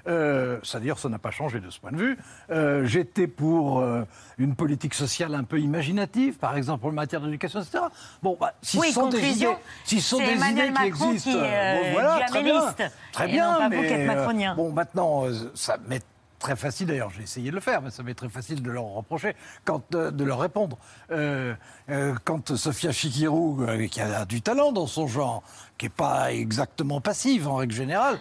Euh, 0.08 0.58
C'est-à-dire, 0.63 0.98
ça 0.98 1.10
n'a 1.10 1.20
pas 1.20 1.32
changé 1.32 1.60
de 1.60 1.70
ce 1.70 1.82
point 1.82 1.91
de 1.91 1.98
vue. 1.98 2.17
Euh, 2.50 2.86
J'étais 2.86 3.28
pour 3.28 3.82
euh, 3.82 4.04
une 4.38 4.56
politique 4.56 4.94
sociale 4.94 5.36
un 5.36 5.44
peu 5.44 5.60
imaginative, 5.60 6.38
par 6.38 6.56
exemple 6.56 6.88
en 6.88 6.94
matière 6.94 7.20
d'éducation, 7.20 7.62
etc. 7.62 7.84
Bon, 8.24 8.38
bah, 8.39 8.54
si 8.62 8.80
Oui, 8.80 8.88
ce 8.88 8.94
sont 8.94 9.10
des 9.10 9.20
idées, 9.20 9.48
si 9.84 10.00
sont 10.00 10.17
des 10.17 10.32
Emmanuel 10.32 10.72
idées 10.72 10.80
qui 10.80 10.88
existent, 10.88 11.32
qui 11.32 11.38
bon, 11.38 11.91
voilà, 11.91 12.26
très 12.28 12.44
bien, 12.44 12.76
très 13.12 13.28
bien. 13.28 13.70
mais, 13.70 14.56
bon, 14.56 14.72
maintenant, 14.72 15.26
ça 15.54 15.78
m'est 15.88 16.06
très 16.41 16.58
facile. 16.58 16.88
D'ailleurs, 16.88 17.12
j'ai 17.12 17.23
essayé 17.23 17.51
de 17.51 17.56
le 17.56 17.62
faire, 17.62 17.82
mais 17.82 17.91
ça 17.91 18.04
m'est 18.04 18.13
très 18.13 18.27
facile 18.27 18.62
de 18.62 18.69
leur 18.69 18.84
reprocher, 18.84 19.36
euh, 19.69 20.12
de 20.12 20.23
leur 20.25 20.39
répondre. 20.39 20.77
Euh, 21.12 21.54
euh, 21.89 22.15
quand 22.25 22.58
Sophia 22.58 22.91
Chikirou, 22.91 23.65
qui 23.89 24.01
a 24.01 24.25
du 24.25 24.41
talent 24.41 24.73
dans 24.73 24.88
son 24.88 25.08
genre, 25.08 25.43
qui 25.77 25.86
n'est 25.86 25.89
pas 25.89 26.34
exactement 26.34 26.99
passive 26.99 27.47
en 27.47 27.56
règle 27.56 27.73
générale, 27.73 28.19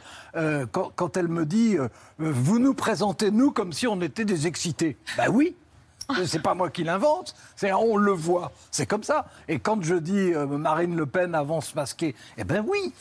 quand, 0.71 1.17
elle 1.17 1.29
me 1.29 1.45
dit 1.45 1.77
Vous 2.19 2.59
nous 2.59 2.75
présentez, 2.75 3.31
nous, 3.33 3.51
comme 3.51 3.73
si 3.73 3.89
on 3.89 4.01
était 4.01 4.25
des 4.25 4.47
excités. 4.47 4.97
Ben 5.17 5.29
oui 5.29 5.57
c'est 6.25 6.43
pas 6.43 6.55
moi 6.55 6.71
qui 6.71 6.83
l'invente, 6.83 7.37
c'est 7.55 7.73
on 7.73 7.97
le 7.97 8.11
voit, 8.11 8.51
c'est 8.73 8.85
comme 8.85 9.05
ça. 9.05 9.27
Et 9.47 9.61
quand 9.61 9.81
je 9.81 9.95
dis 9.95 10.33
Marine 10.33 10.97
Le 10.97 11.07
Pen 11.07 11.37
avance 11.37 11.73
masquée, 11.77 12.17
eh 12.37 12.43
ben 12.43 12.65
oui, 12.67 12.93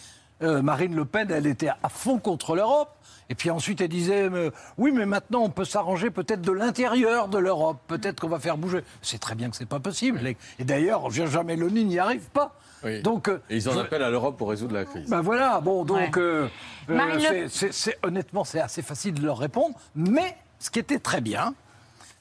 euh, 0.42 0.62
Marine 0.62 0.96
Le 0.96 1.06
Pen, 1.06 1.30
elle 1.32 1.48
était 1.48 1.70
à 1.70 1.90
fond 1.90 2.18
contre 2.20 2.56
l'Europe. 2.56 2.90
Et 3.32 3.36
puis 3.36 3.52
ensuite, 3.52 3.80
elle 3.82 3.90
disait 3.90 4.28
euh, 4.30 4.50
oui, 4.78 4.92
mais 4.92 5.06
maintenant 5.06 5.42
on 5.42 5.50
peut 5.50 5.66
s'arranger 5.66 6.10
peut-être 6.10 6.42
de 6.42 6.52
l'intérieur 6.52 7.28
de 7.28 7.38
l'Europe, 7.38 7.78
peut-être 7.88 8.20
qu'on 8.20 8.28
va 8.30 8.40
faire 8.40 8.58
bouger. 8.58 8.84
C'est 9.04 9.20
très 9.20 9.36
bien 9.36 9.50
que 9.52 9.56
c'est 9.56 9.68
pas 9.68 9.80
possible. 9.80 10.26
Et, 10.26 10.36
et 10.58 10.64
d'ailleurs, 10.64 11.10
Giorgia 11.12 11.44
Meloni 11.44 11.86
n'y 11.86 12.00
arrive 12.00 12.28
pas. 12.32 12.56
Oui. 12.84 13.02
Donc, 13.04 13.28
euh, 13.28 13.40
Et 13.50 13.58
ils 13.58 13.70
en 13.70 13.74
je- 13.74 13.80
appellent 13.80 14.02
à 14.04 14.10
l'Europe 14.10 14.38
pour 14.38 14.50
résoudre 14.50 14.74
la 14.74 14.86
crise. 14.86 15.10
ben 15.10 15.22
voilà, 15.22 15.60
bon, 15.60 15.84
donc, 15.84 15.98
Ouais. 15.98 16.12
euh, 16.18 16.48
euh, 16.90 16.96
Marine 16.96 17.20
Le- 17.52 18.08
honnêtement, 18.08 18.44
c'est 18.46 18.62
assez 18.62 18.82
facile 18.82 19.14
de 19.16 19.22
leur 19.26 19.38
répondre. 19.38 19.76
Mais 19.96 20.36
ce 20.60 20.70
qui 20.72 20.80
était 20.80 20.98
très 21.00 21.20
bien, 21.22 21.54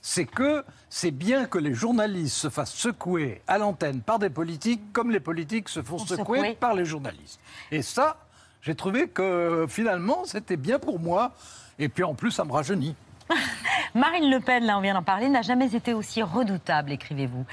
c'est 0.08 0.24
que 0.24 0.64
c'est 0.88 1.10
bien 1.10 1.44
que 1.44 1.58
les 1.58 1.74
journalistes 1.74 2.34
se 2.34 2.48
fassent 2.48 2.72
secouer 2.72 3.42
à 3.46 3.58
l'antenne 3.58 4.00
par 4.00 4.18
des 4.18 4.30
politiques, 4.30 4.80
comme 4.94 5.10
les 5.10 5.20
politiques 5.20 5.68
se 5.68 5.82
font 5.82 5.98
secouer. 5.98 6.56
par 6.58 6.74
les 6.74 6.86
journalistes. 6.86 7.38
Et 7.70 7.82
ça, 7.82 8.16
j'ai 8.62 8.74
trouvé 8.74 9.08
que 9.08 9.66
finalement, 9.68 10.24
c'était 10.24 10.56
bien 10.56 10.78
pour 10.78 10.98
moi. 10.98 11.34
Et 11.78 11.90
puis 11.90 12.04
en 12.04 12.14
plus, 12.14 12.30
ça 12.30 12.46
me 12.46 12.52
rajeunit. 12.52 12.96
Marine 13.94 14.30
Le 14.30 14.40
Pen, 14.40 14.64
là 14.64 14.78
on 14.78 14.80
vient 14.80 14.94
d'en 14.94 15.02
parler, 15.02 15.28
n'a 15.28 15.42
jamais 15.42 15.74
été 15.74 15.92
aussi 15.92 16.22
redoutable, 16.22 16.90
écrivez-vous. 16.92 17.44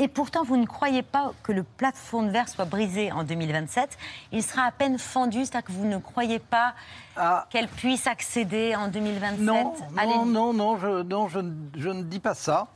Et 0.00 0.08
pourtant, 0.08 0.44
vous 0.44 0.56
ne 0.56 0.64
croyez 0.64 1.02
pas 1.02 1.34
que 1.42 1.52
le 1.52 1.62
plafond 1.62 2.22
de 2.22 2.30
verre 2.30 2.48
soit 2.48 2.64
brisé 2.64 3.12
en 3.12 3.22
2027. 3.22 3.98
Il 4.32 4.42
sera 4.42 4.62
à 4.62 4.72
peine 4.72 4.98
fendu, 4.98 5.40
c'est-à-dire 5.44 5.64
que 5.64 5.72
vous 5.72 5.84
ne 5.84 5.98
croyez 5.98 6.38
pas 6.38 6.74
qu'elle 7.50 7.68
puisse 7.68 8.06
accéder 8.06 8.74
en 8.74 8.88
2027 8.88 9.38
Ah. 9.38 9.44
Non, 9.44 9.74
à 9.98 10.06
non, 10.06 10.24
non, 10.24 10.52
non, 10.54 10.78
je, 10.78 11.02
non, 11.02 11.28
je 11.28 11.88
ne 11.90 12.02
dis 12.02 12.18
pas 12.18 12.32
ça. 12.32 12.68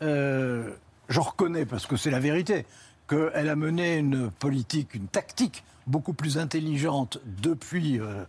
Euh, 0.00 0.70
je 1.10 1.20
reconnais, 1.20 1.66
parce 1.66 1.86
que 1.86 1.96
c'est 1.96 2.10
la 2.10 2.18
vérité, 2.18 2.64
qu'elle 3.08 3.50
a 3.50 3.56
mené 3.56 3.98
une 3.98 4.30
politique, 4.30 4.94
une 4.94 5.06
tactique 5.08 5.64
beaucoup 5.86 6.14
plus 6.14 6.38
intelligente 6.38 7.18
depuis, 7.26 8.00
euh, 8.00 8.24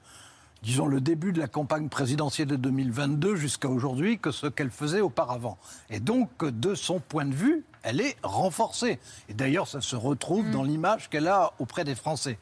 disons, 0.61 0.87
le 0.87 0.99
début 0.99 1.31
de 1.31 1.39
la 1.39 1.47
campagne 1.47 1.87
présidentielle 1.87 2.49
de 2.49 2.57
2022 2.57 3.37
jusqu'à 3.37 3.69
aujourd'hui 3.69 4.19
que 4.19 4.31
ce 4.31 4.47
qu'elle 4.47 4.71
faisait 4.71 4.99
auparavant. 4.99 5.57
Et 5.89 6.01
donc, 6.01 6.43
de 6.43 6.75
son 6.75 6.99
point 6.99 7.23
de 7.23 7.33
vue, 7.33 7.63
elle 7.85 8.01
est 8.01 8.17
renforcée. 8.23 8.99
Et 9.29 9.33
d'ailleurs, 9.33 9.67
ça 9.67 9.79
se 9.81 9.95
retrouve 9.95 10.49
dans 10.51 10.63
l'image 10.63 11.09
qu'elle 11.09 11.27
a 11.27 11.53
auprès 11.59 11.83
des 11.85 11.95
Français. 11.95 12.37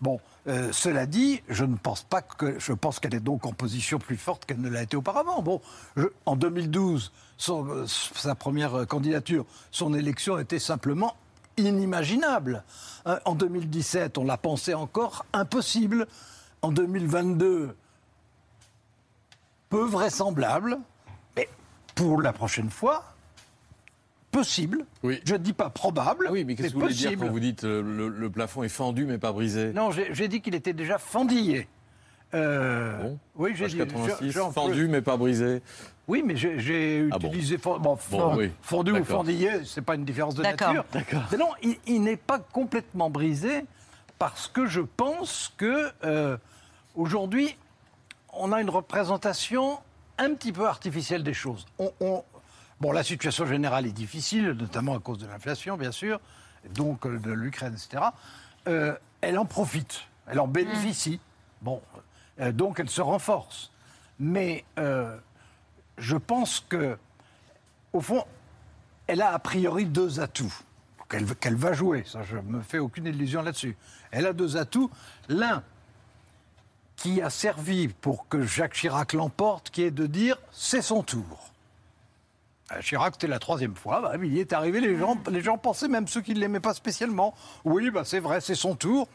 Bon, 0.00 0.20
euh, 0.48 0.70
cela 0.72 1.06
dit, 1.06 1.42
je 1.48 1.64
ne 1.64 1.76
pense 1.76 2.02
pas 2.02 2.20
que. 2.20 2.58
Je 2.58 2.72
pense 2.72 3.00
qu'elle 3.00 3.14
est 3.14 3.20
donc 3.20 3.46
en 3.46 3.52
position 3.52 3.98
plus 3.98 4.16
forte 4.16 4.44
qu'elle 4.44 4.60
ne 4.60 4.68
l'a 4.68 4.82
été 4.82 4.96
auparavant. 4.96 5.40
Bon, 5.40 5.60
je- 5.96 6.06
en 6.26 6.36
2012, 6.36 7.12
son- 7.38 7.66
euh, 7.68 7.86
sa 7.86 8.34
première 8.34 8.74
euh, 8.74 8.84
candidature, 8.84 9.46
son 9.70 9.94
élection 9.94 10.38
était 10.38 10.58
simplement 10.58 11.16
inimaginable. 11.56 12.64
Hein, 13.06 13.20
en 13.24 13.34
2017, 13.36 14.18
on 14.18 14.24
la 14.24 14.36
pensait 14.36 14.74
encore 14.74 15.24
impossible. 15.32 16.06
En 16.62 16.72
2022, 16.72 17.74
peu 19.70 19.84
vraisemblable. 19.84 20.78
Mais 21.36 21.48
pour 21.94 22.20
la 22.20 22.32
prochaine 22.32 22.70
fois, 22.70 23.13
possible. 24.34 24.84
Je 25.02 25.32
ne 25.32 25.38
dis 25.38 25.52
pas 25.52 25.70
probable. 25.70 26.26
Ah 26.28 26.32
oui, 26.32 26.44
mais 26.44 26.54
qu'est-ce 26.56 26.68
que 26.68 26.74
vous 26.74 26.80
voulez 26.80 26.92
dire 26.94 27.10
possible. 27.10 27.26
quand 27.26 27.32
vous 27.32 27.40
dites 27.40 27.64
euh, 27.64 27.82
le, 27.82 28.08
le 28.08 28.30
plafond 28.30 28.62
est 28.62 28.68
fendu 28.68 29.06
mais 29.06 29.18
pas 29.18 29.32
brisé 29.32 29.72
Non, 29.72 29.90
j'ai 29.90 30.28
dit 30.28 30.40
qu'il 30.42 30.54
était 30.54 30.72
déjà 30.72 30.98
fendillé. 30.98 31.68
Euh, 32.34 33.12
oui, 33.36 33.52
j'ai 33.54 33.68
dit. 33.68 33.76
86, 33.78 34.30
je- 34.32 34.40
fendu 34.52 34.88
mais 34.88 35.02
pas 35.02 35.16
brisé. 35.16 35.62
Oui, 36.08 36.22
mais 36.26 36.36
j'ai- 36.36 37.08
Ah 37.12 37.18
bon. 37.18 37.28
utilisé 37.28 37.56
bon, 37.58 37.78
Bon, 37.78 38.36
oui, 38.36 38.50
fendu 38.60 38.92
ou 38.92 39.04
fendillé, 39.04 39.64
c'est 39.64 39.82
pas 39.82 39.94
une 39.94 40.04
différence 40.04 40.34
de 40.34 40.42
nature. 40.42 40.84
D'accord. 40.92 41.22
Non, 41.38 41.48
il, 41.62 41.76
il 41.86 42.02
n'est 42.02 42.16
pas 42.16 42.38
complètement 42.40 43.08
brisé 43.08 43.64
parce 44.18 44.48
que 44.48 44.66
je 44.66 44.80
pense 44.80 45.52
que 45.56 45.90
euh, 46.04 46.36
aujourd'hui, 46.96 47.56
on 48.32 48.52
a 48.52 48.60
une 48.60 48.70
représentation 48.70 49.78
un 50.18 50.34
petit 50.34 50.52
peu 50.52 50.66
artificielle 50.66 51.22
des 51.22 51.34
choses. 51.34 51.64
On- 51.78 51.92
on- 52.00 52.22
bon, 52.84 52.92
la 52.92 53.02
situation 53.02 53.46
générale 53.46 53.86
est 53.86 53.92
difficile, 53.92 54.50
notamment 54.50 54.94
à 54.94 54.98
cause 54.98 55.16
de 55.16 55.26
l'inflation, 55.26 55.78
bien 55.78 55.90
sûr, 55.90 56.20
donc 56.74 57.06
euh, 57.06 57.18
de 57.18 57.32
l'Ukraine, 57.32 57.72
etc. 57.72 58.04
Euh, 58.68 58.94
elle 59.22 59.38
en 59.38 59.46
profite, 59.46 60.02
elle 60.26 60.38
en 60.38 60.46
bénéficie. 60.46 61.18
Bon, 61.62 61.80
euh, 62.40 62.52
donc 62.52 62.80
elle 62.80 62.90
se 62.90 63.00
renforce. 63.00 63.72
Mais 64.18 64.66
euh, 64.78 65.16
je 65.96 66.18
pense 66.18 66.60
que, 66.68 66.98
au 67.94 68.02
fond, 68.02 68.22
elle 69.06 69.22
a 69.22 69.32
a 69.32 69.38
priori 69.38 69.86
deux 69.86 70.20
atouts 70.20 70.54
qu'elle 71.08 71.24
qu'elle 71.36 71.56
va 71.56 71.72
jouer. 71.72 72.04
Ça, 72.06 72.22
je 72.22 72.36
me 72.36 72.60
fais 72.60 72.80
aucune 72.80 73.06
illusion 73.06 73.40
là-dessus. 73.40 73.78
Elle 74.10 74.26
a 74.26 74.34
deux 74.34 74.58
atouts. 74.58 74.90
L'un 75.30 75.62
qui 76.96 77.22
a 77.22 77.30
servi 77.30 77.88
pour 77.88 78.28
que 78.28 78.42
Jacques 78.42 78.74
Chirac 78.74 79.14
l'emporte, 79.14 79.70
qui 79.70 79.84
est 79.84 79.90
de 79.90 80.06
dire 80.06 80.36
c'est 80.52 80.82
son 80.82 81.02
tour. 81.02 81.53
Euh, 82.72 82.80
Chirac, 82.80 83.14
c'était 83.14 83.26
la 83.26 83.38
troisième 83.38 83.74
fois. 83.74 84.00
Bah, 84.00 84.12
il 84.22 84.32
y 84.32 84.40
est 84.40 84.52
arrivé, 84.52 84.80
les 84.80 84.96
gens, 84.96 85.16
les 85.30 85.40
gens 85.42 85.58
pensaient, 85.58 85.88
même 85.88 86.08
ceux 86.08 86.22
qui 86.22 86.34
ne 86.34 86.40
l'aimaient 86.40 86.60
pas 86.60 86.74
spécialement, 86.74 87.34
oui, 87.64 87.90
bah, 87.90 88.02
c'est 88.04 88.20
vrai, 88.20 88.40
c'est 88.40 88.54
son 88.54 88.74
tour. 88.74 89.08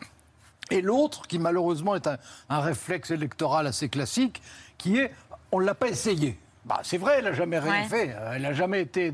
Et 0.71 0.81
l'autre, 0.81 1.25
qui 1.27 1.39
malheureusement 1.39 1.95
est 1.95 2.05
un, 2.05 2.17
un 2.49 2.59
réflexe 2.59 3.09
électoral 3.09 3.65
assez 3.65 3.89
classique, 3.89 4.41
qui 4.77 4.97
est 4.97 5.11
on 5.51 5.59
ne 5.59 5.65
l'a 5.65 5.73
pas 5.73 5.87
essayé. 5.87 6.37
Bah, 6.65 6.81
c'est 6.83 6.99
vrai, 6.99 7.15
elle 7.17 7.23
n'a 7.23 7.33
jamais 7.33 7.57
rien 7.57 7.81
Ouais. 7.83 7.87
fait. 7.87 8.15
Elle 8.33 8.43
n'a 8.43 8.53
jamais 8.53 8.81
été, 8.81 9.11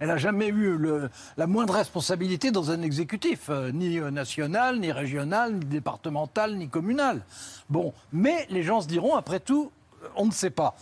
elle 0.00 0.08
n'a 0.08 0.16
jamais 0.16 0.48
eu 0.48 0.76
le- 0.76 1.08
la 1.36 1.46
moindre 1.46 1.74
responsabilité 1.74 2.50
dans 2.50 2.72
un 2.72 2.82
exécutif, 2.82 3.50
euh, 3.50 3.70
ni 3.70 4.00
euh, 4.00 4.10
national, 4.10 4.80
ni 4.80 4.90
régional, 4.90 5.52
ni 5.54 5.64
départemental, 5.66 6.56
ni 6.56 6.68
communal. 6.68 7.22
Bon, 7.68 7.92
mais 8.12 8.46
les 8.50 8.64
gens 8.64 8.80
se 8.80 8.88
diront, 8.88 9.14
après 9.14 9.38
tout, 9.38 9.70
euh, 10.02 10.08
on 10.16 10.26
ne 10.26 10.32
sait 10.32 10.50
pas. 10.50 10.74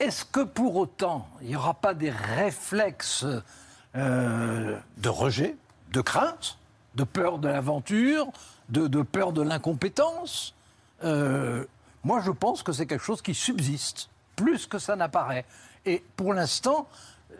Est-ce 0.00 0.24
que 0.24 0.40
pour 0.40 0.76
autant, 0.76 1.28
il 1.42 1.48
n'y 1.48 1.56
aura 1.56 1.74
pas 1.74 1.92
des 1.92 2.10
réflexes 2.10 3.26
euh, 3.94 4.78
de 4.96 5.08
rejet, 5.10 5.56
de 5.92 6.00
crainte, 6.00 6.56
de 6.94 7.04
peur 7.04 7.38
de 7.38 7.48
l'aventure, 7.48 8.26
de, 8.70 9.02
peur 9.02 9.32
de 9.32 9.42
l'incompétence? 9.42 10.54
Euh, 11.04 11.64
Moi, 12.02 12.22
je 12.24 12.30
pense 12.30 12.62
que 12.62 12.72
c'est 12.72 12.86
quelque 12.86 13.04
chose 13.04 13.20
qui 13.20 13.34
subsiste, 13.34 14.08
plus 14.36 14.66
que 14.66 14.78
ça 14.78 14.96
n'apparaît. 14.96 15.44
Et 15.84 16.02
pour 16.16 16.32
l'instant, 16.32 16.88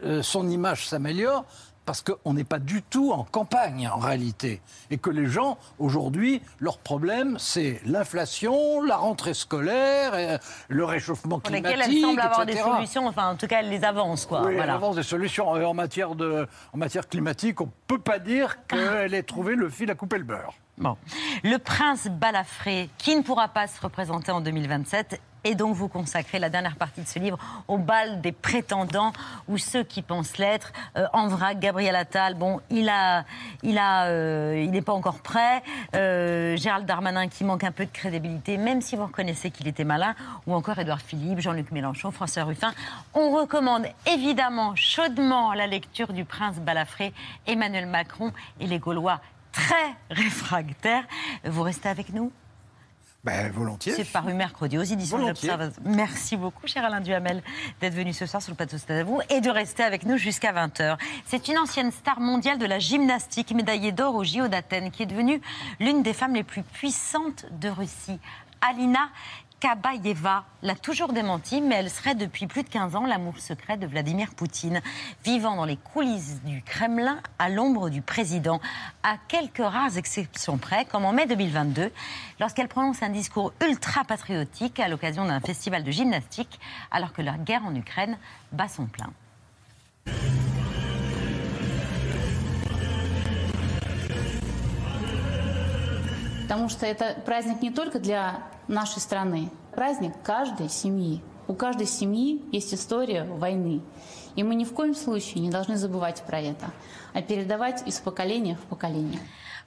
euh, 0.04 0.22
son 0.22 0.46
image 0.48 0.86
s'améliore 0.86 1.46
parce 1.90 2.02
qu'on 2.02 2.34
n'est 2.34 2.44
pas 2.44 2.60
du 2.60 2.82
tout 2.82 3.10
en 3.10 3.24
campagne 3.24 3.90
en 3.92 3.98
réalité. 3.98 4.62
Et 4.92 4.98
que 4.98 5.10
les 5.10 5.26
gens, 5.26 5.58
aujourd'hui, 5.80 6.40
leur 6.60 6.78
problème, 6.78 7.36
c'est 7.40 7.80
l'inflation, 7.84 8.80
la 8.80 8.96
rentrée 8.96 9.34
scolaire, 9.34 10.12
euh, 10.14 10.38
le 10.68 10.84
réchauffement 10.84 11.40
Pour 11.40 11.50
climatique. 11.50 11.78
lesquelles 11.78 11.96
elle 11.96 12.00
semble 12.00 12.20
avoir 12.20 12.46
des 12.46 12.56
solutions, 12.56 13.08
enfin 13.08 13.30
en 13.30 13.34
tout 13.34 13.48
cas 13.48 13.58
elle 13.58 13.70
les 13.70 13.82
avance 13.82 14.24
quoi. 14.24 14.42
Oui, 14.42 14.50
elle 14.50 14.56
voilà. 14.58 14.74
avance 14.74 14.94
des 14.94 15.02
solutions. 15.02 15.48
En 15.48 15.74
matière, 15.74 16.14
de, 16.14 16.46
en 16.72 16.78
matière 16.78 17.08
climatique, 17.08 17.60
on 17.60 17.66
ne 17.66 17.70
peut 17.88 17.98
pas 17.98 18.20
dire 18.20 18.64
qu'elle 18.68 19.12
ait 19.12 19.24
trouvé 19.24 19.56
le 19.56 19.68
fil 19.68 19.90
à 19.90 19.96
couper 19.96 20.18
le 20.18 20.24
beurre. 20.24 20.54
Bon. 20.78 20.96
Le 21.42 21.58
prince 21.58 22.06
Balafré, 22.06 22.88
qui 22.98 23.16
ne 23.16 23.22
pourra 23.22 23.48
pas 23.48 23.66
se 23.66 23.80
représenter 23.80 24.30
en 24.30 24.40
2027, 24.40 25.20
et 25.44 25.54
donc 25.54 25.74
vous 25.74 25.88
consacrez 25.88 26.38
la 26.38 26.50
dernière 26.50 26.76
partie 26.76 27.00
de 27.00 27.06
ce 27.06 27.18
livre 27.18 27.38
au 27.68 27.78
bal 27.78 28.20
des 28.20 28.32
prétendants 28.32 29.12
ou 29.48 29.58
ceux 29.58 29.82
qui 29.82 30.02
pensent 30.02 30.38
l'être. 30.38 30.72
Euh, 30.96 31.06
en 31.12 31.28
vrac, 31.28 31.58
Gabriel 31.58 31.96
Attal, 31.96 32.34
bon, 32.34 32.60
il 32.70 32.88
a, 32.88 33.24
il 33.62 33.78
a, 33.78 34.06
euh, 34.06 34.62
il 34.62 34.70
n'est 34.70 34.82
pas 34.82 34.92
encore 34.92 35.20
prêt. 35.20 35.62
Euh, 35.94 36.56
Gérald 36.56 36.86
Darmanin 36.86 37.28
qui 37.28 37.44
manque 37.44 37.64
un 37.64 37.72
peu 37.72 37.86
de 37.86 37.90
crédibilité, 37.90 38.56
même 38.56 38.80
si 38.80 38.96
vous 38.96 39.06
reconnaissez 39.06 39.50
qu'il 39.50 39.68
était 39.68 39.84
malin, 39.84 40.14
ou 40.46 40.54
encore 40.54 40.78
Édouard 40.78 41.00
Philippe, 41.00 41.40
Jean-Luc 41.40 41.70
Mélenchon, 41.72 42.10
François 42.10 42.44
Ruffin. 42.44 42.72
On 43.14 43.30
recommande 43.30 43.86
évidemment 44.06 44.74
chaudement 44.76 45.52
la 45.52 45.66
lecture 45.66 46.12
du 46.12 46.24
prince 46.24 46.56
Balafré, 46.56 47.12
Emmanuel 47.46 47.86
Macron 47.86 48.32
et 48.60 48.66
les 48.66 48.78
Gaulois 48.78 49.20
très 49.52 49.74
réfractaires. 50.10 51.04
Vous 51.44 51.62
restez 51.62 51.88
avec 51.88 52.12
nous 52.12 52.30
Ben, 53.22 53.50
volontiers. 53.50 53.92
c'est 53.92 54.10
paru 54.10 54.32
mercredi 54.32 54.78
aux 54.78 54.82
éditions 54.82 55.18
de. 55.18 55.34
Merci 55.84 56.38
beaucoup, 56.38 56.66
cher 56.66 56.84
Alain 56.86 57.02
Duhamel, 57.02 57.42
d'être 57.80 57.92
venu 57.92 58.14
ce 58.14 58.24
soir 58.24 58.40
sur 58.40 58.50
le 58.50 58.56
plateau 58.56 58.78
Stade 58.78 58.98
à 58.98 59.04
vous 59.04 59.20
et 59.28 59.42
de 59.42 59.50
rester 59.50 59.82
avec 59.82 60.06
nous 60.06 60.16
jusqu'à 60.16 60.54
20h. 60.54 60.96
C'est 61.26 61.48
une 61.48 61.58
ancienne 61.58 61.92
star 61.92 62.18
mondiale 62.18 62.58
de 62.58 62.64
la 62.64 62.78
gymnastique, 62.78 63.52
médaillée 63.52 63.92
d'or 63.92 64.14
au 64.14 64.24
JO 64.24 64.48
d'Athènes, 64.48 64.90
qui 64.90 65.02
est 65.02 65.06
devenue 65.06 65.42
l'une 65.80 66.02
des 66.02 66.14
femmes 66.14 66.34
les 66.34 66.44
plus 66.44 66.62
puissantes 66.62 67.44
de 67.60 67.68
Russie. 67.68 68.18
Alina 68.62 69.10
Kabaeva 69.60 70.44
l'a 70.62 70.74
toujours 70.74 71.12
démenti, 71.12 71.60
mais 71.60 71.76
elle 71.76 71.90
serait 71.90 72.14
depuis 72.14 72.46
plus 72.46 72.62
de 72.62 72.68
15 72.70 72.96
ans 72.96 73.04
l'amour 73.04 73.38
secret 73.38 73.76
de 73.76 73.86
Vladimir 73.86 74.34
Poutine, 74.34 74.80
vivant 75.22 75.54
dans 75.54 75.66
les 75.66 75.76
coulisses 75.76 76.42
du 76.44 76.62
Kremlin 76.62 77.20
à 77.38 77.50
l'ombre 77.50 77.90
du 77.90 78.00
président, 78.00 78.58
à 79.02 79.16
quelques 79.28 79.58
rares 79.58 79.98
exceptions 79.98 80.56
près, 80.56 80.86
comme 80.86 81.04
en 81.04 81.12
mai 81.12 81.26
2022, 81.26 81.92
lorsqu'elle 82.40 82.68
prononce 82.68 83.02
un 83.02 83.10
discours 83.10 83.52
ultra 83.62 84.04
patriotique 84.04 84.80
à 84.80 84.88
l'occasion 84.88 85.26
d'un 85.26 85.40
festival 85.40 85.84
de 85.84 85.90
gymnastique, 85.90 86.58
alors 86.90 87.12
que 87.12 87.20
la 87.20 87.36
guerre 87.36 87.66
en 87.66 87.74
Ukraine 87.74 88.16
bat 88.52 88.68
son 88.68 88.86
plein. 88.86 89.12
Потому 96.50 96.68
что 96.68 96.84
это 96.84 97.14
праздник 97.24 97.62
не 97.62 97.70
только 97.70 98.00
для 98.00 98.42
нашей 98.66 98.98
страны, 98.98 99.50
праздник 99.70 100.14
каждой 100.24 100.68
семьи. 100.68 101.22
У 101.46 101.54
каждой 101.54 101.86
семьи 101.86 102.42
есть 102.50 102.74
история 102.74 103.22
войны. 103.22 103.82
И 104.34 104.42
мы 104.42 104.56
ни 104.56 104.64
в 104.64 104.74
коем 104.74 104.96
случае 104.96 105.44
не 105.44 105.50
должны 105.50 105.76
забывать 105.76 106.24
про 106.26 106.40
это, 106.40 106.72
а 107.14 107.22
передавать 107.22 107.86
из 107.86 108.00
поколения 108.00 108.56
в 108.56 108.62
поколение. 108.62 109.20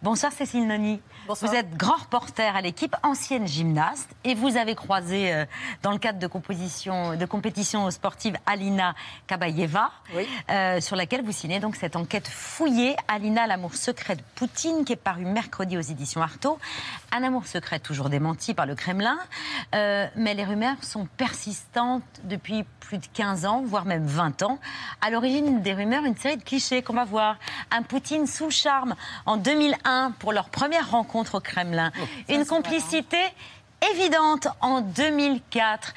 Bonsoir 0.03 0.33
Cécile 0.33 0.67
Noni. 0.67 0.99
Vous 1.29 1.55
êtes 1.55 1.77
grand 1.77 1.95
reporter 1.95 2.53
à 2.53 2.59
l'équipe, 2.59 2.93
ancienne 3.03 3.47
gymnaste, 3.47 4.09
et 4.25 4.35
vous 4.35 4.57
avez 4.57 4.75
croisé 4.75 5.33
euh, 5.33 5.45
dans 5.81 5.93
le 5.93 5.97
cadre 5.97 6.19
de, 6.19 6.27
composition, 6.27 7.15
de 7.15 7.25
compétition 7.25 7.89
sportive 7.89 8.35
Alina 8.45 8.95
Kabayeva, 9.27 9.91
euh, 10.49 10.81
sur 10.81 10.97
laquelle 10.97 11.23
vous 11.23 11.31
signez 11.31 11.61
donc 11.61 11.77
cette 11.77 11.95
enquête 11.95 12.27
fouillée, 12.27 12.97
Alina, 13.07 13.47
l'amour 13.47 13.75
secret 13.75 14.17
de 14.17 14.21
Poutine, 14.35 14.83
qui 14.83 14.91
est 14.91 14.97
paru 14.97 15.23
mercredi 15.23 15.77
aux 15.77 15.81
éditions 15.81 16.21
Artaud. 16.21 16.59
Un 17.13 17.23
amour 17.23 17.47
secret 17.47 17.79
toujours 17.79 18.09
démenti 18.09 18.53
par 18.53 18.65
le 18.65 18.75
Kremlin, 18.75 19.17
euh, 19.73 20.05
mais 20.17 20.33
les 20.33 20.43
rumeurs 20.43 20.83
sont 20.83 21.07
persistantes 21.15 22.03
depuis 22.25 22.65
plus 22.81 22.97
de 22.97 23.07
15 23.13 23.45
ans, 23.45 23.63
voire 23.65 23.85
même 23.85 24.05
20 24.05 24.43
ans. 24.43 24.59
À 24.99 25.09
l'origine 25.09 25.61
des 25.61 25.73
rumeurs, 25.73 26.03
une 26.03 26.17
série 26.17 26.35
de 26.35 26.43
clichés 26.43 26.81
qu'on 26.81 26.93
va 26.93 27.05
voir. 27.05 27.37
Un 27.71 27.83
Poutine 27.83 28.27
sous 28.27 28.51
charme 28.51 28.95
en 29.25 29.37
2001 29.37 29.92
pour 30.19 30.33
leur 30.33 30.49
première 30.49 30.91
rencontre 30.91 31.35
au 31.35 31.39
Kremlin. 31.39 31.91
Une 32.29 32.45
complicité 32.45 33.17
évidente 33.91 34.47
en 34.61 34.81
2004. 34.81 35.93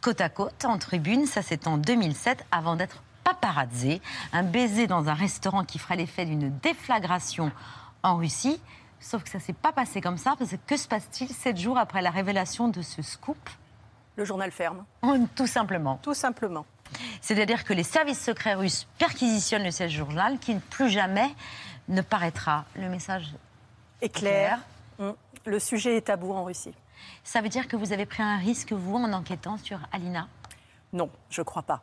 Côte 0.00 0.20
à 0.20 0.28
côte, 0.28 0.64
en 0.64 0.78
tribune, 0.78 1.26
ça 1.26 1.42
c'est 1.42 1.66
en 1.66 1.78
2007, 1.78 2.44
avant 2.50 2.76
d'être 2.76 3.02
paparazzi. 3.24 4.00
Un 4.32 4.42
baiser 4.42 4.86
dans 4.86 5.08
un 5.08 5.14
restaurant 5.14 5.64
qui 5.64 5.78
ferait 5.78 5.96
l'effet 5.96 6.24
d'une 6.24 6.50
déflagration 6.58 7.52
en 8.02 8.16
Russie. 8.16 8.60
Sauf 9.00 9.24
que 9.24 9.30
ça 9.30 9.40
s'est 9.40 9.52
pas 9.52 9.72
passé 9.72 10.00
comme 10.00 10.18
ça, 10.18 10.34
parce 10.38 10.50
que 10.50 10.56
que 10.66 10.76
se 10.76 10.88
passe-t-il 10.88 11.30
sept 11.30 11.56
jours 11.56 11.78
après 11.78 12.02
la 12.02 12.10
révélation 12.10 12.68
de 12.68 12.82
ce 12.82 13.02
scoop? 13.02 13.50
Le 14.16 14.24
journal 14.24 14.50
ferme. 14.50 14.84
Tout 15.34 15.46
simplement. 15.46 15.98
Tout 16.02 16.14
simplement. 16.14 16.66
C'est-à-dire 17.20 17.64
que 17.64 17.72
les 17.72 17.84
services 17.84 18.22
secrets 18.22 18.54
russes 18.54 18.86
perquisitionnent 18.98 19.64
le 19.64 19.70
siège 19.70 19.92
journal 19.92 20.38
qui 20.38 20.54
ne 20.54 20.60
plus 20.60 20.90
jamais 20.90 21.30
ne 21.88 22.02
paraîtra. 22.02 22.64
Le 22.76 22.88
message 22.88 23.34
est 24.00 24.08
clair. 24.08 24.60
Mm. 24.98 25.10
Le 25.46 25.58
sujet 25.58 25.96
est 25.96 26.02
tabou 26.02 26.32
en 26.32 26.44
Russie. 26.44 26.74
Ça 27.24 27.40
veut 27.40 27.48
dire 27.48 27.68
que 27.68 27.76
vous 27.76 27.92
avez 27.92 28.06
pris 28.06 28.22
un 28.22 28.36
risque, 28.38 28.72
vous, 28.72 28.96
en 28.96 29.12
enquêtant 29.12 29.56
sur 29.56 29.78
Alina? 29.92 30.28
Non, 30.92 31.10
je 31.30 31.42
crois 31.42 31.62
pas. 31.62 31.82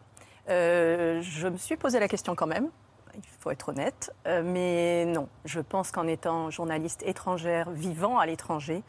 Euh, 0.49 1.21
je 1.21 1.47
me 1.47 1.57
suis 1.57 1.75
posé 1.75 1.99
la 1.99 2.07
question 2.07 2.35
quand 2.35 2.47
même. 2.47 2.69
Il 3.15 3.21
faut 3.39 3.51
être 3.51 3.69
honnête. 3.69 4.13
Euh, 4.27 4.41
mais 4.45 5.05
non, 5.05 5.27
je 5.45 5.59
pense 5.59 5.91
qu'en 5.91 6.07
étant 6.07 6.49
journaliste 6.49 7.03
étrangère, 7.03 7.69
vivant 7.71 8.17
à 8.17 8.25
l'étranger, 8.25 8.83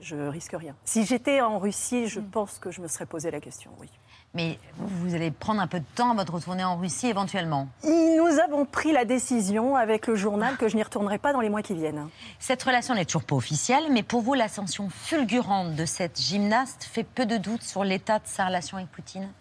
je 0.00 0.16
risque 0.16 0.52
rien. 0.52 0.74
Si 0.84 1.04
j'étais 1.04 1.40
en 1.40 1.58
Russie, 1.58 2.08
je 2.08 2.20
pense 2.20 2.58
que 2.58 2.70
je 2.70 2.80
me 2.80 2.88
serais 2.88 3.06
posé 3.06 3.30
la 3.30 3.40
question, 3.40 3.70
oui. 3.80 3.88
Mais 4.34 4.58
vous 4.76 5.14
allez 5.14 5.30
prendre 5.30 5.62
un 5.62 5.66
peu 5.66 5.80
de 5.80 5.84
temps 5.94 6.10
avant 6.10 6.24
de 6.24 6.30
retourner 6.30 6.62
en 6.62 6.76
Russie 6.76 7.06
éventuellement. 7.06 7.68
Nous 7.84 8.38
avons 8.44 8.66
pris 8.66 8.92
la 8.92 9.06
décision 9.06 9.76
avec 9.76 10.06
le 10.06 10.14
journal 10.14 10.58
que 10.58 10.68
je 10.68 10.76
n'y 10.76 10.82
retournerai 10.82 11.16
pas 11.18 11.32
dans 11.32 11.40
les 11.40 11.48
mois 11.48 11.62
qui 11.62 11.72
viennent. 11.74 12.08
Cette 12.38 12.62
relation 12.62 12.94
n'est 12.94 13.06
toujours 13.06 13.24
pas 13.24 13.36
officielle, 13.36 13.84
mais 13.90 14.02
pour 14.02 14.20
vous, 14.20 14.34
l'ascension 14.34 14.90
fulgurante 14.90 15.74
de 15.74 15.86
cette 15.86 16.20
gymnaste 16.20 16.84
fait 16.84 17.04
peu 17.04 17.24
de 17.24 17.38
doute 17.38 17.62
sur 17.62 17.82
l'état 17.82 18.18
de 18.18 18.26
sa 18.26 18.46
relation 18.46 18.76
avec 18.76 18.90
Poutine? 18.90 19.32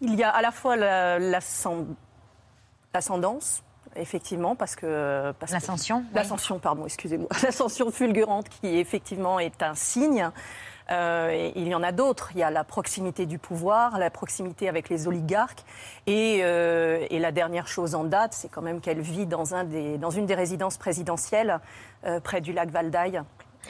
Il 0.00 0.14
y 0.14 0.22
a 0.22 0.30
à 0.30 0.40
la 0.40 0.50
fois 0.50 0.76
la- 0.76 1.18
l'ascend- 1.18 1.86
l'ascendance, 2.94 3.62
effectivement, 3.96 4.56
parce 4.56 4.76
que... 4.76 5.32
L'ascension 5.50 6.04
L'ascension, 6.14 6.58
pardon, 6.58 6.84
excusez-moi. 6.84 7.28
L'ascension 7.42 7.90
fulgurante 7.90 8.48
qui, 8.48 8.78
effectivement, 8.78 9.38
est 9.38 9.62
un 9.62 9.74
signe. 9.74 10.30
Euh, 10.90 11.30
et 11.30 11.52
il 11.56 11.68
y 11.68 11.74
en 11.74 11.82
a 11.82 11.92
d'autres. 11.92 12.30
Il 12.34 12.38
y 12.38 12.42
a 12.42 12.50
la 12.50 12.64
proximité 12.64 13.26
du 13.26 13.38
pouvoir, 13.38 13.98
la 13.98 14.10
proximité 14.10 14.68
avec 14.68 14.88
les 14.88 15.06
oligarques. 15.06 15.64
Et, 16.06 16.40
euh, 16.42 17.06
et 17.10 17.18
la 17.18 17.32
dernière 17.32 17.68
chose 17.68 17.94
en 17.94 18.04
date, 18.04 18.34
c'est 18.34 18.48
quand 18.48 18.62
même 18.62 18.80
qu'elle 18.80 19.00
vit 19.00 19.26
dans, 19.26 19.54
un 19.54 19.64
des, 19.64 19.98
dans 19.98 20.10
une 20.10 20.26
des 20.26 20.34
résidences 20.34 20.76
présidentielles 20.76 21.60
euh, 22.04 22.20
près 22.20 22.40
du 22.40 22.52
lac 22.52 22.70
Valdaï, 22.70 23.22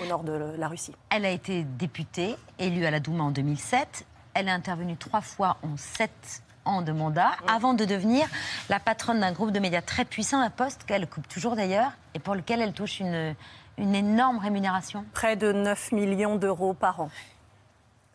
au 0.03 0.07
nord 0.07 0.25
de 0.25 0.55
la 0.57 0.69
Russie. 0.69 0.95
Elle 1.11 1.25
a 1.25 1.31
été 1.31 1.65
députée, 1.65 2.37
élue 2.59 2.87
à 2.87 2.91
la 2.91 3.01
Douma 3.01 3.25
en 3.25 3.31
2007. 3.31 4.07
Elle 4.35 4.49
est 4.49 4.53
intervenue 4.53 4.97
trois 4.97 5.21
fois 5.21 5.59
en 5.63 5.77
sept 5.77 6.43
ans 6.65 6.83
de 6.83 6.93
mandat, 6.93 7.33
avant 7.49 7.75
de 7.75 7.85
devenir 7.85 8.27
la 8.69 8.81
patronne 8.81 9.21
d'un 9.21 9.33
groupe 9.33 9.51
de 9.51 9.59
médias 9.59 9.83
très 9.83 10.05
puissant, 10.05 10.41
un 10.41 10.51
poste 10.51 10.85
qu'elle 10.85 11.05
occupe 11.05 11.29
toujours 11.29 11.57
d'ailleurs, 11.57 11.93
et 12.15 12.19
pour 12.19 12.35
lequel 12.35 12.61
elle 12.61 12.73
touche 12.73 13.01
une, 13.01 13.35
une 13.79 13.95
énorme 13.95 14.39
rémunération. 14.39 15.05
Près 15.13 15.37
de 15.37 15.53
9 15.53 15.93
millions 15.93 16.37
d'euros 16.37 16.75
par 16.75 17.01
an. 17.01 17.11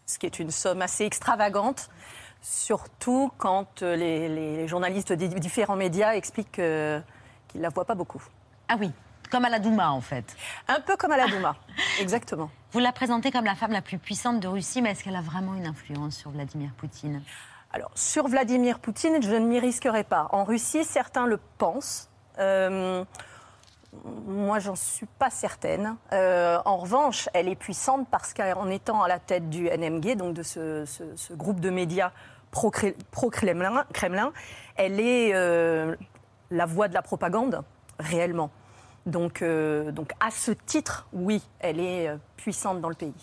Ce 0.05 0.17
qui 0.17 0.25
est 0.25 0.39
une 0.39 0.51
somme 0.51 0.81
assez 0.81 1.03
extravagante, 1.03 1.89
surtout 2.41 3.31
quand 3.38 3.81
euh, 3.81 3.95
les, 3.95 4.29
les 4.29 4.67
journalistes 4.67 5.12
des 5.12 5.27
différents 5.27 5.75
médias 5.75 6.13
expliquent 6.13 6.60
euh, 6.60 7.01
qu'ils 7.47 7.60
ne 7.60 7.63
la 7.63 7.69
voient 7.69 7.86
pas 7.86 7.95
beaucoup. 7.95 8.23
Ah 8.69 8.75
oui, 8.79 8.91
comme 9.29 9.45
à 9.45 9.49
la 9.49 9.60
Douma 9.60 9.91
en 9.91 10.01
fait. 10.01 10.36
Un 10.67 10.79
peu 10.79 10.95
comme 10.95 11.12
à 11.12 11.17
la 11.17 11.27
Douma, 11.31 11.55
exactement. 11.99 12.49
Vous 12.71 12.79
la 12.79 12.91
présentez 12.91 13.31
comme 13.31 13.45
la 13.45 13.55
femme 13.55 13.71
la 13.71 13.81
plus 13.81 13.97
puissante 13.97 14.39
de 14.39 14.47
Russie, 14.47 14.81
mais 14.81 14.91
est-ce 14.91 15.03
qu'elle 15.03 15.15
a 15.15 15.21
vraiment 15.21 15.55
une 15.55 15.67
influence 15.67 16.15
sur 16.15 16.31
Vladimir 16.31 16.71
Poutine? 16.77 17.21
Alors, 17.71 17.91
sur 17.95 18.27
Vladimir 18.27 18.80
Poutine, 18.80 19.21
je 19.21 19.36
ne 19.36 19.45
m'y 19.45 19.60
risquerai 19.60 20.03
pas. 20.03 20.30
En 20.32 20.43
Russie, 20.43 20.84
certains 20.86 21.27
le 21.27 21.38
pensent. 21.58 22.10
Euh, 22.39 23.03
moi, 24.25 24.60
j'en 24.60 24.75
suis 24.75 25.06
pas 25.06 25.30
certaine. 25.30 25.97
Euh, 26.13 26.60
en 26.65 26.77
revanche, 26.77 27.30
elle 27.34 27.47
est 27.47 27.56
puissante 27.56 28.08
parce 28.10 28.34
qu'en 28.34 28.69
étant 28.69 29.03
à 29.03 29.08
la 29.08 29.19
tête 29.19 29.49
du 29.49 29.65
NMG, 29.65 30.15
donc 30.15 30.34
de 30.34 30.43
ce, 30.43 30.86
groupe 31.34 31.60
de 31.60 31.69
médias 31.69 32.12
pro-Kremlin, 32.51 33.86
Kremlin, 33.93 34.32
elle 34.75 34.99
est 34.99 35.34
euh, 35.34 35.95
la 36.51 36.65
voix 36.65 36.88
de 36.88 36.93
la 36.93 37.01
propagande, 37.01 37.63
réellement. 37.99 38.49
Donc, 39.06 39.41
euh, 39.41 39.91
à 40.19 40.32
ce 40.32 40.51
titre, 40.51 41.08
oui, 41.13 41.41
elle 41.60 41.80
est 41.80 42.10
puissante 42.36 42.82
dans 42.82 42.89
le 42.89 42.95
pays. 42.95 43.13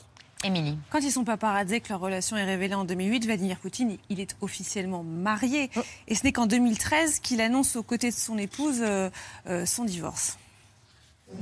Émilie. 0.44 0.78
Quand 0.90 1.00
ils 1.00 1.10
sont 1.10 1.24
paparazzés, 1.24 1.80
que 1.80 1.88
leur 1.88 2.00
relation 2.00 2.36
est 2.36 2.44
révélée 2.44 2.74
en 2.74 2.84
2008, 2.84 3.24
Vladimir 3.24 3.58
Poutine, 3.58 3.96
il 4.10 4.20
est 4.20 4.36
officiellement 4.40 5.02
marié. 5.02 5.70
Et 6.06 6.14
ce 6.14 6.24
n'est 6.24 6.32
qu'en 6.32 6.46
2013 6.46 7.20
qu'il 7.20 7.40
annonce 7.40 7.76
aux 7.76 7.82
côtés 7.82 8.10
de 8.10 8.14
son 8.14 8.38
épouse 8.38 8.78
euh, 8.80 9.10
euh, 9.48 9.66
son 9.66 9.84
divorce. 9.84 10.38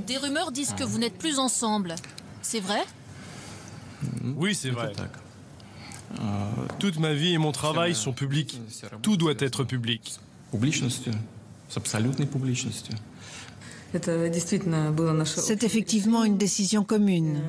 Des 0.07 0.17
rumeurs 0.17 0.51
disent 0.51 0.73
que 0.73 0.83
vous 0.83 0.97
n'êtes 0.97 1.17
plus 1.17 1.37
ensemble. 1.37 1.95
C'est 2.41 2.61
vrai? 2.61 2.83
Oui, 4.35 4.55
c'est 4.55 4.69
vrai. 4.69 4.93
Toute 6.79 6.99
ma 6.99 7.13
vie 7.13 7.33
et 7.33 7.37
mon 7.37 7.51
travail 7.51 7.95
sont 7.95 8.13
publics. 8.13 8.59
Tout 9.01 9.17
doit 9.17 9.33
être 9.39 9.63
public. 9.63 10.19
C'est 15.25 15.63
effectivement 15.63 16.23
une 16.23 16.37
décision 16.37 16.83
commune. 16.83 17.41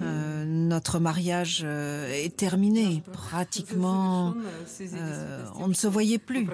Euh, 0.00 0.44
notre 0.44 0.98
mariage 0.98 1.62
euh, 1.64 2.12
est 2.12 2.36
terminé. 2.36 3.02
Pratiquement, 3.12 4.34
euh, 4.80 5.44
on 5.56 5.68
ne 5.68 5.74
se 5.74 5.86
voyait 5.86 6.18
plus. 6.18 6.46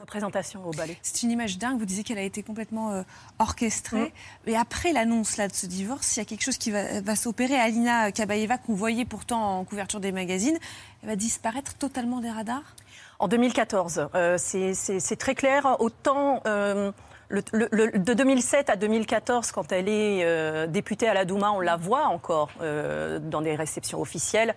Représentation 0.00 0.66
au 0.66 0.70
ballet. 0.70 0.96
C'est 1.02 1.22
une 1.22 1.30
image 1.30 1.58
dingue. 1.58 1.78
Vous 1.78 1.84
disiez 1.84 2.04
qu'elle 2.04 2.18
a 2.18 2.22
été 2.22 2.42
complètement 2.42 2.92
euh, 2.92 3.02
orchestrée. 3.38 4.12
Et 4.46 4.56
après 4.56 4.92
l'annonce 4.92 5.36
là 5.36 5.48
de 5.48 5.54
ce 5.54 5.66
divorce, 5.66 6.16
il 6.16 6.20
y 6.20 6.22
a 6.22 6.24
quelque 6.24 6.44
chose 6.44 6.56
qui 6.56 6.70
va, 6.70 7.00
va 7.00 7.16
s'opérer. 7.16 7.56
Alina 7.56 8.12
Kabaeva, 8.12 8.58
qu'on 8.58 8.74
voyait 8.74 9.04
pourtant 9.04 9.58
en 9.58 9.64
couverture 9.64 10.00
des 10.00 10.12
magazines, 10.12 10.58
elle 11.02 11.08
va 11.08 11.16
disparaître 11.16 11.74
totalement 11.74 12.20
des 12.20 12.30
radars? 12.30 12.74
En 13.18 13.26
2014, 13.28 14.08
euh, 14.14 14.36
c'est- 14.38 15.16
très 15.18 15.34
clair. 15.34 15.76
Autant 15.80 16.40
euh, 16.46 16.92
le- 17.30 17.98
de 17.98 18.14
2007 18.14 18.70
à 18.70 18.76
2014, 18.76 19.50
quand 19.50 19.72
elle 19.72 19.88
est 19.88 20.24
euh, 20.24 20.66
députée 20.68 21.08
à 21.08 21.14
la 21.14 21.24
Douma, 21.24 21.50
on 21.50 21.60
la 21.60 21.76
voit 21.76 22.06
encore 22.06 22.50
dans 22.60 23.40
des 23.42 23.56
réceptions 23.56 24.00
officielles. 24.00 24.54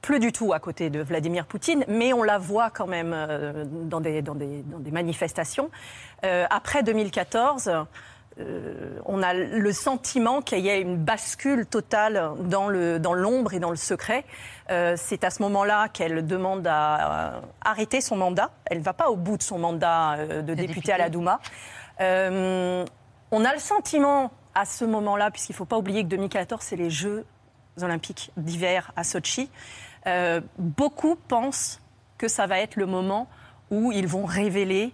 Plus 0.00 0.18
du 0.18 0.32
tout 0.32 0.52
à 0.52 0.58
côté 0.60 0.90
de 0.90 1.00
Vladimir 1.02 1.46
Poutine, 1.46 1.84
mais 1.88 2.12
on 2.12 2.22
la 2.22 2.36
voit 2.38 2.68
quand 2.70 2.86
même 2.86 3.14
dans, 3.88 4.00
des, 4.00 4.20
dans, 4.20 4.34
des, 4.34 4.62
dans 4.62 4.78
des 4.78 4.90
manifestations. 4.90 5.70
Après 6.22 6.82
2014, 6.82 7.70
euh, 8.40 8.98
on 9.04 9.22
a 9.22 9.32
le 9.32 9.72
sentiment 9.72 10.42
qu'il 10.42 10.60
y 10.60 10.70
a 10.70 10.76
une 10.76 10.96
bascule 10.96 11.66
totale 11.66 12.32
dans 12.40 12.68
le 12.68 12.98
dans 12.98 13.14
l'ombre 13.14 13.54
et 13.54 13.60
dans 13.60 13.70
le 13.70 13.76
secret. 13.76 14.24
Euh, 14.70 14.94
c'est 14.96 15.22
à 15.22 15.30
ce 15.30 15.42
moment-là 15.42 15.88
qu'elle 15.88 16.26
demande 16.26 16.66
à 16.66 17.42
arrêter 17.64 18.00
son 18.00 18.16
mandat. 18.16 18.50
Elle 18.66 18.78
ne 18.78 18.82
va 18.82 18.92
pas 18.92 19.08
au 19.08 19.16
bout 19.16 19.36
de 19.36 19.42
son 19.42 19.58
mandat 19.58 20.14
euh, 20.14 20.42
de 20.42 20.54
députée 20.54 20.92
à 20.92 20.98
la 20.98 21.10
Douma. 21.10 21.40
On 22.00 23.44
a 23.44 23.52
le 23.52 23.58
sentiment 23.58 24.30
à 24.54 24.64
ce 24.64 24.84
moment-là, 24.84 25.30
puisqu'il 25.30 25.52
ne 25.52 25.56
faut 25.56 25.64
pas 25.64 25.78
oublier 25.78 26.04
que 26.04 26.08
2014, 26.08 26.62
c'est 26.62 26.76
les 26.76 26.90
Jeux 26.90 27.24
olympiques 27.82 28.30
d'hiver 28.36 28.92
à 28.94 29.02
Sochi. 29.02 29.50
Beaucoup 30.58 31.16
pensent 31.16 31.80
que 32.16 32.28
ça 32.28 32.46
va 32.46 32.60
être 32.60 32.76
le 32.76 32.86
moment 32.86 33.28
où 33.70 33.90
ils 33.90 34.06
vont 34.06 34.24
révéler 34.24 34.92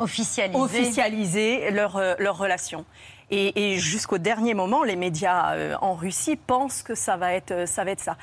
officialiser, 0.00 0.58
officialiser 0.60 1.70
leur, 1.70 1.96
euh, 1.96 2.14
leur 2.18 2.36
relation. 2.36 2.84
Et, 3.30 3.72
et 3.72 3.78
jusqu'au 3.78 4.18
dernier 4.18 4.54
moment, 4.54 4.82
les 4.82 4.96
médias 4.96 5.54
euh, 5.54 5.76
en 5.80 5.94
Russie 5.94 6.34
pensent 6.36 6.82
que 6.82 6.94
ça 6.96 7.16
va 7.16 7.32
être, 7.34 7.52
euh, 7.52 7.66
ça, 7.66 7.84
va 7.84 7.92
être 7.92 8.00
ça. 8.00 8.16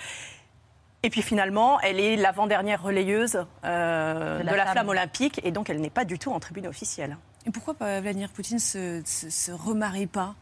Et 1.03 1.09
puis 1.09 1.21
finalement, 1.21 1.79
elle 1.81 1.99
est 1.99 2.15
l'avant-dernière 2.17 2.81
relayeuse 2.83 3.45
euh, 3.63 4.39
De 4.39 4.43
de 4.43 4.45
la 4.47 4.51
la, 4.57 4.63
flamme. 4.63 4.71
flamme 4.73 4.89
olympique, 4.89 5.39
et 5.43 5.51
donc 5.51 5.69
elle 5.69 5.79
n'est 5.79 5.89
pas 5.89 6.03
du 6.05 6.19
tout 6.19 6.31
en 6.33 6.39
tribune 6.39 6.67
officielle. 6.67 7.15
Et 7.45 7.51
pourquoi 7.51 7.75
Vladimir 7.79 8.29
Poutine 8.29 8.59
se, 8.59 9.01
se, 9.05 9.29
se 9.29 9.51
remarie 9.53 10.07
pas? 10.07 10.35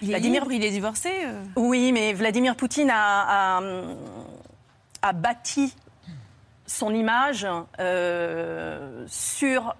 Il 0.00 0.08
est 0.08 0.12
Vladimir- 0.12 0.42
libre, 0.42 0.52
il 0.52 0.64
est 0.64 0.70
divorcé. 0.70 1.10
Oui, 1.56 1.92
mais 1.92 2.12
Vladimir 2.14 2.56
Poutine 2.56 2.88
a, 2.90 3.58
a- 3.58 3.62
a 5.02 5.12
bâti 5.12 5.74
son 6.66 6.94
image 6.94 7.46
euh, 7.80 9.04
sur 9.08 9.74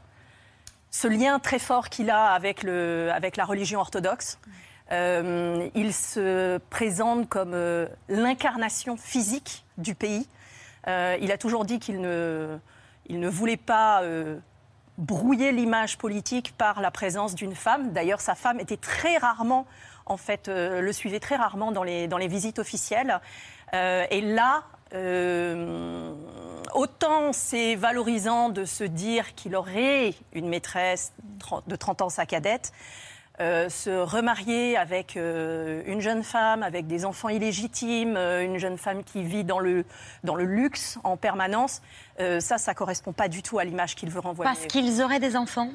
ce 0.93 1.09
lien 1.09 1.41
très 1.41 1.59
fort 1.59 1.89
qu'il 1.89 2.11
a 2.11 2.27
avec, 2.27 2.63
le, 2.63 3.11
avec 3.13 3.37
la 3.37 3.45
religion 3.45 3.81
orthodoxe. 3.81 4.39
Euh, 4.93 5.69
il 5.75 5.95
se 5.95 6.59
présente 6.69 7.29
comme 7.31 7.55
euh, 7.55 7.89
l'incarnation 8.09 8.99
physique 8.99 9.65
du 9.79 9.95
pays. 9.95 10.29
Euh, 10.87 11.17
il 11.21 11.33
a 11.33 11.39
toujours 11.39 11.65
dit 11.65 11.79
qu'il 11.79 12.03
ne, 12.03 12.59
il 13.07 13.21
ne 13.21 13.29
voulait 13.29 13.57
pas 13.57 14.03
brouiller 14.99 15.51
l'image 15.51 15.97
politique 15.97 16.55
par 16.59 16.83
la 16.83 16.91
présence 16.91 17.35
d'une 17.35 17.55
femme. 17.55 17.93
D'ailleurs, 17.93 18.21
sa 18.21 18.35
femme 18.35 18.61
était 18.61 18.77
très 18.77 19.17
rarement, 19.17 19.67
en 20.05 20.19
fait, 20.19 20.49
le 20.49 20.93
suivait 20.93 21.21
très 21.21 21.37
rarement 21.37 21.73
dans 21.73 21.85
les, 21.85 22.07
dans 22.07 22.19
les 22.19 22.29
visites 22.29 22.59
officielles. 22.59 23.21
Et 23.73 24.21
là, 24.21 24.65
euh, 24.95 26.13
autant 26.75 27.33
c'est 27.33 27.75
valorisant 27.75 28.49
de 28.49 28.65
se 28.65 28.85
dire 28.85 29.35
qu'il 29.35 29.57
aurait 29.57 30.15
une 30.33 30.49
maîtresse 30.49 31.13
de 31.67 31.77
30 31.77 32.03
ans, 32.03 32.09
sa 32.09 32.27
cadette, 32.27 32.73
euh, 33.41 33.71
se 33.71 33.91
remarier 33.91 34.77
avec 34.77 35.17
euh, 35.17 35.83
une 35.87 36.01
jeune 36.01 36.23
femme, 36.23 36.63
avec 36.63 36.87
des 36.87 37.07
enfants 37.07 37.31
illégitimes, 37.31 38.17
euh, 38.17 38.45
une 38.45 38.59
jeune 38.59 38.77
femme 38.77 39.03
qui 39.03 39.23
vit 39.23 39.43
dans 39.43 39.59
le, 39.59 39.87
dans 40.23 40.35
le 40.35 40.45
luxe 40.45 40.99
en 41.03 41.17
permanence, 41.17 41.81
ça, 42.19 42.59
ça 42.59 42.73
correspond 42.73 43.13
pas 43.13 43.27
du 43.27 43.43
tout 43.43 43.59
à 43.59 43.65
l'image 43.65 43.97
qu'il 43.97 44.11
veut 44.11 44.21
renvoyer. 44.21 44.49
Parce 44.49 44.67
qu'ils 44.67 45.03
auraient 45.03 45.19
des 45.19 45.35
enfants? 45.35 45.71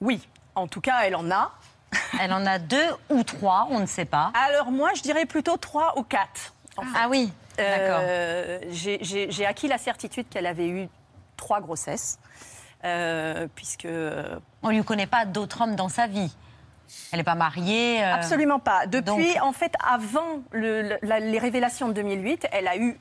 Oui, 0.00 0.26
en 0.54 0.66
tout 0.66 0.80
cas, 0.80 1.00
elle 1.04 1.14
en 1.14 1.30
a. 1.30 1.52
Elle 2.20 2.32
en 2.32 2.46
a 2.46 2.60
deux 2.60 2.88
ou 3.10 3.24
trois, 3.24 3.66
on 3.70 3.80
ne 3.80 3.86
sait 3.86 4.04
pas. 4.04 4.30
Alors 4.34 4.70
moi, 4.70 4.90
je 4.94 5.02
dirais 5.02 5.26
plutôt 5.26 5.56
trois 5.56 5.98
ou 5.98 6.04
quatre. 6.04 6.54
en 6.76 6.82
fait. 6.82 6.88
Ah 6.94 7.08
oui. 7.10 7.32
Euh, 7.60 8.58
J'ai 8.70 9.46
acquis 9.46 9.68
la 9.68 9.78
certitude 9.78 10.28
qu'elle 10.28 10.46
avait 10.46 10.68
eu 10.68 10.88
trois 11.36 11.60
grossesses, 11.60 12.18
euh, 12.84 13.46
puisque... 13.54 13.86
On 14.62 14.68
ne 14.68 14.74
lui 14.74 14.84
connaît 14.84 15.06
pas 15.06 15.24
d'autres 15.24 15.60
hommes 15.62 15.76
dans 15.76 15.88
sa 15.88 16.06
vie. 16.06 16.34
Elle 17.12 17.18
n'est 17.18 17.24
pas 17.24 17.34
mariée. 17.36 18.02
euh, 18.04 18.14
Absolument 18.14 18.58
pas. 18.58 18.86
Depuis, 18.86 19.34
donc- 19.34 19.42
en 19.42 19.52
fait, 19.52 19.72
avant 19.86 20.40
le- 20.50 20.82
le- 20.82 20.98
la- 21.02 21.20
les 21.20 21.38
révélations 21.38 21.88
de 21.88 21.92
2008, 21.94 22.48
elle 22.52 22.66
a 22.68 22.76
eu 22.76 22.98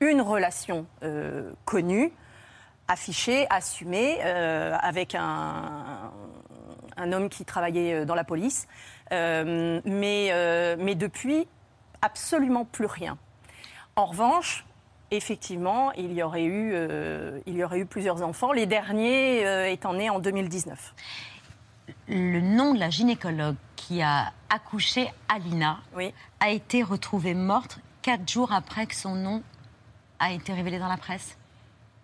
une 0.00 0.20
relation 0.20 0.86
euh, 1.02 1.50
connue, 1.64 2.12
affichée, 2.86 3.46
assumée, 3.50 4.18
euh, 4.24 4.76
avec 4.80 5.14
un, 5.16 6.12
un 6.96 7.12
homme 7.12 7.28
qui 7.28 7.44
travaillait 7.44 7.94
euh, 7.94 8.04
dans 8.04 8.14
la 8.14 8.24
police. 8.24 8.68
Euh, 9.12 9.80
mais, 9.84 10.28
euh, 10.30 10.76
mais 10.78 10.94
depuis, 10.94 11.48
absolument 12.02 12.64
plus 12.64 12.86
rien. 12.86 13.18
En 13.98 14.06
revanche, 14.06 14.64
effectivement, 15.10 15.90
il 15.90 16.12
y 16.12 16.22
aurait 16.22 16.44
eu, 16.44 16.70
euh, 16.72 17.40
il 17.46 17.56
y 17.56 17.64
aurait 17.64 17.80
eu 17.80 17.84
plusieurs 17.84 18.22
enfants, 18.22 18.52
les 18.52 18.64
derniers 18.64 19.44
euh, 19.44 19.68
étant 19.68 19.92
nés 19.92 20.08
en 20.08 20.20
2019. 20.20 20.94
Le 22.06 22.40
nom 22.40 22.74
de 22.74 22.78
la 22.78 22.90
gynécologue 22.90 23.56
qui 23.74 24.00
a 24.00 24.32
accouché 24.50 25.12
Alina 25.28 25.80
a 26.38 26.50
été 26.50 26.84
retrouvée 26.84 27.34
morte 27.34 27.80
quatre 28.00 28.28
jours 28.30 28.52
après 28.52 28.86
que 28.86 28.94
son 28.94 29.16
nom 29.16 29.42
a 30.20 30.30
été 30.30 30.52
révélé 30.52 30.78
dans 30.78 30.86
la 30.86 30.96
presse? 30.96 31.36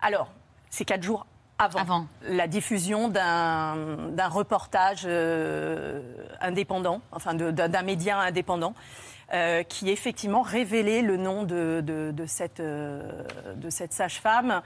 Alors, 0.00 0.32
c'est 0.70 0.84
quatre 0.84 1.04
jours 1.04 1.26
avant, 1.58 2.08
la 2.22 2.48
diffusion 2.48 3.08
d'un 3.08 4.28
reportage 4.28 5.02
euh, 5.04 6.02
indépendant, 6.40 7.00
enfin 7.12 7.34
d'un 7.34 7.82
média 7.82 8.18
indépendant, 8.18 8.74
euh, 9.32 9.62
qui 9.62 9.88
effectivement 9.88 10.42
révélait 10.42 11.00
le 11.00 11.16
nom 11.16 11.46
euh, 11.50 11.80
de 11.80 12.26
cette 12.26 13.92
sage-femme 13.92 14.60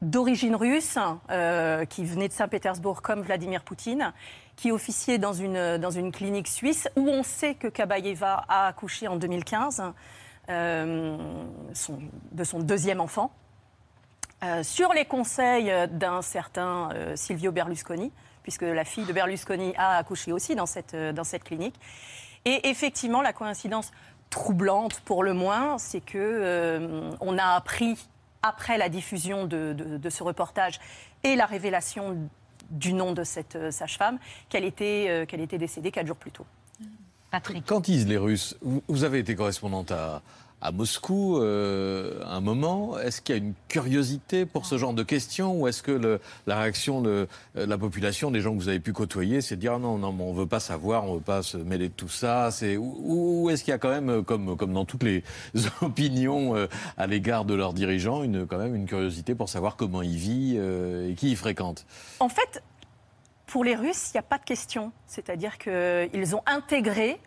d'origine 0.00 0.54
russe, 0.54 0.96
euh, 1.30 1.84
qui 1.86 2.04
venait 2.04 2.28
de 2.28 2.32
Saint-Pétersbourg 2.32 3.02
comme 3.02 3.22
Vladimir 3.22 3.62
Poutine, 3.62 4.12
qui 4.54 4.70
officiait 4.70 5.18
dans 5.18 5.32
une, 5.32 6.12
clinique 6.12 6.46
suisse 6.46 6.88
où 6.94 7.08
on 7.08 7.22
sait 7.24 7.54
que 7.54 7.66
Kabaeva 7.66 8.44
a 8.48 8.68
accouché 8.68 9.08
en 9.08 9.16
2015 9.16 9.82
euh, 10.48 11.16
son- 11.72 11.98
de 12.30 12.44
son 12.44 12.60
deuxième 12.60 13.00
enfant. 13.00 13.32
Sur 14.62 14.92
les 14.92 15.06
conseils 15.06 15.72
d'un 15.90 16.22
certain 16.22 16.90
Silvio 17.16 17.50
Berlusconi, 17.50 18.12
puisque 18.44 18.62
la 18.62 18.84
fille 18.84 19.04
de 19.04 19.12
Berlusconi 19.12 19.74
a 19.76 19.96
accouché 19.96 20.30
aussi 20.30 20.54
dans 20.54 20.66
cette 20.66 20.94
clinique. 21.42 21.74
Et 22.46 22.68
effectivement, 22.70 23.20
la 23.20 23.32
coïncidence 23.34 23.90
troublante 24.30 25.00
pour 25.00 25.22
le 25.22 25.34
moins, 25.34 25.76
c'est 25.78 26.00
que 26.00 26.16
euh, 26.18 27.10
on 27.20 27.36
a 27.38 27.44
appris 27.54 28.08
après 28.42 28.78
la 28.78 28.88
diffusion 28.88 29.44
de, 29.46 29.72
de- 29.76 29.98
de 29.98 30.10
ce 30.10 30.22
reportage 30.22 30.80
et 31.24 31.36
la 31.36 31.44
révélation 31.46 32.16
du 32.70 32.92
nom 32.92 33.12
de 33.12 33.24
cette 33.24 33.56
euh, 33.56 33.70
sage-femme 33.70 34.18
qu'elle 34.48 34.64
était, 34.64 35.06
euh, 35.08 35.26
qu'elle 35.26 35.40
était 35.40 35.58
décédée 35.58 35.90
quatre 35.90 36.06
jours 36.06 36.16
plus 36.16 36.30
tôt. 36.32 36.46
Patrick. 37.30 37.64
Quand 37.66 37.80
disent 37.80 38.06
les 38.06 38.16
Russes, 38.16 38.56
vous, 38.62 38.82
vous 38.88 39.02
avez 39.04 39.18
été 39.18 39.34
correspondante 39.34 39.90
à, 39.90 40.22
à 40.60 40.72
Moscou 40.72 41.38
euh, 41.38 42.20
un 42.24 42.40
moment. 42.40 42.98
Est-ce 42.98 43.20
qu'il 43.20 43.36
y 43.36 43.38
a 43.38 43.42
une 43.42 43.54
curiosité 43.68 44.46
pour 44.46 44.66
ce 44.66 44.78
genre 44.78 44.94
de 44.94 45.02
questions 45.02 45.60
ou 45.60 45.68
est-ce 45.68 45.82
que 45.82 46.18
la 46.46 46.58
réaction 46.58 47.02
de 47.02 47.28
euh, 47.56 47.66
la 47.66 47.78
population, 47.78 48.30
des 48.30 48.40
gens 48.40 48.52
que 48.52 48.58
vous 48.58 48.68
avez 48.68 48.80
pu 48.80 48.92
côtoyer, 48.92 49.40
c'est 49.40 49.56
de 49.56 49.60
dire 49.60 49.74
Ah 49.74 49.78
non, 49.78 49.98
non, 49.98 50.16
on 50.18 50.32
veut 50.32 50.46
pas 50.46 50.60
savoir, 50.60 51.04
on 51.04 51.14
veut 51.16 51.20
pas 51.20 51.42
se 51.42 51.56
mêler 51.58 51.88
de 51.88 51.94
tout 51.94 52.08
ça 52.08 52.48
ou, 52.78 53.50
est-ce 53.50 53.64
qu'il 53.64 53.72
y 53.72 53.74
a 53.74 53.78
quand 53.78 53.90
même, 53.90 54.24
comme 54.24 54.72
dans 54.72 54.84
toutes 54.84 55.02
les 55.02 55.22
opinions 55.82 56.56
euh, 56.56 56.66
à 56.96 57.06
l'égard 57.06 57.44
de 57.44 57.54
leurs 57.54 57.74
dirigeants, 57.74 58.22
une 58.22 58.46
quand 58.46 58.58
même 58.58 58.74
une 58.74 58.86
curiosité 58.86 59.34
pour 59.34 59.48
savoir 59.48 59.76
comment 59.76 60.02
ils 60.02 60.16
vivent 60.16 60.60
et 61.08 61.14
qui 61.14 61.30
ils 61.30 61.36
fréquentent? 61.36 61.86
En 62.20 62.28
fait, 62.28 62.62
pour 63.46 63.64
les 63.64 63.74
Russes, 63.74 64.10
il 64.10 64.16
n'y 64.16 64.20
a 64.20 64.22
pas 64.22 64.38
de 64.38 64.44
question. 64.44 64.92
C'est-à-dire 65.06 65.58
qu'ils 65.58 66.36
ont 66.36 66.42
intégré, 66.46 67.18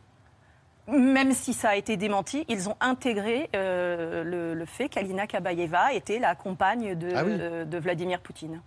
même 0.92 1.34
si 1.34 1.54
ça 1.54 1.70
a 1.70 1.76
été 1.76 1.98
démenti, 1.98 2.46
ils 2.48 2.70
ont 2.70 2.76
intégré 2.80 3.50
euh, 3.56 4.24
le, 4.24 4.54
le 4.54 4.66
fait 4.66 4.90
qu'Alina 4.90 5.28
Kabaeva 5.28 5.94
était 5.94 6.20
la 6.20 6.36
compagne 6.36 6.96
de, 6.96 7.10
Ah 7.16 7.24
oui. 7.26 7.32
euh, 7.40 7.66
de 7.66 7.78
Vladimir 7.78 8.20
Poutine. 8.22 8.62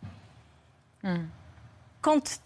Hmm. 1.03 1.25
Quand 2.01 2.41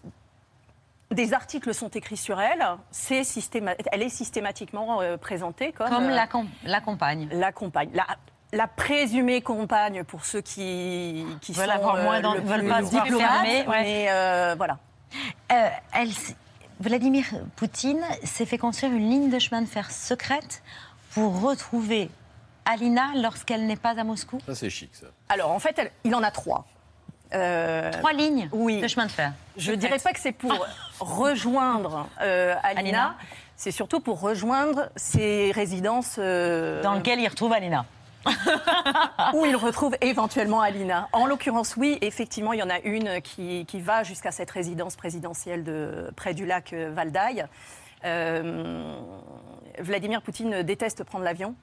des 1.11 1.33
articles 1.33 1.73
sont 1.73 1.89
écrits 1.89 2.17
sur 2.17 2.39
elle, 2.41 2.65
c'est 2.91 3.21
systéma- 3.21 3.75
elle 3.91 4.01
est 4.03 4.09
systématiquement 4.09 5.01
euh, 5.01 5.15
présentée 5.17 5.71
comme, 5.71 5.89
Comme 5.89 6.05
euh, 6.05 6.15
la, 6.15 6.27
com- 6.27 6.49
la 6.63 6.81
compagne. 6.81 7.29
la 7.31 7.51
compagne. 7.51 7.89
La, 7.93 8.05
la 8.53 8.67
présumée 8.67 9.41
compagne 9.41 10.03
pour 10.03 10.25
ceux 10.25 10.41
qui, 10.41 11.25
qui 11.41 11.53
Veulent 11.53 11.65
sont 11.67 11.71
avoir 11.71 11.97
moins 12.03 12.19
d'en- 12.21 12.33
le 12.33 12.41
veulent 12.41 12.59
plus 12.61 12.69
pas 12.69 12.81
diplomates, 12.81 13.19
fermer, 13.19 13.67
ouais. 13.67 13.81
mais 13.83 14.05
euh, 14.09 14.55
voilà. 14.57 14.77
Euh, 15.53 15.69
elle 15.93 16.09
Vladimir 16.79 17.25
Poutine 17.55 18.01
s'est 18.23 18.45
fait 18.45 18.57
construire 18.57 18.93
une 18.93 19.09
ligne 19.09 19.29
de 19.29 19.39
chemin 19.39 19.61
de 19.61 19.67
fer 19.67 19.89
secrète 19.91 20.61
pour 21.11 21.41
retrouver 21.41 22.09
Alina 22.65 23.11
lorsqu'elle 23.15 23.65
n'est 23.65 23.75
pas 23.77 23.99
à 23.99 24.03
Moscou. 24.03 24.39
Ça 24.45 24.53
c'est 24.55 24.69
chic 24.69 24.91
ça. 24.93 25.07
Alors 25.29 25.51
en 25.51 25.59
fait, 25.59 25.77
elle- 25.79 25.91
il 26.03 26.13
en 26.13 26.21
a 26.23 26.31
trois. 26.31 26.65
Euh, 27.33 27.91
Trois 27.91 28.13
lignes 28.13 28.47
oui. 28.53 28.79
de 28.79 28.87
chemin 28.87 29.05
de 29.05 29.11
fer. 29.11 29.33
Je 29.57 29.71
ne 29.71 29.75
dirais 29.77 29.99
pas 29.99 30.13
que 30.13 30.19
c'est 30.19 30.31
pour 30.31 30.53
rejoindre 30.99 32.07
euh, 32.21 32.55
Alina, 32.63 32.79
Alina. 32.79 33.15
c'est 33.57 33.71
surtout 33.71 33.99
pour 33.99 34.21
rejoindre 34.21 34.89
ses 34.95 35.51
résidences 35.51 36.15
euh, 36.19 36.81
Dans 36.83 36.93
lequel 36.93 37.19
il 37.19 37.27
retrouve 37.27 37.51
Alina. 37.53 37.85
où 39.33 39.45
il 39.45 39.55
retrouve 39.55 39.95
éventuellement 40.01 40.61
Alina. 40.61 41.07
En 41.13 41.25
l'occurrence, 41.25 41.75
oui, 41.77 41.97
effectivement, 42.01 42.53
il 42.53 42.59
y 42.59 42.63
en 42.63 42.69
a 42.69 42.79
une 42.79 43.21
qui, 43.21 43.65
qui 43.65 43.79
va 43.79 44.03
jusqu'à 44.03 44.31
cette 44.31 44.51
résidence 44.51 44.95
présidentielle 44.95 45.63
de, 45.63 46.11
près 46.15 46.33
du 46.33 46.45
lac 46.45 46.73
euh, 46.73 46.91
Valdaï. 46.93 47.45
Euh, 48.05 48.95
Vladimir 49.79 50.21
Poutine 50.21 50.63
déteste 50.63 51.03
prendre 51.03 51.23
l'avion. 51.23 51.55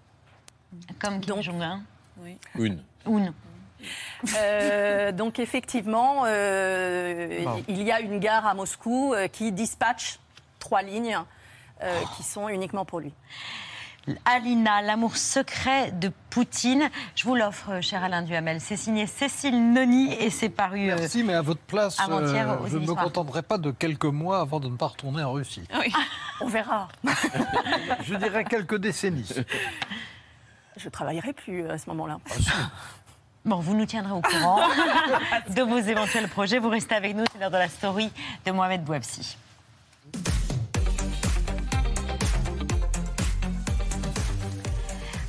Comme 0.99 1.21
Kim 1.21 1.43
Jong-un. 1.43 1.83
Une. 2.57 2.83
Une. 3.07 3.33
Euh, 4.37 5.13
donc 5.13 5.39
effectivement, 5.39 6.23
euh, 6.27 7.45
il 7.69 7.83
y 7.83 7.93
a 7.93 8.01
une 8.01 8.19
gare 8.19 8.47
à 8.47 8.55
Moscou 8.55 9.13
euh, 9.13 9.29
qui 9.29 9.53
dispatche 9.53 10.19
trois 10.59 10.83
lignes 10.83 11.19
euh, 11.83 12.01
qui 12.17 12.23
sont 12.23 12.49
uniquement 12.49 12.85
pour 12.85 13.01
lui. 13.01 13.13
Alina, 14.27 14.83
l'amour 14.83 15.17
secret 15.17 15.91
de 15.93 16.11
Poutine. 16.31 16.91
Je 17.15 17.25
vous 17.25 17.35
l'offre, 17.35 17.81
cher 17.81 18.05
Alain 18.05 18.23
Duhamel. 18.23 18.61
C'est 18.61 18.77
signé 18.77 19.07
Cécile 19.07 19.73
Noni 19.73 20.13
et 20.15 20.31
c'est 20.31 20.49
paru. 20.51 20.91
euh, 20.91 20.97
Merci, 20.99 21.23
mais 21.23 21.35
à 21.35 21.43
votre 21.43 21.61
place, 21.63 21.99
euh, 22.01 22.67
je 22.69 22.77
ne 22.79 22.87
me 22.87 22.95
contenterai 22.95 23.43
pas 23.43 23.57
de 23.59 23.71
quelques 23.71 24.05
mois 24.05 24.41
avant 24.41 24.61
de 24.61 24.69
ne 24.69 24.77
pas 24.77 24.89
retourner 24.89 25.23
en 25.23 25.33
Russie. 25.33 25.67
On 26.41 26.49
verra. 26.49 26.89
Je 28.03 28.15
dirais 28.17 28.45
quelques 28.45 28.77
décennies. 28.79 29.31
Je 30.77 30.89
travaillerai 30.89 31.33
plus 31.33 31.69
à 31.71 31.79
ce 31.79 31.89
moment-là. 31.91 32.19
Bon, 33.45 33.57
vous 33.57 33.75
nous 33.75 33.87
tiendrez 33.87 34.13
au 34.13 34.21
courant 34.21 34.61
de 35.49 35.63
vos 35.63 35.79
éventuels 35.79 36.29
projets. 36.29 36.59
Vous 36.59 36.69
restez 36.71 36.95
avec 36.95 37.15
nous, 37.15 37.25
c'est 37.33 37.39
l'heure 37.39 37.51
de 37.51 37.57
la 37.57 37.69
story 37.69 38.11
de 38.45 38.51
Mohamed 38.51 38.83
Bouabsi. 38.85 39.37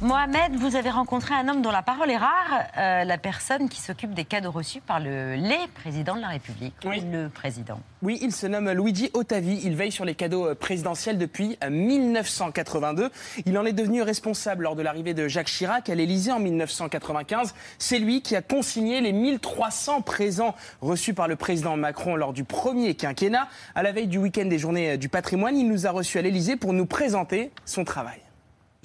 Mohamed, 0.06 0.56
vous 0.58 0.76
avez 0.76 0.92
rencontré 0.92 1.34
un 1.34 1.48
homme 1.48 1.64
dont 1.64 1.72
la 1.72 1.82
parole 1.82 2.12
est 2.12 2.18
rare, 2.18 2.66
euh, 2.78 3.06
la 3.06 3.18
personne 3.18 3.68
qui 3.70 3.82
s'occupe 3.82 4.14
des 4.14 4.24
cadeaux 4.24 4.52
reçus 4.52 4.80
par 4.80 5.00
le, 5.00 5.34
les 5.34 5.58
présidents 5.74 6.16
de 6.16 6.22
la 6.22 6.28
République. 6.28 6.76
Oui. 6.86 7.02
Le 7.12 7.28
président. 7.28 7.80
Oui, 8.04 8.20
il 8.22 8.32
se 8.32 8.46
nomme 8.46 8.70
Luigi 8.70 9.10
Ottavi. 9.16 9.62
Il 9.64 9.76
veille 9.76 9.92
sur 9.92 10.06
les 10.06 10.14
cadeaux 10.14 10.46
euh, 10.46 10.54
présidentiels 10.54 11.18
depuis 11.18 11.58
euh, 11.64 11.72
1982. 11.72 13.10
Il 13.48 13.58
en 13.58 13.66
est 13.66 13.74
devenu 13.74 14.04
responsable 14.04 14.66
lors 14.66 14.76
de 14.76 14.84
l'arrivée 14.84 15.16
de 15.16 15.28
Jacques 15.28 15.48
Chirac 15.48 15.90
à 15.90 15.96
l'Élysée 15.96 16.32
en 16.32 16.40
1995. 16.40 17.56
C'est 17.80 17.98
lui 17.98 18.22
qui 18.22 18.36
a 18.36 18.44
consigné 18.44 19.02
les 19.02 19.12
1300 19.12 20.02
présents 20.02 20.54
reçus 20.82 21.16
par 21.16 21.28
le 21.28 21.36
président 21.36 21.78
Macron 21.78 22.16
lors 22.16 22.34
du 22.34 22.44
premier 22.44 22.94
quinquennat. 22.94 23.48
À 23.74 23.82
la 23.82 23.92
veille 23.92 24.06
du 24.06 24.20
week-end 24.20 24.46
des 24.46 24.60
journées 24.60 24.92
euh, 24.92 24.98
du 24.98 25.10
patrimoine, 25.10 25.58
il 25.58 25.68
nous 25.68 25.88
a 25.88 25.90
reçus 25.90 26.20
à 26.20 26.22
l'Élysée 26.22 26.58
pour 26.58 26.74
nous 26.74 26.86
présenter 26.86 27.52
son 27.66 27.84
travail. 27.84 28.25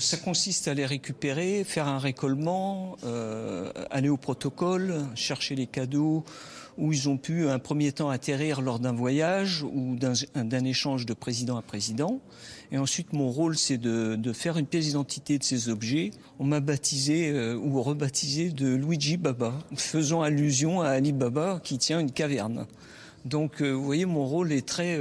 Ça 0.01 0.17
consiste 0.17 0.67
à 0.67 0.73
les 0.73 0.87
récupérer, 0.87 1.63
faire 1.63 1.87
un 1.87 1.99
récollement, 1.99 2.97
euh, 3.05 3.71
aller 3.91 4.09
au 4.09 4.17
protocole, 4.17 4.95
chercher 5.15 5.55
les 5.55 5.67
cadeaux 5.67 6.25
où 6.79 6.91
ils 6.91 7.11
ont 7.11 7.19
pu 7.19 7.51
un 7.51 7.59
premier 7.59 7.93
temps 7.93 8.09
atterrir 8.09 8.63
lors 8.63 8.79
d'un 8.79 8.95
voyage 8.95 9.63
ou 9.63 9.97
d'un 9.97 10.65
échange 10.65 11.05
de 11.05 11.13
président 11.13 11.59
à 11.59 11.63
président. 11.63 12.19
Et 12.73 12.79
ensuite, 12.79 13.13
mon 13.13 13.31
rôle, 13.31 13.59
c'est 13.59 13.77
de, 13.77 14.33
faire 14.33 14.57
une 14.57 14.65
pièce 14.65 14.87
d'identité 14.87 15.37
de 15.37 15.45
ces 15.45 15.69
objets. 15.69 16.13
On 16.39 16.45
m'a 16.45 16.61
baptisé 16.61 17.29
euh, 17.29 17.55
ou 17.57 17.83
rebaptisé 17.83 18.49
de 18.49 18.75
Luigi 18.75 19.19
Baba, 19.19 19.53
faisant 19.77 20.23
allusion 20.23 20.81
à 20.81 20.89
Ali 20.89 21.13
Baba 21.13 21.61
qui 21.63 21.77
tient 21.77 22.01
une 22.01 22.11
caverne. 22.11 22.67
Donc, 23.27 23.61
euh, 23.61 23.71
vous 23.71 23.85
voyez, 23.85 24.07
mon 24.07 24.25
rôle 24.25 24.51
est 24.51 24.67
très, 24.67 24.99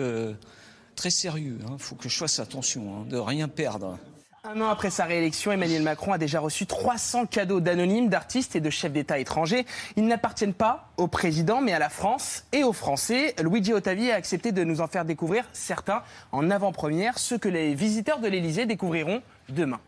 très 0.97 1.09
sérieux. 1.09 1.57
Il 1.71 1.79
faut 1.79 1.95
que 1.95 2.09
je 2.09 2.17
fasse 2.17 2.39
attention, 2.39 2.93
hein, 2.93 3.05
de 3.09 3.15
rien 3.15 3.47
perdre. 3.47 3.97
Un 4.45 4.61
an 4.61 4.69
après 4.69 4.89
sa 4.89 5.03
réélection, 5.03 5.51
Emmanuel 5.51 5.83
Macron 5.83 6.13
a 6.13 6.17
déjà 6.17 6.39
reçu 6.39 6.65
300 6.65 7.25
cadeaux 7.25 7.59
d'anonymes, 7.59 8.07
d'artistes 8.07 8.55
et 8.55 8.61
de 8.61 8.69
chefs 8.69 8.93
d'État 8.93 9.19
étrangers. 9.19 9.65
Ils 9.97 10.07
n'appartiennent 10.07 10.53
pas 10.53 10.93
au 10.95 11.07
président, 11.07 11.59
mais 11.59 11.73
à 11.73 11.79
la 11.79 11.89
France 11.89 12.45
et 12.53 12.63
aux 12.63 12.71
Français. 12.71 13.35
Luigi 13.43 13.73
Ottavi 13.73 14.09
a 14.11 14.15
accepté 14.15 14.53
de 14.53 14.63
nous 14.63 14.79
en 14.79 14.87
faire 14.87 15.03
découvrir 15.03 15.43
certains 15.51 16.03
en 16.31 16.49
avant-première, 16.51 17.19
ceux 17.19 17.37
que 17.37 17.49
les 17.49 17.75
visiteurs 17.75 18.21
de 18.21 18.29
l'Élysée 18.29 18.65
découvriront 18.65 19.21
demain. 19.49 19.81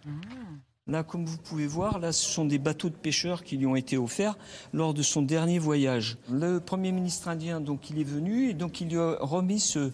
Là, 0.88 1.04
comme 1.04 1.26
vous 1.26 1.38
pouvez 1.38 1.68
voir, 1.68 2.00
là, 2.00 2.12
ce 2.12 2.30
sont 2.30 2.44
des 2.44 2.58
bateaux 2.58 2.90
de 2.90 2.96
pêcheurs 2.96 3.44
qui 3.44 3.56
lui 3.56 3.68
ont 3.68 3.78
été 3.78 3.98
offerts 3.98 4.38
lors 4.74 4.94
de 4.94 5.02
son 5.02 5.22
dernier 5.22 5.60
voyage. 5.60 6.18
Le 6.30 6.60
Premier 6.60 6.92
ministre 6.92 7.30
indien, 7.30 7.62
donc, 7.62 7.90
il 7.90 8.00
est 8.00 8.04
venu 8.04 8.50
et 8.50 8.54
donc 8.54 8.82
il 8.82 8.90
lui 8.90 9.00
a 9.00 9.16
remis 9.22 9.62
ce, 9.62 9.94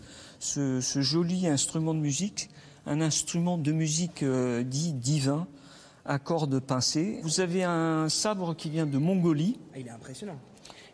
joli 0.96 1.48
instrument 1.48 1.94
de 1.94 2.00
musique, 2.00 2.50
un 2.88 3.02
instrument 3.02 3.58
de 3.58 3.72
musique 3.72 4.24
euh, 4.24 4.64
dit 4.64 4.94
divin, 4.94 5.48
à 6.06 6.20
cordes 6.20 6.60
pincées. 6.60 7.20
Vous 7.24 7.42
avez 7.42 7.64
un 7.64 8.08
sabre 8.10 8.56
qui 8.56 8.70
vient 8.70 8.86
de 8.86 8.98
Mongolie. 8.98 9.60
Il 9.78 9.88
est 9.88 9.92
impressionnant. 9.92 10.40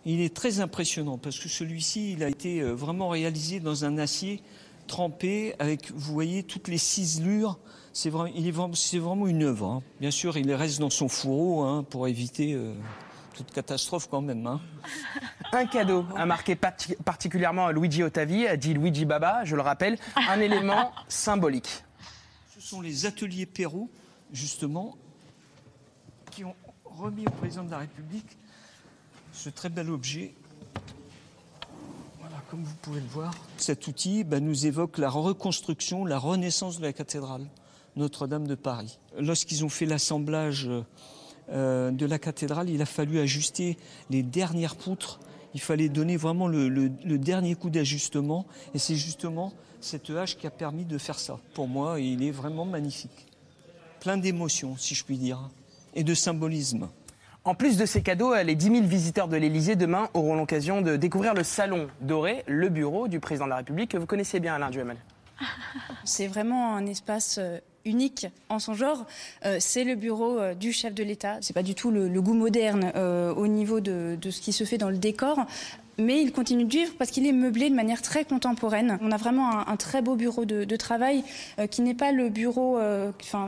Il 0.06 0.20
est 0.20 0.36
très 0.36 0.60
impressionnant 0.60 1.18
parce 1.18 1.39
que 1.39 1.48
celui-ci, 1.48 2.14
il 2.14 2.24
a 2.24 2.30
été 2.30 2.62
euh, 2.62 2.74
vraiment 2.74 3.10
réalisé 3.10 3.60
dans 3.60 3.86
un 3.86 3.98
acier 3.98 4.41
trempé 4.88 5.54
avec, 5.60 5.91
vous 5.91 6.14
voyez, 6.14 6.44
toutes 6.44 6.68
les 6.68 6.80
ciselures. 6.80 7.58
C'est 7.94 8.10
vraiment, 8.10 8.34
il 8.36 8.48
est 8.48 8.52
vraiment, 8.52 8.74
c'est 8.74 8.98
vraiment 8.98 9.28
une 9.28 9.44
œuvre. 9.44 9.68
hein. 9.68 9.84
Bien 10.02 10.12
sûr, 10.12 10.36
il 10.36 10.52
reste 10.52 10.80
dans 10.80 10.89
son 10.89 11.08
fourreau 11.08 11.62
hein, 11.62 11.86
pour 11.88 12.08
éviter 12.08 12.54
euh, 12.54 12.74
toute 13.34 13.51
catastrophe 13.51 14.07
quand 14.09 14.21
même. 14.21 14.45
hein. 14.47 14.61
Un 15.51 15.65
cadeau 15.65 16.05
a 16.15 16.25
marqué 16.25 16.55
parti- 16.55 16.95
particulièrement 17.03 17.69
Luigi 17.69 18.01
Ottavi, 18.03 18.45
dit 18.57 18.73
Luigi 18.73 19.05
Baba, 19.05 19.43
je 19.45 19.55
le 19.55 19.61
rappelle, 19.61 19.97
un 20.15 20.39
élément 20.39 20.91
symbolique. 21.07 21.84
Ce 22.55 22.61
sont 22.61 22.81
les 22.81 23.05
ateliers 23.05 23.45
Perrault, 23.45 23.89
justement, 24.31 24.95
qui 26.31 26.43
ont 26.43 26.55
remis 26.86 27.27
au 27.27 27.31
président 27.31 27.63
de 27.63 27.71
la 27.71 27.79
République 27.79 28.38
ce 29.31 29.49
très 29.49 29.69
bel 29.69 29.89
objet. 29.91 30.34
Voilà, 32.19 32.38
comme 32.49 32.63
vous 32.63 32.75
pouvez 32.81 33.01
le 33.01 33.07
voir, 33.07 33.34
cet 33.57 33.88
outil 33.88 34.23
bah, 34.23 34.39
nous 34.39 34.65
évoque 34.65 34.97
la 34.97 35.09
reconstruction, 35.09 36.05
la 36.05 36.17
renaissance 36.17 36.77
de 36.77 36.84
la 36.84 36.93
cathédrale 36.93 37.45
Notre-Dame 37.95 38.47
de 38.47 38.55
Paris. 38.55 38.97
Lorsqu'ils 39.19 39.63
ont 39.65 39.69
fait 39.69 39.86
l'assemblage 39.86 40.67
euh, 40.67 40.84
de 41.50 42.06
la 42.06 42.20
cathédrale, 42.20 42.70
il 42.70 42.82
a 42.82 42.86
fallu 42.86 43.20
ajuster 43.20 43.78
les 44.10 44.24
dernières 44.24 44.76
poutres. 44.76 45.20
Il 45.54 45.62
fallait 45.62 45.89
donner 45.89 46.18
vraiment 46.18 46.48
le, 46.48 46.68
le- 46.70 46.91
le 47.06 47.18
dernier 47.20 47.56
coup 47.56 47.70
d'ajustement. 47.70 48.46
Et 48.74 48.80
c'est 48.80 48.96
justement 48.96 49.54
cette 49.82 50.10
hache 50.10 50.38
qui 50.38 50.48
a 50.48 50.52
permis 50.52 50.86
de 50.86 50.98
faire 50.98 51.20
ça. 51.20 51.38
Pour 51.54 51.68
moi, 51.68 52.00
il 52.00 52.24
est 52.24 52.32
vraiment 52.32 52.66
magnifique. 52.66 53.28
plein 54.00 54.18
d'émotions, 54.18 54.76
si 54.78 54.96
je 54.96 55.04
puis 55.06 55.18
dire, 55.18 55.50
et 55.94 56.04
de 56.04 56.14
symbolisme. 56.14 56.89
En 57.46 57.56
plus 57.56 57.78
de 57.78 57.86
ces 57.86 58.02
cadeaux, 58.02 58.34
les 58.36 58.56
10 58.56 58.66
000 58.68 58.88
visiteurs 58.88 59.28
de 59.28 59.36
l'Elysée 59.38 59.76
demain 59.76 60.10
auront 60.14 60.36
l'occasion 60.36 60.82
de 60.82 60.96
découvrir 60.96 61.34
le 61.34 61.44
salon 61.44 61.88
doré, 62.02 62.44
le 62.48 62.70
bureau 62.70 63.08
du 63.10 63.20
président 63.20 63.46
de 63.46 63.50
la 63.52 63.58
République 63.58 63.91
que 63.91 63.98
vous 63.98 64.06
connaissez 64.06 64.39
bien, 64.39 64.56
Alain 64.56 64.70
Duhamel. 64.72 64.98
C'est 66.06 66.28
vraiment 66.28 66.76
un 66.76 66.86
espace 66.86 67.38
euh, 67.39 67.60
unique 67.86 68.27
en 68.49 68.59
son 68.59 68.73
genre. 68.73 69.05
Euh, 69.45 69.57
c'est 69.59 69.84
le 69.84 69.95
bureau 69.95 70.39
euh, 70.39 70.53
du 70.53 70.71
chef 70.71 70.93
de 70.93 71.03
l'État. 71.03 71.38
C'est 71.41 71.53
pas 71.53 71.63
du 71.63 71.75
tout 71.75 71.91
le, 71.91 72.09
goût 72.21 72.34
moderne 72.34 72.91
euh, 72.95 73.34
au 73.34 73.47
niveau 73.47 73.79
de, 73.79 74.17
ce 74.29 74.41
qui 74.41 74.53
se 74.53 74.63
fait 74.63 74.77
dans 74.77 74.89
le 74.89 74.97
décor. 74.97 75.39
Mais 75.99 76.21
il 76.21 76.31
continue 76.31 76.65
de 76.65 76.71
vivre 76.71 76.93
parce 76.97 77.11
qu'il 77.11 77.27
est 77.27 77.31
meublé 77.31 77.69
de 77.69 77.75
manière 77.75 78.01
très 78.01 78.25
contemporaine. 78.25 78.97
On 79.01 79.11
a 79.11 79.17
vraiment 79.17 79.67
un, 79.67 79.75
très 79.77 80.01
beau 80.01 80.15
bureau 80.15 80.43
de, 80.43 80.75
travail 80.75 81.23
qui 81.69 81.84
n'est 81.84 81.93
pas 81.93 82.11
le 82.11 82.29
bureau 82.29 82.79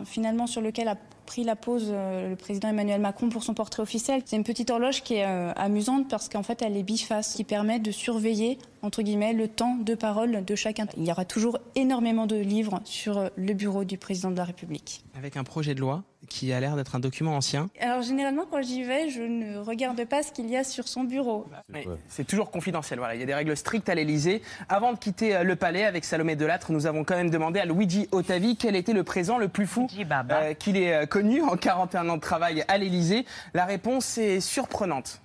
finalement 0.06 0.46
sur 0.46 0.62
lequel 0.62 0.88
a 0.88 0.96
pris 1.26 1.44
la 1.44 1.56
pose 1.56 1.92
le 1.92 2.36
président 2.36 2.70
Emmanuel 2.70 3.02
Macron 3.02 3.30
pour 3.30 3.42
son 3.44 3.56
portrait 3.56 3.82
officiel. 3.82 4.22
C'est 4.26 4.36
une 4.36 4.44
petite 4.44 4.70
horloge 4.70 5.02
qui 5.02 5.16
est 5.16 5.24
amusante 5.24 6.08
parce 6.08 6.30
qu'en 6.30 6.44
fait 6.44 6.62
elle 6.62 6.78
est 6.78 6.84
biface, 6.84 7.34
qui 7.34 7.46
permet 7.46 7.80
de 7.80 7.90
surveiller 7.90 8.60
entre 8.86 9.02
guillemets 9.02 9.34
le 9.34 9.48
temps 9.48 9.76
de 9.76 9.96
parole 9.96 10.46
de 10.46 10.56
chacun. 10.56 10.86
Il 10.96 11.06
y 11.06 11.12
aura 11.12 11.26
toujours 11.26 11.58
énormément 11.76 12.28
de 12.28 12.36
livres 12.36 12.80
sur 12.86 13.18
euh, 13.18 13.30
le 13.36 13.54
bureau 13.54 13.84
du 13.84 13.98
président 13.98 14.30
de 14.32 14.38
la 14.38 14.44
République. 14.44 15.04
Avec 15.18 15.38
un 15.38 15.44
projet 15.44 15.74
de 15.74 15.80
loi 15.80 16.04
qui 16.30 16.54
a 16.54 16.60
l'air 16.60 16.76
d'être 16.76 16.96
un 16.96 17.00
document 17.00 17.36
ancien. 17.36 17.70
Alors 17.80 18.02
généralement 18.02 18.46
quand 18.50 18.62
j'y 18.62 18.84
vais, 18.84 19.10
je 19.10 19.22
ne 19.22 19.58
regarde 19.58 20.04
pas 20.06 20.24
ce 20.24 20.32
qu'il 20.32 20.50
y 20.50 20.58
a 20.58 20.64
sur 20.64 20.88
son 20.88 21.04
bureau. 21.04 21.48
Mais 21.70 21.86
C'est 22.08 22.26
toujours 22.26 22.52
confidentiel. 22.52 23.00
Voilà, 23.00 23.16
il 23.16 23.20
y 23.20 23.24
a 23.24 23.28
des 23.28 23.34
règles 23.34 23.56
strictes 23.58 23.90
à 23.90 23.96
l'Elysée. 23.96 24.42
Avant 24.70 24.94
de 24.94 24.98
quitter 24.98 25.36
euh, 25.36 25.44
le 25.44 25.56
palais 25.56 25.86
avec 25.86 26.06
Salomé 26.06 26.36
Delattre, 26.36 26.72
nous 26.72 26.86
avons 26.86 27.04
quand 27.04 27.16
même 27.16 27.30
demandé 27.30 27.60
à 27.60 27.66
Luigi 27.66 28.08
Ottavi 28.12 28.56
quel 28.56 28.76
était 28.76 28.94
le 28.94 29.04
présent 29.04 29.38
le 29.38 29.48
plus 29.48 29.68
fou 29.68 29.88
euh, 30.32 30.54
qu'il 30.54 30.78
ait 30.78 31.08
connu 31.08 31.42
en 31.42 31.58
41 31.58 32.10
ans 32.10 32.16
de 32.16 32.22
travail 32.22 32.64
à 32.68 32.78
l'Elysée. 32.78 33.26
La 33.54 33.66
réponse 33.66 34.18
est 34.18 34.40
surprenante. 34.40 35.22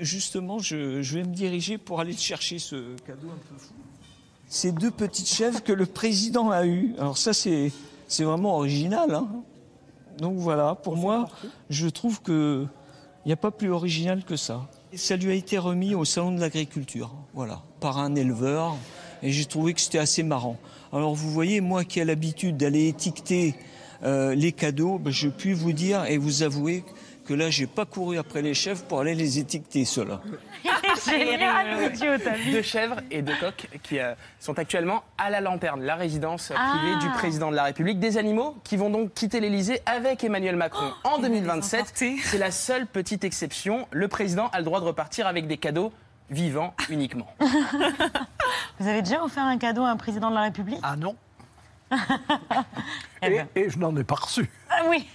Justement, 0.00 0.58
je, 0.58 1.00
vais 1.00 1.24
me 1.24 1.34
diriger 1.34 1.78
pour 1.78 2.00
aller 2.00 2.14
chercher 2.14 2.58
ce 2.58 2.96
cadeau 3.06 3.28
un 3.28 3.38
peu 3.48 3.58
fou. 3.58 3.74
Ces 4.48 4.72
deux 4.72 4.90
petites 4.90 5.28
chèvres 5.28 5.62
que 5.62 5.72
le 5.72 5.86
président 5.86 6.50
a 6.50 6.66
eues. 6.66 6.94
Alors 6.98 7.18
ça, 7.18 7.32
c'est 7.32 7.72
vraiment 8.20 8.56
original. 8.56 9.14
hein. 9.14 9.28
Donc 10.18 10.36
voilà, 10.36 10.74
pour 10.74 10.96
moi, 10.96 11.28
je 11.70 11.88
trouve 11.88 12.22
que 12.22 12.66
il 13.24 13.28
n'y 13.28 13.32
a 13.32 13.36
pas 13.36 13.50
plus 13.50 13.70
original 13.70 14.22
que 14.22 14.36
ça. 14.36 14.68
Et 14.92 14.96
ça 14.96 15.16
lui 15.16 15.30
a 15.30 15.34
été 15.34 15.58
remis 15.58 15.94
au 15.94 16.04
salon 16.04 16.32
de 16.32 16.40
l'agriculture, 16.40 17.10
voilà, 17.32 17.62
par 17.80 17.98
un 17.98 18.14
éleveur, 18.14 18.76
et 19.22 19.32
j'ai 19.32 19.46
trouvé 19.46 19.72
que 19.72 19.80
c'était 19.80 19.98
assez 19.98 20.22
marrant. 20.22 20.58
Alors 20.92 21.14
vous 21.14 21.30
voyez, 21.30 21.60
moi 21.60 21.84
qui 21.84 22.00
ai 22.00 22.04
l'habitude 22.04 22.56
d'aller 22.56 22.88
étiqueter 22.88 23.54
euh, 24.02 24.34
les 24.34 24.52
cadeaux, 24.52 24.98
ben, 24.98 25.10
je 25.10 25.28
puis 25.28 25.54
vous 25.54 25.72
dire 25.72 26.04
et 26.04 26.18
vous 26.18 26.42
avouer 26.42 26.84
que 27.24 27.34
là, 27.34 27.50
j'ai 27.50 27.66
pas 27.66 27.84
couru 27.86 28.18
après 28.18 28.42
les 28.42 28.54
chèvres 28.54 28.82
pour 28.84 29.00
aller 29.00 29.14
les 29.14 29.38
étiqueter, 29.38 29.84
ceux-là. 29.84 30.20
Deux 32.52 32.62
chèvres 32.62 32.96
et 33.10 33.22
deux 33.22 33.34
coqs 33.40 33.68
qui 33.82 33.98
euh, 33.98 34.14
sont 34.40 34.58
actuellement 34.58 35.02
à 35.18 35.30
la 35.30 35.40
Lanterne, 35.40 35.82
la 35.82 35.94
résidence 35.96 36.50
euh, 36.50 36.54
privée 36.54 36.94
Ah. 36.96 37.02
du 37.02 37.08
président 37.10 37.50
de 37.50 37.56
la 37.56 37.64
République. 37.64 37.98
Des 37.98 38.18
animaux 38.18 38.56
qui 38.64 38.76
vont 38.76 38.90
donc 38.90 39.12
quitter 39.14 39.40
l'Elysée 39.40 39.80
avec 39.86 40.24
Emmanuel 40.24 40.56
Macron 40.56 40.92
en 41.04 41.18
2027. 41.18 42.04
C'est 42.22 42.38
la 42.38 42.50
seule 42.50 42.86
petite 42.86 43.24
exception. 43.24 43.86
Le 43.90 44.08
président 44.08 44.48
a 44.52 44.58
le 44.58 44.64
droit 44.64 44.80
de 44.80 44.84
repartir 44.86 45.26
avec 45.26 45.46
des 45.46 45.56
cadeaux 45.56 45.92
vivants 46.30 46.74
uniquement. 46.88 47.26
Vous 48.78 48.88
avez 48.88 49.02
déjà 49.02 49.22
offert 49.22 49.44
un 49.44 49.58
cadeau 49.58 49.82
à 49.82 49.88
un 49.90 49.96
président 49.96 50.30
de 50.30 50.34
la 50.34 50.42
République? 50.42 50.80
Ah 50.82 50.96
non. 50.96 51.14
Eh 53.22 53.26
Et, 53.26 53.30
ben. 53.30 53.46
et 53.54 53.70
je 53.70 53.78
n'en 53.78 53.96
ai 53.96 54.04
pas 54.04 54.16
reçu. 54.16 54.50
Ah 54.68 54.82
oui 54.88 55.06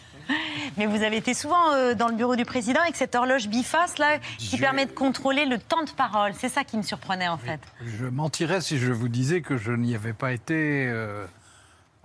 mais 0.78 0.86
vous 0.86 1.04
avez 1.04 1.18
été 1.18 1.34
souvent 1.34 1.72
euh, 1.74 1.94
dans 1.94 2.08
le 2.08 2.16
bureau 2.16 2.36
du 2.36 2.46
président 2.46 2.82
avec 2.82 2.96
cette 2.96 3.16
horloge 3.16 3.48
biface 3.48 3.98
là 3.98 4.18
qui 4.38 4.58
Je- 4.58 4.62
permet 4.62 4.86
de 4.86 4.92
contrôler 4.92 5.46
le 5.46 5.58
temps 5.60 5.84
de 5.84 5.90
parole. 5.92 6.34
C'est 6.38 6.50
ça 6.50 6.64
qui 6.64 6.78
me 6.78 6.84
surprenait 6.84 7.28
en 7.28 7.38
fait. 7.38 7.60
Je 7.86 8.06
mentirais 8.06 8.62
si 8.62 8.78
je 8.78 8.92
vous 8.92 9.10
disais 9.10 9.42
que 9.42 9.58
je 9.58 9.72
n'y 9.72 9.96
avais 9.96 10.14
pas 10.14 10.32
été 10.32 10.86
euh, 10.88 11.26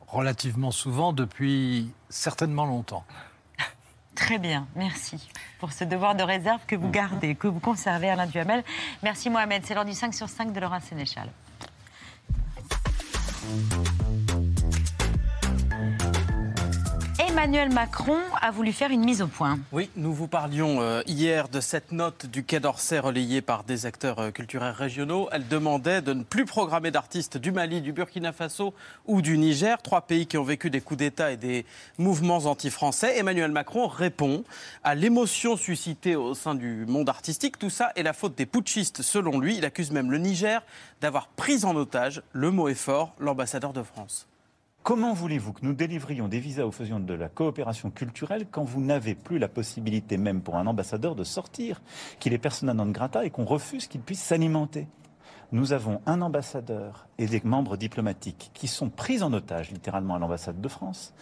relativement 0.09 0.71
souvent 0.71 1.13
depuis 1.13 1.91
certainement 2.09 2.65
longtemps. 2.67 3.05
Très 4.15 4.39
bien, 4.39 4.67
merci 4.77 5.29
pour 5.59 5.73
ce 5.73 5.83
devoir 5.85 6.15
de 6.15 6.23
réserve 6.23 6.61
que 6.67 6.77
vous 6.77 6.89
gardez, 6.91 7.35
que 7.35 7.49
vous 7.49 7.61
conservez 7.61 8.09
Alain 8.11 8.27
Duhamel. 8.27 8.63
Merci 9.03 9.29
Mohamed, 9.31 9.63
c'est 9.67 9.75
l'heure 9.75 9.85
du 9.85 9.93
5 9.95 10.15
sur 10.15 10.29
5 10.29 10.53
de 10.53 10.61
Laura 10.61 10.81
Sénéchal. 10.81 11.29
Emmanuel 17.45 17.75
Macron 17.75 18.17
a 18.41 18.51
voulu 18.51 18.73
faire 18.73 18.91
une 18.91 19.05
mise 19.05 19.21
au 19.21 19.27
point. 19.27 19.59
Oui, 19.71 19.91
nous 19.97 20.15
vous 20.15 20.29
parlions 20.29 20.81
euh, 20.81 21.03
hier 21.07 21.51
de 21.51 21.61
cette 21.61 21.93
note 21.93 22.25
du 22.25 22.43
Quai 22.43 22.59
d'Orsay 22.59 22.99
relayée 22.99 23.43
par 23.43 23.65
des 23.65 23.85
acteurs 23.85 24.19
euh, 24.19 24.31
culturels 24.31 24.73
régionaux. 24.73 25.29
Elle 25.31 25.47
demandait 25.47 26.01
de 26.01 26.15
ne 26.15 26.23
plus 26.23 26.47
programmer 26.47 26.91
d'artistes 26.91 27.37
du 27.37 27.53
Mali, 27.53 27.83
du 27.83 27.93
Burkina 27.93 28.33
Faso 28.33 28.73
ou 29.05 29.21
du 29.21 29.37
Niger, 29.37 29.83
trois 29.83 30.01
pays 30.01 30.27
qui 30.27 30.39
ont 30.39 30.43
vécu 30.43 30.71
des 30.71 30.81
coups 30.81 30.97
d'État 30.97 31.33
et 31.33 31.37
des 31.37 31.67
mouvements 31.99 32.39
anti-français. 32.47 33.19
Emmanuel 33.19 33.53
Macron 33.53 33.89
répond 33.89 34.43
à 34.83 34.95
l'émotion 34.95 35.59
suscitée 35.59 36.17
au 36.17 36.33
sein 36.33 36.55
du 36.55 36.87
monde 36.87 37.11
artistique. 37.11 37.59
Tout 37.59 37.69
ça 37.69 37.93
est 37.95 38.03
la 38.05 38.15
faute 38.15 38.37
des 38.39 38.47
putschistes, 38.47 39.03
selon 39.03 39.39
lui. 39.39 39.59
Il 39.59 39.67
accuse 39.67 39.91
même 39.91 40.11
le 40.11 40.17
Niger 40.17 40.63
d'avoir 41.03 41.29
pris 41.29 41.67
en 41.67 41.77
otage, 41.77 42.23
le 42.33 42.51
mot 42.51 42.69
est 42.69 42.75
fort, 42.75 43.13
l'ambassadeur 43.19 43.75
de 43.75 43.83
France. 43.83 44.27
Comment 44.85 45.15
voulez-vous 45.15 45.55
que 45.55 45.65
nous 45.65 45.73
délivrions 45.73 46.29
des 46.29 46.41
visas 46.41 46.67
ou 46.67 46.71
faisions 46.71 47.01
de 47.01 47.15
la 47.15 47.31
coopération 47.31 47.91
culturelle 47.91 48.45
quand 48.51 48.65
vous 48.65 48.83
n'avez 48.83 49.15
plus 49.15 49.39
la 49.39 49.49
possibilité 49.49 50.19
même 50.19 50.43
pour 50.43 50.57
un 50.57 50.67
ambassadeur 50.67 51.15
de 51.15 51.25
sortir, 51.25 51.81
qu'il 52.21 52.35
est 52.35 52.39
persona 52.39 52.75
non 52.75 52.91
grata 52.91 53.25
et 53.25 53.31
qu'on 53.31 53.47
refuse 53.47 53.87
qu'il 53.87 54.03
puisse 54.03 54.21
s'alimenter? 54.21 54.87
Nous 55.53 55.73
avons 55.73 56.03
un 56.05 56.21
ambassadeur 56.21 57.09
et 57.17 57.25
des 57.25 57.41
membres 57.45 57.79
diplomatiques 57.79 58.51
qui 58.53 58.69
sont 58.69 58.91
pris 58.91 59.23
en 59.23 59.33
otage 59.33 59.71
littéralement 59.71 60.17
à 60.17 60.19
l'ambassade 60.19 60.61
de 60.61 60.69
France 60.69 61.15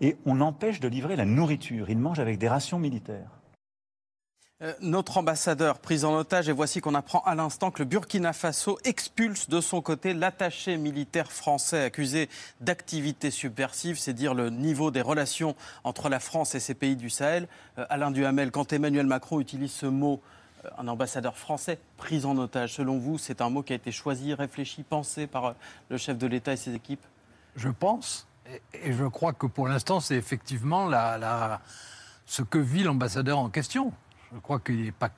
et 0.00 0.16
on 0.26 0.40
empêche 0.40 0.80
de 0.80 0.88
livrer 0.88 1.14
la 1.14 1.24
nourriture. 1.24 1.90
Ils 1.90 1.98
mangent 1.98 2.18
avec 2.18 2.38
des 2.38 2.48
rations 2.48 2.80
militaires. 2.80 3.43
Euh, 4.64 4.72
notre 4.80 5.18
ambassadeur 5.18 5.78
pris 5.78 6.04
en 6.04 6.14
otage 6.14 6.48
et 6.48 6.52
voici 6.52 6.80
qu'on 6.80 6.94
apprend 6.94 7.20
à 7.26 7.34
l'instant 7.34 7.70
que 7.70 7.80
le 7.80 7.84
Burkina 7.84 8.32
Faso 8.32 8.78
expulse 8.84 9.48
de 9.50 9.60
son 9.60 9.82
côté 9.82 10.14
l'attaché 10.14 10.78
militaire 10.78 11.30
français 11.30 11.84
accusé 11.84 12.30
d'activité 12.62 13.30
subversive, 13.30 13.98
c'est 13.98 14.14
dire 14.14 14.32
le 14.32 14.48
niveau 14.48 14.90
des 14.90 15.02
relations 15.02 15.54
entre 15.82 16.08
la 16.08 16.18
France 16.18 16.54
et 16.54 16.60
ces 16.60 16.72
pays 16.72 16.96
du 16.96 17.10
Sahel. 17.10 17.46
Euh, 17.78 17.84
Alain 17.90 18.10
Duhamel, 18.10 18.50
quand 18.50 18.72
Emmanuel 18.72 19.06
Macron 19.06 19.38
utilise 19.38 19.72
ce 19.72 19.84
mot, 19.84 20.22
euh, 20.64 20.70
un 20.78 20.88
ambassadeur 20.88 21.36
français 21.36 21.78
pris 21.98 22.24
en 22.24 22.38
otage, 22.38 22.72
selon 22.74 22.98
vous, 22.98 23.18
c'est 23.18 23.42
un 23.42 23.50
mot 23.50 23.62
qui 23.62 23.74
a 23.74 23.76
été 23.76 23.92
choisi, 23.92 24.32
réfléchi, 24.32 24.82
pensé 24.82 25.26
par 25.26 25.56
le 25.90 25.98
chef 25.98 26.16
de 26.16 26.26
l'État 26.26 26.54
et 26.54 26.56
ses 26.56 26.74
équipes? 26.74 27.04
Je 27.56 27.68
pense, 27.68 28.26
et, 28.72 28.94
je 28.94 29.04
crois 29.04 29.34
que 29.34 29.46
pour 29.46 29.68
l'instant, 29.68 30.00
c'est 30.00 30.16
effectivement 30.16 30.88
ce 32.24 32.40
que 32.40 32.58
vit 32.58 32.82
l'ambassadeur 32.82 33.38
en 33.38 33.50
question. 33.50 33.92
Je 34.32 34.38
crois 34.40 34.60
qu'il 34.60 34.84
n'est 34.84 34.92
pas 34.92 35.10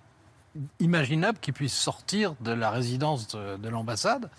imaginable 0.81 1.39
qu'il 1.39 1.53
puisse 1.55 1.75
sortir 1.75 2.35
de 2.41 2.51
la 2.53 2.71
résidence 2.71 3.29
de, 3.29 3.57
de 3.57 3.69
l'ambassade. 3.69 4.31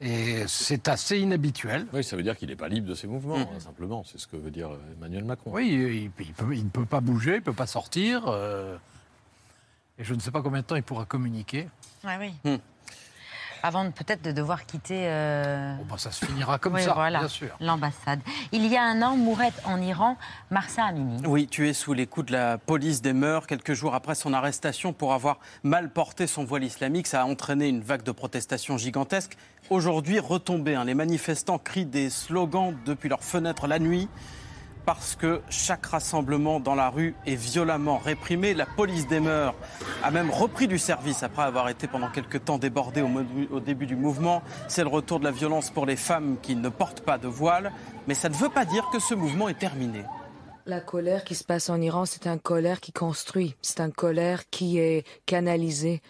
Et 0.00 0.42
c'est 0.48 0.88
assez 0.88 1.18
inhabituel. 1.20 1.86
Oui, 1.92 2.02
ça 2.02 2.16
veut 2.16 2.24
dire 2.24 2.36
qu'il 2.36 2.48
n'est 2.48 2.56
pas 2.56 2.68
libre 2.68 2.88
de 2.88 2.94
ses 2.94 3.06
mouvements, 3.06 3.36
hein, 3.38 3.60
simplement. 3.60 4.02
C'est 4.04 4.18
ce 4.18 4.26
que 4.26 4.36
veut 4.36 4.50
dire 4.50 4.70
euh, 4.70 4.78
Emmanuel 4.96 5.22
Macron. 5.24 5.52
Oui, 5.54 5.68
il, 5.70 6.24
il 6.26 6.32
peut- 6.32 6.52
il 6.56 6.64
ne 6.64 6.70
peut 6.70 6.86
pas 6.86 7.00
bouger, 7.00 7.32
il 7.34 7.36
ne 7.36 7.40
peut 7.44 7.52
pas 7.52 7.68
sortir. 7.68 8.24
euh, 8.26 8.76
et 9.96 10.02
je 10.02 10.12
ne 10.12 10.18
sais 10.18 10.32
pas 10.32 10.42
combien 10.42 10.62
de 10.62 10.66
temps 10.66 10.74
il 10.76 10.82
pourra 10.82 11.04
communiquer. 11.04 11.68
Ah 12.02 12.16
oui. 12.18 12.32
Avant 13.62 13.84
de- 13.84 13.90
peut-être 13.90 14.22
de 14.22 14.32
devoir 14.32 14.66
quitter. 14.66 15.02
euh, 15.06 15.74
Bon, 15.76 15.84
bah, 15.90 15.94
ça 15.98 16.10
se 16.10 16.24
finira 16.24 16.58
comme 16.58 16.74
oui, 16.74 16.82
ça, 16.82 16.94
voilà, 16.94 17.20
bien 17.20 17.28
sûr. 17.28 17.48
L'ambassade. 17.60 18.20
Il 18.52 18.66
y 18.66 18.76
a 18.76 18.82
un 18.82 19.02
an, 19.02 19.16
mourette 19.16 19.60
en 19.64 19.80
Iran, 19.80 20.16
Marsa 20.50 20.84
Amini. 20.84 21.22
Oui, 21.26 21.46
tué 21.46 21.72
sous 21.72 21.92
les 21.92 22.06
coups 22.06 22.26
de 22.26 22.32
la 22.32 22.58
police 22.58 23.02
des 23.02 23.12
mœurs 23.12 23.46
quelques 23.46 23.74
jours 23.74 23.94
après 23.94 24.14
son 24.14 24.32
arrestation 24.32 24.92
pour 24.92 25.12
avoir 25.12 25.38
mal 25.62 25.90
porté 25.90 26.26
son 26.26 26.44
voile 26.44 26.64
islamique. 26.64 27.06
Ça 27.06 27.22
a 27.22 27.24
entraîné 27.24 27.68
une 27.68 27.80
vague 27.82 28.02
de 28.02 28.12
protestations 28.12 28.78
gigantesques. 28.78 29.36
Aujourd'hui, 29.68 30.18
retombée. 30.18 30.74
hein. 30.74 30.84
Les 30.84 30.94
manifestants 30.94 31.58
crient 31.58 31.86
des 31.86 32.10
slogans 32.10 32.74
depuis 32.86 33.08
leurs 33.08 33.22
fenêtres 33.22 33.66
la 33.66 33.78
nuit 33.78 34.08
parce 34.84 35.16
que 35.16 35.40
chaque 35.48 35.86
rassemblement 35.86 36.60
dans 36.60 36.74
la 36.74 36.90
rue 36.90 37.14
est 37.26 37.34
violemment 37.34 37.98
réprimé. 37.98 38.54
La 38.54 38.66
police 38.66 39.06
des 39.06 39.20
mœurs 39.20 39.54
a 40.02 40.10
même 40.10 40.30
repris 40.30 40.68
du 40.68 40.78
service 40.78 41.22
après 41.22 41.42
avoir 41.42 41.68
été 41.68 41.86
pendant 41.86 42.08
quelques 42.08 42.44
temps 42.44 42.58
débordée 42.58 43.02
au, 43.02 43.60
début 43.60 43.86
du 43.86 43.96
mouvement. 43.96 44.42
C'est 44.68 44.82
le 44.82 44.88
retour 44.88 45.18
de 45.18 45.24
la 45.24 45.30
violence 45.30 45.70
pour 45.70 45.86
les 45.86 45.96
femmes 45.96 46.36
qui 46.42 46.56
ne 46.56 46.68
portent 46.68 47.02
pas 47.02 47.18
de 47.18 47.28
voile. 47.28 47.72
Mais 48.06 48.14
ça 48.14 48.28
ne 48.28 48.34
veut 48.34 48.48
pas 48.48 48.64
dire 48.64 48.88
que 48.92 48.98
ce 48.98 49.14
mouvement 49.14 49.48
est 49.48 49.58
terminé. 49.58 50.04
La 50.66 50.80
colère 50.80 51.24
qui 51.24 51.34
se 51.34 51.44
passe 51.44 51.70
en 51.70 51.80
Iran, 51.80 52.04
c'est 52.04 52.26
un 52.26 52.38
colère 52.38 52.80
qui 52.80 52.92
construit, 52.92 53.56
c'est 53.62 53.80
un 53.80 53.90
colère 53.90 54.48
qui 54.50 54.78
est 54.78 55.06
canalisé. 55.26 56.02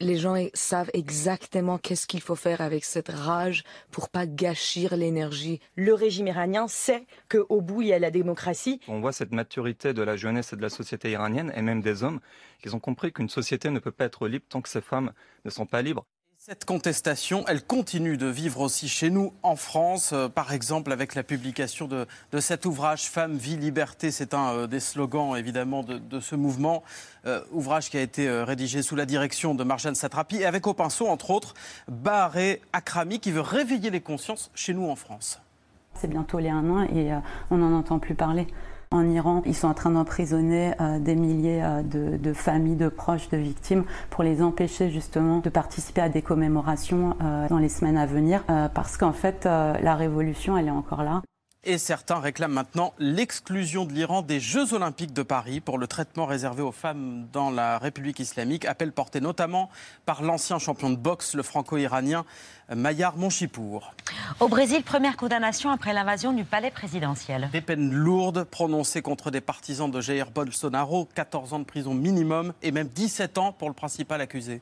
Les 0.00 0.16
gens 0.16 0.36
savent 0.54 0.90
exactement 0.94 1.78
qu'est-ce 1.78 2.06
qu'il 2.06 2.20
faut 2.20 2.34
faire 2.34 2.60
avec 2.60 2.84
cette 2.84 3.08
rage 3.08 3.64
pour 3.90 4.08
pas 4.08 4.26
gâchir 4.26 4.96
l'énergie. 4.96 5.60
Le 5.76 5.94
régime 5.94 6.26
iranien 6.26 6.68
sait 6.68 7.06
qu'au 7.28 7.60
bout, 7.60 7.82
il 7.82 7.88
y 7.88 7.92
a 7.92 7.98
la 7.98 8.10
démocratie. 8.10 8.80
On 8.88 9.00
voit 9.00 9.12
cette 9.12 9.32
maturité 9.32 9.92
de 9.92 10.02
la 10.02 10.16
jeunesse 10.16 10.52
et 10.52 10.56
de 10.56 10.62
la 10.62 10.70
société 10.70 11.10
iranienne, 11.10 11.52
et 11.56 11.62
même 11.62 11.80
des 11.80 12.02
hommes, 12.02 12.20
qui 12.62 12.74
ont 12.74 12.80
compris 12.80 13.12
qu'une 13.12 13.28
société 13.28 13.70
ne 13.70 13.78
peut 13.78 13.92
pas 13.92 14.06
être 14.06 14.28
libre 14.28 14.46
tant 14.48 14.60
que 14.60 14.68
ces 14.68 14.80
femmes 14.80 15.12
ne 15.44 15.50
sont 15.50 15.66
pas 15.66 15.82
libres. 15.82 16.06
Cette 16.46 16.66
contestation, 16.66 17.42
elle 17.48 17.64
continue 17.64 18.18
de 18.18 18.26
vivre 18.26 18.60
aussi 18.60 18.86
chez 18.86 19.08
nous 19.08 19.32
en 19.42 19.56
France, 19.56 20.10
euh, 20.12 20.28
par 20.28 20.52
exemple 20.52 20.92
avec 20.92 21.14
la 21.14 21.22
publication 21.22 21.88
de, 21.88 22.06
de 22.32 22.38
cet 22.38 22.66
ouvrage 22.66 23.04
Femmes, 23.08 23.32
vie, 23.32 23.56
liberté. 23.56 24.10
C'est 24.10 24.34
un 24.34 24.52
euh, 24.52 24.66
des 24.66 24.78
slogans 24.78 25.38
évidemment 25.38 25.82
de, 25.82 26.20
ce 26.20 26.36
mouvement. 26.36 26.82
Euh, 27.24 27.40
ouvrage 27.50 27.88
qui 27.88 27.96
a 27.96 28.02
été 28.02 28.28
rédigé 28.42 28.82
sous 28.82 28.94
la 28.94 29.06
direction 29.06 29.54
de 29.54 29.64
Marjane 29.64 29.94
Satrapi 29.94 30.36
et 30.36 30.44
avec 30.44 30.66
au 30.66 30.74
pinceau, 30.74 31.06
entre 31.06 31.30
autres, 31.30 31.54
Baharé 31.88 32.60
Akrami 32.74 33.20
qui 33.20 33.32
veut 33.32 33.40
réveiller 33.40 33.88
les 33.88 34.02
consciences 34.02 34.50
chez 34.54 34.74
nous 34.74 34.90
en 34.90 34.96
France. 34.96 35.40
C'est 35.94 36.08
bientôt 36.08 36.40
les 36.40 36.50
un 36.50 36.68
an 36.68 36.82
et 36.82 37.10
on 37.50 37.56
n'en 37.56 37.74
entend 37.74 37.98
plus 37.98 38.14
parler. 38.14 38.48
En 38.94 39.10
Iran, 39.10 39.42
ils 39.44 39.56
sont 39.56 39.66
en 39.66 39.74
train 39.74 39.90
d'emprisonner 39.90 40.70
euh, 40.80 41.00
des 41.00 41.16
milliers 41.16 41.64
euh, 41.64 41.82
de, 41.82 42.16
de 42.16 42.32
familles, 42.32 42.76
de 42.76 42.88
proches, 42.88 43.28
de 43.28 43.36
victimes 43.36 43.82
pour 44.08 44.22
les 44.22 44.40
empêcher 44.40 44.88
justement 44.88 45.40
de 45.40 45.50
participer 45.50 46.00
à 46.00 46.08
des 46.08 46.22
commémorations 46.22 47.16
euh, 47.20 47.48
dans 47.48 47.58
les 47.58 47.68
semaines 47.68 47.96
à 47.96 48.06
venir 48.06 48.44
parce 48.72 48.96
qu'en 48.96 49.12
fait, 49.12 49.46
la 49.46 49.94
révolution, 49.96 50.56
elle 50.56 50.68
est 50.68 50.70
encore 50.70 51.02
là. 51.02 51.22
Et 51.66 51.78
certains 51.78 52.20
réclament 52.20 52.52
maintenant 52.52 52.92
l'exclusion 52.98 53.86
de 53.86 53.92
l'Iran 53.94 54.20
des 54.20 54.38
Jeux 54.38 54.74
Olympiques 54.74 55.14
de 55.14 55.22
Paris 55.22 55.60
pour 55.60 55.78
le 55.78 55.86
traitement 55.86 56.26
réservé 56.26 56.60
aux 56.60 56.72
femmes 56.72 57.26
dans 57.32 57.50
la 57.50 57.78
République 57.78 58.18
islamique, 58.20 58.66
appel 58.66 58.92
porté 58.92 59.22
notamment 59.22 59.70
par 60.04 60.22
l'ancien 60.22 60.58
champion 60.58 60.90
de 60.90 60.96
boxe, 60.96 61.34
le 61.34 61.42
franco-iranien 61.42 62.26
Mayar 62.74 63.16
Monchipour. 63.16 63.94
Au 64.40 64.48
Brésil, 64.48 64.82
première 64.82 65.16
condamnation 65.16 65.70
après 65.70 65.94
l'invasion 65.94 66.34
du 66.34 66.44
palais 66.44 66.70
présidentiel. 66.70 67.48
Des 67.50 67.62
peines 67.62 67.94
lourdes 67.94 68.44
prononcées 68.44 69.00
contre 69.00 69.30
des 69.30 69.40
partisans 69.40 69.90
de 69.90 70.02
Jair 70.02 70.30
Bolsonaro, 70.30 71.08
14 71.14 71.54
ans 71.54 71.60
de 71.60 71.64
prison 71.64 71.94
minimum 71.94 72.52
et 72.60 72.72
même 72.72 72.88
17 72.88 73.38
ans 73.38 73.52
pour 73.52 73.68
le 73.68 73.74
principal 73.74 74.20
accusé. 74.20 74.60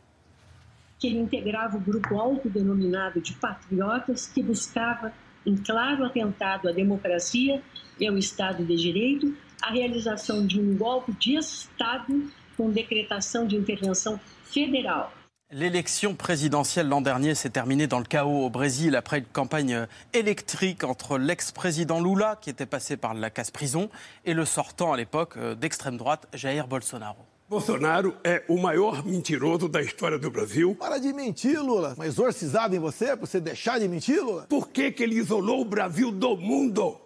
que 1.03 1.09
ele 1.09 1.19
integrava 1.19 1.77
o 1.77 1.81
grupo 1.81 2.17
autodenominado 2.17 3.21
de 3.21 3.35
patriotas 3.35 4.29
que 4.29 4.41
buscava, 4.41 5.13
em 5.47 5.57
claro 5.57 6.05
atentado 6.05 6.69
à 6.69 6.73
democracia 6.73 7.63
e 7.99 8.07
ao 8.07 8.17
Estado 8.17 8.65
de 8.65 8.77
Direito, 8.77 9.35
a 9.63 9.71
realização 9.71 10.47
de 10.47 10.61
um 10.61 10.77
golpe 10.77 11.13
de 11.13 11.37
Estado 11.37 12.31
com 12.57 12.71
decretação 12.71 13.47
de 13.47 13.57
intervenção 13.57 14.19
federal. 14.45 15.13
L'élection 15.55 16.15
présidentielle 16.15 16.89
l'an 16.89 17.03
dernier 17.03 17.35
s'est 17.35 17.51
terminée 17.51 17.87
dans 17.87 17.99
le 17.99 18.07
chaos 18.07 18.47
au 18.47 18.49
Brésil 18.49 18.97
après 18.97 19.19
une 19.19 19.27
campagne 19.27 19.87
électrique 20.15 20.83
entre 20.83 21.19
l'ex-président 21.19 22.01
Lula, 22.01 22.39
qui 22.41 22.49
était 22.49 22.65
passé 22.65 22.97
par 22.97 23.13
la 23.13 23.29
casse-prison, 23.29 23.91
et 24.25 24.33
le 24.33 24.47
sortant 24.47 24.95
à 24.95 24.97
l'époque 24.97 25.37
euh, 25.37 25.55
d'extrême 25.55 25.99
droite, 25.99 26.27
Jair 26.33 26.67
Bolsonaro. 26.67 27.27
Bolsonaro 27.53 28.17
é 28.25 28.43
o 28.49 28.57
maior 28.57 29.05
mentiroso 29.05 29.69
da 29.69 29.83
história 29.83 30.19
do 30.19 30.31
Brasil. 30.31 30.75
Para 30.75 30.97
de 30.97 31.13
mentir, 31.13 31.61
Lula. 31.61 31.93
Uma 31.95 32.07
exorcizada 32.07 32.75
em 32.75 32.79
você, 32.79 33.09
pra 33.09 33.27
você 33.27 33.39
deixar 33.41 33.79
de 33.79 33.87
mentir, 33.87 34.25
Lula? 34.25 34.47
Por 34.49 34.71
que, 34.71 34.91
que 34.91 35.03
ele 35.03 35.17
isolou 35.17 35.61
o 35.61 35.65
Brasil 35.67 36.11
do 36.11 36.35
mundo? 36.35 36.99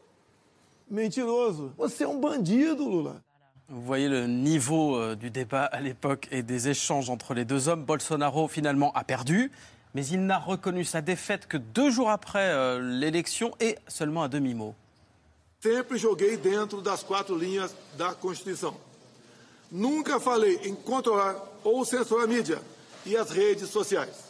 Mentiroso. 0.88 1.72
Você 1.76 2.04
é 2.04 2.08
um 2.08 2.20
bandido, 2.20 2.88
Lula. 2.88 3.24
Vous 3.68 3.80
voyez 3.80 4.08
le 4.08 4.28
niveau 4.28 4.94
euh, 4.94 5.16
du 5.16 5.30
débat 5.30 5.64
à 5.64 5.80
l'époque 5.80 6.28
et 6.30 6.44
des 6.44 6.68
échanges 6.68 7.10
entre 7.10 7.34
les 7.34 7.44
deux 7.44 7.66
hommes. 7.66 7.84
Bolsonaro 7.84 8.46
finalement 8.46 8.92
a 8.92 9.02
perdu, 9.02 9.50
mais 9.94 10.06
il 10.06 10.26
n'a 10.26 10.38
reconnu 10.38 10.84
sa 10.84 11.00
défaite 11.00 11.48
que 11.48 11.56
deux 11.56 11.90
jours 11.90 12.08
après 12.10 12.52
euh, 12.52 12.78
l'élection 12.80 13.50
et 13.58 13.78
seulement 13.88 14.22
à 14.22 14.28
demi-mot. 14.28 14.76
Sempre 15.60 15.96
joguei 15.96 16.36
dentro 16.36 16.80
das 16.80 17.02
quatro 17.02 17.36
linhas 17.36 17.74
da 17.98 18.14
Constituição. 18.14 18.74
Nunca 19.70 20.20
falei 20.20 20.60
em 20.64 20.74
controlar 20.74 21.36
ou 21.64 21.84
censurar 21.84 22.24
a 22.24 22.28
mídia 22.28 22.62
e 23.04 23.16
as 23.16 23.30
redes 23.30 23.68
sociais. 23.68 24.26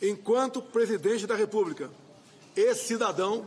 Enquanto 0.00 0.62
presidente 0.62 1.26
da 1.26 1.34
República 1.34 1.90
e 2.56 2.74
cidadão, 2.74 3.46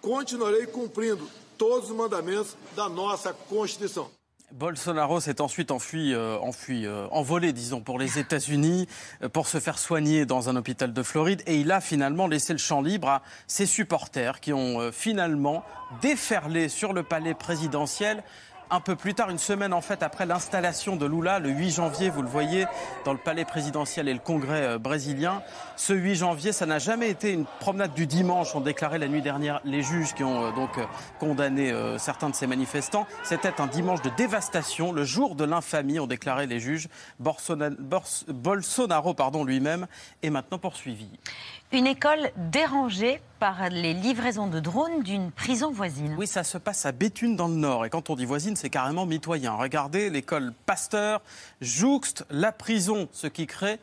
continuarei 0.00 0.66
cumprindo 0.66 1.28
todos 1.56 1.90
os 1.90 1.96
mandamentos 1.96 2.56
da 2.74 2.88
nossa 2.88 3.32
Constituição. 3.32 4.10
Bolsonaro 4.52 5.20
s'est 5.20 5.40
ensuite 5.40 5.70
enfui, 5.70 6.12
euh, 6.12 6.38
enfui 6.42 6.84
euh, 6.84 7.06
envolé, 7.12 7.52
disons, 7.52 7.80
pour 7.80 7.98
les 7.98 8.18
États-Unis, 8.18 8.88
euh, 9.22 9.28
pour 9.28 9.46
se 9.46 9.60
faire 9.60 9.78
soigner 9.78 10.26
dans 10.26 10.48
un 10.48 10.56
hôpital 10.56 10.92
de 10.92 11.02
Floride. 11.04 11.42
Et 11.46 11.60
il 11.60 11.70
a 11.70 11.80
finalement 11.80 12.26
laissé 12.26 12.52
le 12.52 12.58
champ 12.58 12.82
libre 12.82 13.08
à 13.08 13.22
ses 13.46 13.66
supporters 13.66 14.40
qui 14.40 14.52
ont 14.52 14.80
euh, 14.80 14.90
finalement 14.90 15.64
déferlé 16.02 16.68
sur 16.68 16.92
le 16.92 17.04
palais 17.04 17.34
présidentiel. 17.34 18.24
Un 18.72 18.78
peu 18.78 18.94
plus 18.94 19.14
tard, 19.14 19.30
une 19.30 19.38
semaine 19.38 19.72
en 19.72 19.80
fait 19.80 20.00
après 20.00 20.26
l'installation 20.26 20.94
de 20.94 21.04
Lula, 21.04 21.40
le 21.40 21.48
8 21.48 21.70
janvier, 21.70 22.08
vous 22.08 22.22
le 22.22 22.28
voyez, 22.28 22.66
dans 23.04 23.12
le 23.12 23.18
palais 23.18 23.44
présidentiel 23.44 24.06
et 24.08 24.12
le 24.12 24.20
congrès 24.20 24.62
euh, 24.62 24.78
brésilien. 24.78 25.42
Ce 25.80 25.94
8 25.94 26.14
janvier, 26.16 26.52
ça 26.52 26.66
n'a 26.66 26.78
jamais 26.78 27.08
été 27.08 27.32
une 27.32 27.46
promenade 27.46 27.94
du 27.94 28.06
dimanche, 28.06 28.54
ont 28.54 28.60
déclaré 28.60 28.98
la 28.98 29.08
nuit 29.08 29.22
dernière 29.22 29.62
les 29.64 29.82
juges 29.82 30.12
qui 30.12 30.22
ont 30.22 30.44
euh, 30.44 30.52
donc 30.52 30.76
euh, 30.76 30.84
condamné 31.18 31.70
euh, 31.72 31.96
certains 31.96 32.28
de 32.28 32.34
ces 32.34 32.46
manifestants. 32.46 33.06
C'était 33.22 33.62
un 33.62 33.66
dimanche 33.66 34.02
de 34.02 34.10
dévastation, 34.10 34.92
le 34.92 35.04
jour 35.04 35.36
de 35.36 35.44
l'infamie, 35.44 35.98
ont 35.98 36.06
déclaré 36.06 36.46
les 36.46 36.60
juges. 36.60 36.88
Borsona- 37.18 37.74
Bors- 37.78 38.24
Bolsonaro 38.28 39.14
pardon, 39.14 39.42
lui-même 39.42 39.86
est 40.22 40.28
maintenant 40.28 40.58
poursuivi. 40.58 41.08
Une 41.72 41.86
école 41.86 42.30
dérangée 42.36 43.22
par 43.38 43.70
les 43.70 43.94
livraisons 43.94 44.48
de 44.48 44.60
drones 44.60 45.02
d'une 45.02 45.30
prison 45.30 45.70
voisine. 45.70 46.14
Oui, 46.18 46.26
ça 46.26 46.44
se 46.44 46.58
passe 46.58 46.84
à 46.84 46.92
Béthune 46.92 47.36
dans 47.36 47.48
le 47.48 47.54
Nord. 47.54 47.86
Et 47.86 47.90
quand 47.90 48.10
on 48.10 48.16
dit 48.16 48.26
voisine, 48.26 48.54
c'est 48.54 48.68
carrément 48.68 49.06
mitoyen. 49.06 49.54
Regardez, 49.54 50.10
l'école 50.10 50.52
Pasteur 50.66 51.22
jouxte 51.62 52.26
la 52.28 52.52
prison, 52.52 53.08
ce 53.12 53.28
qui 53.28 53.46
crée 53.46 53.78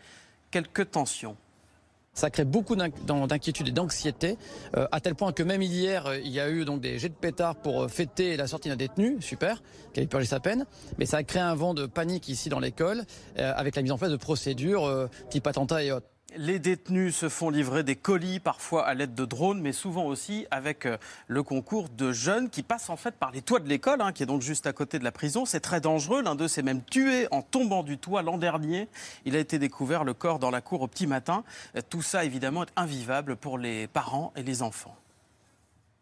quelques 0.52 0.92
tensions. 0.92 1.36
Ça 2.18 2.32
crée 2.32 2.46
beaucoup 2.46 2.76
d'inq- 2.76 3.06
d'in- 3.06 3.28
d'inquiétude 3.28 3.68
et 3.68 3.72
d'anxiété, 3.72 4.40
euh, 4.76 4.88
à 4.92 5.00
tel 5.00 5.14
point 5.14 5.32
que 5.34 5.44
même 5.44 5.62
hier, 5.62 6.08
euh, 6.08 6.18
il 6.18 6.32
y 6.32 6.40
a 6.40 6.50
eu 6.50 6.66
donc 6.66 6.82
des 6.82 6.98
jets 6.98 7.10
de 7.10 7.14
pétards 7.14 7.58
pour 7.58 7.84
euh, 7.84 7.88
fêter 7.88 8.36
la 8.38 8.48
sortie 8.48 8.70
d'un 8.70 8.76
détenu, 8.76 9.22
super, 9.22 9.62
qui 9.94 10.00
avait 10.00 10.08
purgé 10.08 10.26
sa 10.26 10.40
peine. 10.40 10.66
Mais 10.98 11.06
ça 11.06 11.18
a 11.18 11.24
créé 11.24 11.44
un 11.44 11.54
vent 11.54 11.76
de 11.76 11.86
panique 11.86 12.28
ici 12.28 12.50
dans 12.50 12.60
l'école, 12.60 13.04
avec 13.38 13.76
la 13.76 13.84
mise 13.84 13.92
en 13.92 14.00
place 14.00 14.10
de 14.10 14.18
procédures 14.18 14.86
euh, 14.86 15.06
type 15.30 15.46
attentat 15.46 15.84
et 15.84 15.92
autres. 15.92 16.08
Les 16.40 16.60
détenus 16.60 17.16
se 17.16 17.30
font 17.30 17.50
livrer 17.50 17.82
des 17.82 17.96
colis, 17.96 18.40
parfois 18.40 18.86
à 18.86 18.94
l'aide 18.94 19.16
de 19.16 19.26
drones, 19.26 19.60
mais 19.60 19.72
souvent 19.74 20.06
aussi 20.06 20.46
avec 20.52 20.86
euh, 20.86 20.98
le 21.28 21.42
concours 21.42 21.90
de 21.90 22.12
jeunes 22.12 22.52
qui 22.52 22.62
passent 22.62 22.92
en 22.92 22.96
fait 22.96 23.16
par 23.16 23.32
les 23.32 23.42
toits 23.42 23.60
de 23.60 23.68
l'école, 23.68 24.02
hein, 24.02 24.12
qui 24.12 24.22
est 24.22 24.28
donc 24.28 24.44
juste 24.44 24.68
à 24.68 24.74
côté 24.74 25.00
de 25.00 25.04
la 25.04 25.12
prison. 25.12 25.46
C'est 25.46 25.62
très 25.62 25.82
dangereux. 25.82 26.22
L'un 26.22 26.36
d'eux 26.36 26.48
s'est 26.48 26.62
même 26.62 26.84
tué 26.84 27.28
en 27.32 27.42
tombant 27.42 27.82
du 27.82 27.98
toit 27.98 28.22
l'an 28.22 28.38
dernier. 28.38 28.88
Il 29.26 29.36
a 29.36 29.40
été 29.40 29.58
découvert 29.58 30.04
le 30.04 30.14
corps 30.14 30.38
dans 30.38 30.52
la 30.52 30.62
cour 30.62 30.84
au 30.84 30.88
petit 30.88 31.08
matin. 31.08 31.44
Euh, 31.76 31.82
Tout 31.90 32.04
ça, 32.04 32.24
évidemment, 32.24 32.64
est 32.64 32.74
invivable 32.76 33.36
pour 33.36 33.58
les 33.58 33.88
parents 33.88 34.32
et 34.36 34.44
les 34.44 34.62
enfants. 34.62 34.96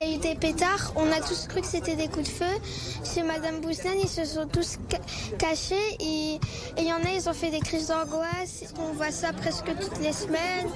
Il 0.02 0.10
y 0.10 0.14
a 0.14 0.16
eu 0.18 0.20
des 0.20 0.36
pétards, 0.36 0.92
on 0.98 1.10
a 1.10 1.22
tous 1.22 1.48
cru 1.48 1.62
que 1.62 1.68
c'était 1.68 1.96
des 1.96 2.10
coups 2.10 2.26
de 2.26 2.34
feu. 2.34 2.54
Chez 3.14 3.24
Madame 3.24 3.62
Bousnan, 3.62 3.92
ils 4.02 4.10
se 4.10 4.26
sont 4.26 4.46
tous 4.46 4.78
ca- 4.92 5.00
cachés 5.40 5.76
et 6.02 6.38
il 6.78 6.84
y 6.86 6.92
en 6.92 6.98
a, 6.98 7.12
ils 7.16 7.30
ont 7.30 7.34
fait 7.34 7.50
des 7.50 7.60
crises 7.62 7.88
d'angoisse. 7.88 8.74
On 8.78 8.92
voit 8.94 9.12
ça 9.12 9.32
presque 9.32 9.66
toutes 9.80 10.00
les 10.02 10.12
semaines. 10.12 10.68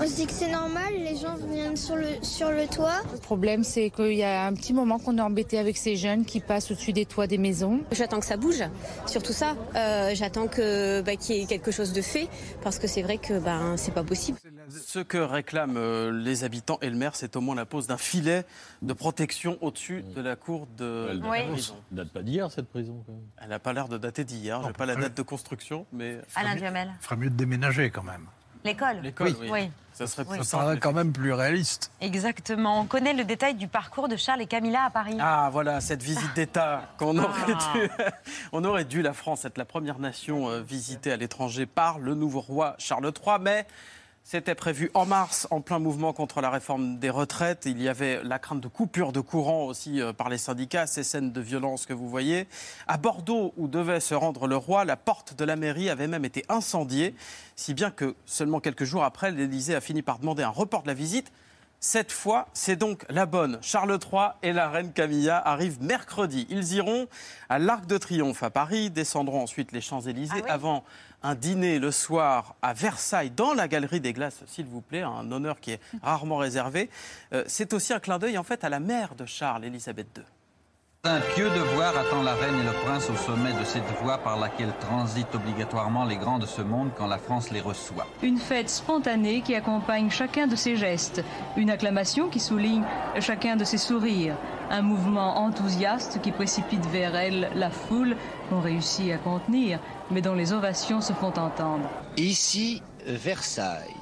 On 0.00 0.06
se 0.06 0.14
dit 0.14 0.26
que 0.26 0.32
c'est 0.32 0.50
normal, 0.50 0.94
les 0.96 1.16
gens 1.16 1.34
viennent 1.52 1.76
sur 1.76 1.96
le, 1.96 2.06
sur 2.22 2.50
le 2.50 2.66
toit. 2.66 3.02
Le 3.12 3.18
problème, 3.18 3.64
c'est 3.64 3.90
qu'il 3.90 4.14
y 4.14 4.24
a 4.24 4.46
un 4.46 4.54
petit 4.54 4.72
moment 4.72 4.98
qu'on 4.98 5.18
est 5.18 5.22
embêté 5.22 5.58
avec 5.58 5.76
ces 5.76 5.96
jeunes 5.96 6.24
qui 6.24 6.40
passent 6.40 6.70
au-dessus 6.70 6.94
des 6.94 7.04
toits 7.04 7.26
des 7.26 7.38
maisons. 7.38 7.80
J'attends 7.92 8.18
que 8.20 8.26
ça 8.26 8.38
bouge, 8.38 8.64
surtout 9.06 9.34
ça. 9.34 9.56
Euh, 9.76 10.12
J'attends 10.14 10.46
que 10.48 11.02
bah, 11.02 11.16
qu'il 11.16 11.36
y 11.36 11.42
ait 11.42 11.46
quelque 11.46 11.70
chose 11.70 11.92
de 11.92 12.00
fait, 12.00 12.28
parce 12.62 12.78
que 12.78 12.86
c'est 12.86 13.02
vrai 13.02 13.18
que 13.18 13.38
ben 13.38 13.76
c'est 13.76 13.92
pas 13.92 14.02
possible. 14.04 14.38
Ce 14.70 14.98
que 14.98 15.18
réclament 15.18 15.76
euh, 15.76 16.10
les 16.12 16.44
habitants 16.44 16.78
et 16.82 16.90
le 16.90 16.96
maire, 16.96 17.14
c'est 17.14 17.36
au 17.36 17.40
moins 17.40 17.54
la 17.54 17.64
pose 17.64 17.86
d'un 17.86 17.96
filet 17.96 18.44
de 18.82 18.92
protection 18.92 19.56
au-dessus 19.60 20.02
de 20.14 20.20
la 20.20 20.36
cour 20.36 20.66
de 20.76 21.08
Elle 21.10 21.20
la 21.20 21.28
date- 21.30 21.48
prison. 21.52 21.76
elle 21.90 21.96
date 21.96 22.08
pas 22.12 22.22
d'hier, 22.22 22.50
cette 22.50 22.68
prison. 22.68 23.02
quand 23.06 23.12
même. 23.12 23.22
Elle 23.42 23.48
n'a 23.48 23.58
pas 23.58 23.72
l'air 23.72 23.88
de 23.88 23.96
dater 23.98 24.24
d'hier. 24.24 24.60
Je 24.62 24.66
n'ai 24.68 24.72
pas 24.72 24.86
la 24.86 24.96
date 24.96 25.16
de 25.16 25.22
construction, 25.22 25.86
mais. 25.92 26.18
Alain 26.34 26.56
Duhamel. 26.56 26.90
Il 27.00 27.04
ferait 27.04 27.16
mieux 27.16 27.30
de 27.30 27.36
déménager 27.36 27.90
quand 27.90 28.02
même. 28.02 28.26
L'école 28.64 29.00
L'école, 29.02 29.34
oui. 29.40 29.48
oui. 29.50 29.70
Ça 29.92 30.06
serait 30.08 30.24
plus 30.24 30.38
Oui. 30.40 30.44
Ça 30.44 30.74
quand 30.80 30.92
même 30.92 31.12
plus 31.12 31.32
réaliste. 31.32 31.90
Exactement. 32.00 32.80
On 32.80 32.86
connaît 32.86 33.14
le 33.14 33.24
détail 33.24 33.54
du 33.54 33.68
parcours 33.68 34.08
de 34.08 34.16
Charles 34.16 34.42
et 34.42 34.46
Camilla 34.46 34.84
à 34.84 34.90
Paris. 34.90 35.16
Ah 35.20 35.48
voilà, 35.52 35.80
cette 35.80 36.02
visite 36.02 36.34
d'État 36.34 36.82
qu'on 36.98 37.16
aurait 37.18 37.54
Ah. 37.56 37.72
dû... 37.74 37.88
On 38.52 38.64
aurait 38.64 38.84
dû, 38.84 39.00
la 39.00 39.12
France, 39.12 39.44
être 39.44 39.58
la 39.58 39.64
première 39.64 39.98
nation 40.00 40.50
euh, 40.50 40.60
visitée 40.60 41.12
à 41.12 41.16
l'étranger 41.16 41.66
par 41.66 41.98
le 42.00 42.14
nouveau 42.14 42.40
roi 42.40 42.74
Charles 42.78 43.06
III, 43.24 43.36
mais 43.40 43.66
C'était 44.30 44.54
prévu 44.54 44.90
en 44.92 45.06
mars, 45.06 45.48
en 45.50 45.62
plein 45.62 45.78
mouvement 45.78 46.12
contre 46.12 46.42
la 46.42 46.50
réforme 46.50 46.98
des 46.98 47.08
retraites. 47.08 47.64
Il 47.64 47.80
y 47.80 47.88
avait 47.88 48.22
la 48.22 48.38
crainte 48.38 48.60
de 48.60 48.68
coupure 48.68 49.10
de 49.10 49.20
courant 49.20 49.64
aussi 49.64 50.02
euh, 50.02 50.12
par 50.12 50.28
les 50.28 50.36
syndicats, 50.36 50.86
ces 50.86 51.02
scènes 51.02 51.32
de 51.32 51.40
violence 51.40 51.86
que 51.86 51.94
vous 51.94 52.10
voyez. 52.10 52.46
À 52.88 52.98
Bordeaux, 52.98 53.54
où 53.56 53.68
devait 53.68 54.00
se 54.00 54.14
rendre 54.14 54.46
le 54.46 54.58
roi, 54.58 54.84
la 54.84 54.98
porte 54.98 55.34
de 55.34 55.46
la 55.46 55.56
mairie 55.56 55.88
avait 55.88 56.08
même 56.08 56.26
été 56.26 56.44
incendiée, 56.50 57.14
si 57.56 57.72
bien 57.72 57.90
que 57.90 58.16
seulement 58.26 58.60
quelques 58.60 58.84
jours 58.84 59.02
après, 59.02 59.30
l'Élysée 59.30 59.74
a 59.74 59.80
fini 59.80 60.02
par 60.02 60.18
demander 60.18 60.42
un 60.42 60.50
report 60.50 60.82
de 60.82 60.88
la 60.88 60.94
visite. 60.94 61.32
Cette 61.80 62.12
fois, 62.12 62.48
c'est 62.52 62.76
donc 62.76 63.06
la 63.08 63.24
bonne. 63.24 63.58
Charles 63.62 63.98
III 64.12 64.32
et 64.42 64.52
la 64.52 64.68
reine 64.68 64.92
Camilla 64.92 65.38
arrivent 65.38 65.80
mercredi. 65.80 66.46
Ils 66.50 66.74
iront 66.74 67.06
à 67.48 67.58
l'Arc 67.58 67.86
de 67.86 67.96
Triomphe 67.96 68.42
à 68.42 68.50
Paris, 68.50 68.90
descendront 68.90 69.40
ensuite 69.40 69.72
les 69.72 69.80
Champs-Élysées 69.80 70.44
avant 70.48 70.84
un 71.22 71.34
dîner 71.34 71.78
le 71.78 71.90
soir 71.90 72.54
à 72.62 72.72
Versailles, 72.72 73.30
dans 73.30 73.54
la 73.54 73.68
Galerie 73.68 74.00
des 74.00 74.12
Glaces, 74.12 74.42
s'il 74.46 74.66
vous 74.66 74.80
plaît, 74.80 75.02
un 75.02 75.30
honneur 75.32 75.60
qui 75.60 75.72
est 75.72 75.80
rarement 76.02 76.36
réservé. 76.36 76.90
Euh, 77.32 77.44
c'est 77.46 77.72
aussi 77.72 77.92
un 77.92 78.00
clin 78.00 78.18
d'œil 78.18 78.38
en 78.38 78.44
fait 78.44 78.64
à 78.64 78.68
la 78.68 78.80
mère 78.80 79.14
de 79.14 79.26
Charles, 79.26 79.64
Élisabeth 79.64 80.06
II. 80.16 80.24
Un 81.04 81.20
pieux 81.20 81.48
devoir 81.50 81.96
attend 81.96 82.24
la 82.24 82.34
reine 82.34 82.58
et 82.58 82.64
le 82.64 82.72
prince 82.84 83.08
au 83.08 83.14
sommet 83.14 83.52
de 83.52 83.64
cette 83.64 83.88
voie 84.02 84.18
par 84.18 84.36
laquelle 84.36 84.72
transitent 84.80 85.32
obligatoirement 85.32 86.04
les 86.04 86.16
grands 86.16 86.40
de 86.40 86.46
ce 86.46 86.60
monde 86.60 86.90
quand 86.98 87.06
la 87.06 87.18
France 87.18 87.52
les 87.52 87.60
reçoit. 87.60 88.04
Une 88.20 88.36
fête 88.36 88.68
spontanée 88.68 89.40
qui 89.42 89.54
accompagne 89.54 90.10
chacun 90.10 90.48
de 90.48 90.56
ses 90.56 90.74
gestes, 90.74 91.22
une 91.56 91.70
acclamation 91.70 92.28
qui 92.28 92.40
souligne 92.40 92.82
chacun 93.20 93.54
de 93.54 93.62
ses 93.62 93.78
sourires, 93.78 94.36
un 94.70 94.82
mouvement 94.82 95.38
enthousiaste 95.38 96.20
qui 96.20 96.32
précipite 96.32 96.84
vers 96.86 97.14
elle 97.14 97.48
la 97.54 97.70
foule 97.70 98.16
qu'on 98.50 98.60
réussit 98.60 99.12
à 99.12 99.18
contenir, 99.18 99.78
mais 100.10 100.20
dont 100.20 100.34
les 100.34 100.52
ovations 100.52 101.00
se 101.00 101.12
font 101.12 101.28
entendre. 101.38 101.88
Ici, 102.16 102.82
Versailles. 103.06 103.94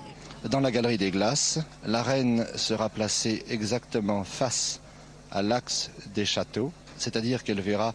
Dans 0.49 0.61
la 0.61 0.71
galerie 0.71 0.97
des 0.97 1.11
glaces, 1.11 1.59
la 1.85 2.03
reine 2.03 2.47
sera 2.55 2.89
placée 2.89 3.45
exactement 3.51 4.25
face 4.25 4.81
à 5.31 5.43
l'axe 5.43 5.91
des 6.15 6.25
châteaux 6.25 6.73
c'est-à-dire 6.99 7.45
qu'elle 7.45 7.61
verra 7.61 7.95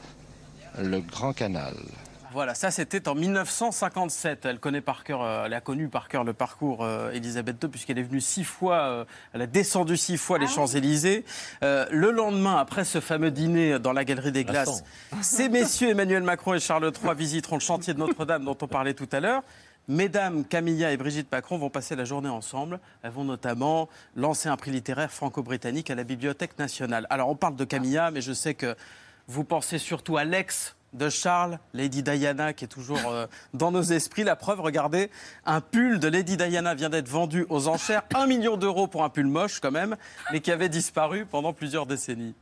le 0.79 0.99
Grand 1.01 1.33
Canal. 1.33 1.75
Voilà, 2.33 2.55
ça 2.55 2.71
c'était 2.71 3.09
en 3.09 3.15
1957. 3.15 4.45
Elle 4.45 4.59
connaît 4.59 4.79
par 4.79 5.03
cœur, 5.03 5.21
euh, 5.21 5.45
elle 5.45 5.53
a 5.53 5.59
connu 5.59 5.89
par 5.89 6.07
cœur 6.07 6.23
le 6.23 6.31
parcours 6.31 6.81
euh, 6.81 7.11
Elisabeth 7.11 7.61
II 7.61 7.69
puisqu'elle 7.69 7.99
est 7.99 8.03
venue 8.03 8.21
six 8.21 8.45
fois, 8.45 8.83
euh, 8.83 9.05
elle 9.33 9.41
a 9.41 9.47
descendu 9.47 9.97
six 9.97 10.17
fois 10.17 10.37
les 10.37 10.45
ah 10.45 10.53
Champs-Élysées. 10.55 11.25
le 11.61 12.11
lendemain, 12.11 12.55
après 12.55 12.85
ce 12.85 13.01
fameux 13.01 13.31
dîner 13.31 13.79
dans 13.79 13.91
la 13.91 14.05
Galerie 14.05 14.31
des 14.31 14.45
Glaces, 14.45 14.83
ces 15.21 15.49
messieurs 15.49 15.89
Emmanuel 15.89 16.23
Macron 16.23 16.53
et 16.53 16.59
Charles 16.61 16.91
III 17.03 17.15
visiteront 17.15 17.57
le 17.57 17.61
chantier 17.61 17.93
de 17.93 17.99
Notre-Dame 17.99 18.45
dont 18.45 18.57
on 18.61 18.67
parlait 18.67 18.93
tout 18.93 19.09
à 19.11 19.19
l'heure. 19.19 19.43
Mesdames 19.87 20.45
Camilla 20.45 20.91
et 20.91 20.97
Brigitte 20.97 21.31
Macron 21.31 21.57
vont 21.57 21.69
passer 21.69 21.95
la 21.95 22.05
journée 22.05 22.29
ensemble. 22.29 22.79
Elles 23.03 23.11
vont 23.11 23.23
notamment 23.23 23.89
lancer 24.15 24.47
un 24.47 24.57
prix 24.57 24.71
littéraire 24.71 25.11
franco-britannique 25.11 25.89
à 25.89 25.95
la 25.95 26.03
Bibliothèque 26.03 26.57
nationale. 26.59 27.07
Alors 27.09 27.29
on 27.29 27.35
parle 27.35 27.55
de 27.55 27.65
Camilla, 27.65 28.11
mais 28.11 28.21
je 28.21 28.33
sais 28.33 28.53
que 28.53 28.75
vous 29.27 29.43
pensez 29.43 29.79
surtout 29.79 30.17
à 30.17 30.23
l'ex 30.23 30.75
de 30.93 31.09
Charles, 31.09 31.57
Lady 31.73 32.03
Diana, 32.03 32.53
qui 32.53 32.65
est 32.65 32.67
toujours 32.67 32.99
euh, 33.07 33.25
dans 33.53 33.71
nos 33.71 33.81
esprits. 33.81 34.23
La 34.23 34.35
preuve, 34.35 34.59
regardez, 34.61 35.09
un 35.45 35.61
pull 35.61 35.99
de 35.99 36.07
Lady 36.07 36.37
Diana 36.37 36.75
vient 36.75 36.89
d'être 36.89 37.07
vendu 37.07 37.45
aux 37.49 37.67
enchères. 37.67 38.03
Un 38.13 38.27
million 38.27 38.57
d'euros 38.57 38.87
pour 38.87 39.03
un 39.03 39.09
pull 39.09 39.27
moche 39.27 39.59
quand 39.59 39.71
même, 39.71 39.95
mais 40.31 40.41
qui 40.41 40.51
avait 40.51 40.69
disparu 40.69 41.25
pendant 41.25 41.53
plusieurs 41.53 41.85
décennies. 41.85 42.35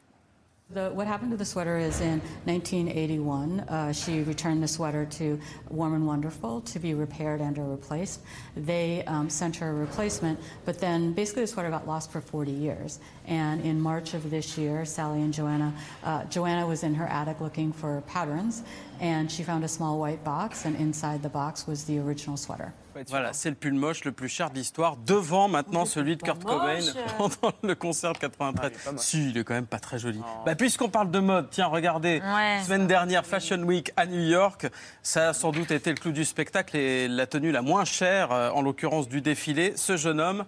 The, 0.72 0.92
what 0.92 1.08
happened 1.08 1.32
to 1.32 1.38
the 1.38 1.46
sweater 1.46 1.80
is 1.80 2.00
in 2.00 2.20
1981, 2.46 3.62
uh, 3.62 3.92
she 3.92 4.22
returned 4.22 4.62
the 4.62 4.68
sweater 4.68 5.04
to 5.04 5.40
Warm 5.70 5.96
and 5.96 6.06
Wonderful 6.06 6.62
to 6.62 6.78
be 6.78 6.94
repaired 6.94 7.42
and 7.42 7.58
or 7.58 7.64
replaced. 7.64 8.22
They 8.56 9.04
um, 9.06 9.32
sent 9.32 9.56
her 9.56 9.72
a 9.72 9.74
replacement, 9.74 10.40
but 10.66 10.78
then 10.78 11.14
basically 11.14 11.42
the 11.42 11.48
sweater 11.48 11.72
got 11.72 11.88
lost 11.88 12.12
for 12.12 12.22
40 12.22 12.52
years. 12.52 13.00
And 13.26 13.66
in 13.66 13.82
March 13.82 14.14
of 14.14 14.30
this 14.30 14.60
year, 14.60 14.86
Sally 14.86 15.24
and 15.24 15.34
Joanna, 15.34 15.74
uh, 16.04 16.26
Joanna 16.26 16.68
was 16.68 16.84
in 16.84 16.94
her 16.94 17.08
attic 17.08 17.42
looking 17.42 17.74
for 17.74 18.02
patterns, 18.02 18.62
and 19.00 19.32
she 19.32 19.42
found 19.42 19.64
a 19.64 19.68
small 19.68 19.98
white 19.98 20.24
box, 20.24 20.66
and 20.66 20.76
inside 20.76 21.24
the 21.24 21.30
box 21.30 21.66
was 21.66 21.86
the 21.86 21.98
original 21.98 22.38
sweater. 22.38 22.76
Voilà, 23.08 23.34
c'est 23.34 23.50
le 23.50 23.56
pull 23.56 23.74
moche 23.74 24.04
le 24.04 24.12
plus 24.12 24.30
cher 24.30 24.50
de 24.50 24.56
l'histoire, 24.56 24.98
devant 24.98 25.48
maintenant 25.48 25.86
celui 25.86 26.18
de 26.18 26.24
Kurt 26.24 26.44
Cobain 26.44 26.80
pendant 27.18 27.54
le 27.64 27.76
concert 27.76 28.14
de 28.14 28.20
93. 28.20 28.98
si, 28.98 29.30
il 29.30 29.38
est 29.38 29.44
quand 29.44 29.54
même 29.54 29.66
pas 29.66 29.80
très 29.80 30.00
joli. 30.00 30.22
Bah, 30.46 30.56
Puisqu'on 30.56 30.90
parle 30.90 31.12
de 31.12 31.20
mode, 31.20 31.50
tiens, 31.50 31.68
regardez, 31.68 32.22
semaine 32.66 32.88
dernière, 32.88 33.26
Fashion 33.26 33.62
Week 33.62 33.92
à 33.96 34.06
New 34.06 34.22
York, 34.22 34.68
ça 35.04 35.30
a 35.30 35.34
sans 35.34 35.52
doute 35.52 35.72
été 35.72 35.92
le 35.92 35.98
clou 35.98 36.12
du 36.12 36.26
spectacle 36.26 36.76
et 36.76 37.08
la 37.08 37.28
tenue 37.28 37.52
la 37.52 37.62
moins 37.62 37.86
chère, 37.86 38.32
euh, 38.32 38.50
en 38.52 38.62
l'occurrence 38.62 39.08
du 39.08 39.22
défilé. 39.22 39.74
Ce 39.76 39.98
jeune 39.98 40.20
homme, 40.20 40.46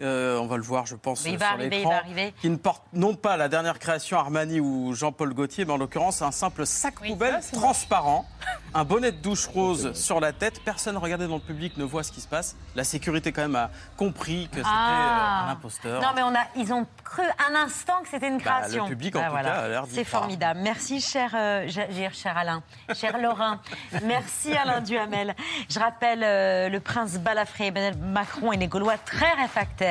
euh, 0.00 0.38
on 0.38 0.46
va 0.46 0.56
le 0.56 0.62
voir, 0.62 0.86
je 0.86 0.96
pense, 0.96 1.24
il 1.24 1.38
sur 1.38 1.56
l'écran, 1.56 2.00
qui 2.40 2.50
ne 2.50 2.56
porte 2.56 2.82
non 2.92 3.14
pas 3.14 3.36
la 3.36 3.48
dernière 3.48 3.78
création 3.78 4.18
Armani 4.18 4.58
ou 4.60 4.92
Jean-Paul 4.94 5.32
Gaultier, 5.34 5.64
mais 5.64 5.72
en 5.72 5.76
l'occurrence 5.76 6.20
un 6.22 6.32
simple 6.32 6.66
sac 6.66 6.94
poubelle 6.96 7.40
transparent, 7.52 8.26
un 8.74 8.84
bonnet 8.84 9.12
de 9.12 9.18
douche 9.18 9.46
rose 9.46 9.92
sur 9.94 10.18
la 10.20 10.32
tête. 10.32 10.60
Personne 10.64 10.96
regardait 10.96 11.28
dans 11.28 11.36
le 11.36 11.40
public 11.40 11.76
ne 11.76 11.84
voit 11.84 12.02
ce 12.02 12.10
qui 12.12 12.20
se 12.20 12.26
passe. 12.28 12.56
La 12.74 12.82
sécurité 12.84 13.30
quand 13.32 13.42
même 13.42 13.54
a 13.56 13.70
compris 13.96 14.48
que 14.50 14.56
c'était 14.56 14.68
Ah. 14.68 15.44
euh, 15.44 15.48
un 15.48 15.52
imposteur. 15.52 16.02
Non, 16.02 16.08
mais 16.16 16.22
on 16.22 16.34
a, 16.34 16.44
ils 16.56 16.72
ont 16.72 16.86
cru 17.04 17.22
un 17.50 17.54
instant 17.54 18.02
que 18.02 18.08
c'était 18.08 18.28
une 18.28 18.38
Bah, 18.38 18.58
création. 18.60 18.84
le 18.84 18.90
public, 18.90 19.14
en 19.16 19.20
Bah, 19.20 19.28
tout 19.28 19.34
cas, 19.44 19.52
a 19.54 19.68
l'air 19.68 19.86
d'y 19.86 19.94
C'est 19.94 20.04
croire. 20.04 20.22
formidable. 20.22 20.60
Merci, 20.62 21.00
cher, 21.00 21.30
euh, 21.34 21.68
cher 22.12 22.36
Alain, 22.36 22.62
cher 22.94 23.16
Laurent. 23.18 23.58
Merci, 24.02 24.52
Alain 24.56 24.80
Duhamel. 24.80 25.34
Je 25.70 25.78
rappelle 25.78 26.22
euh, 26.24 26.68
le 26.68 26.80
prince 26.80 27.12
Balafré, 27.18 27.66
Emmanuel 27.66 27.96
Macron 27.98 28.52
et 28.52 28.56
les 28.56 28.66
Gaulois 28.68 28.98
très 28.98 29.32
réfractaires, 29.34 29.83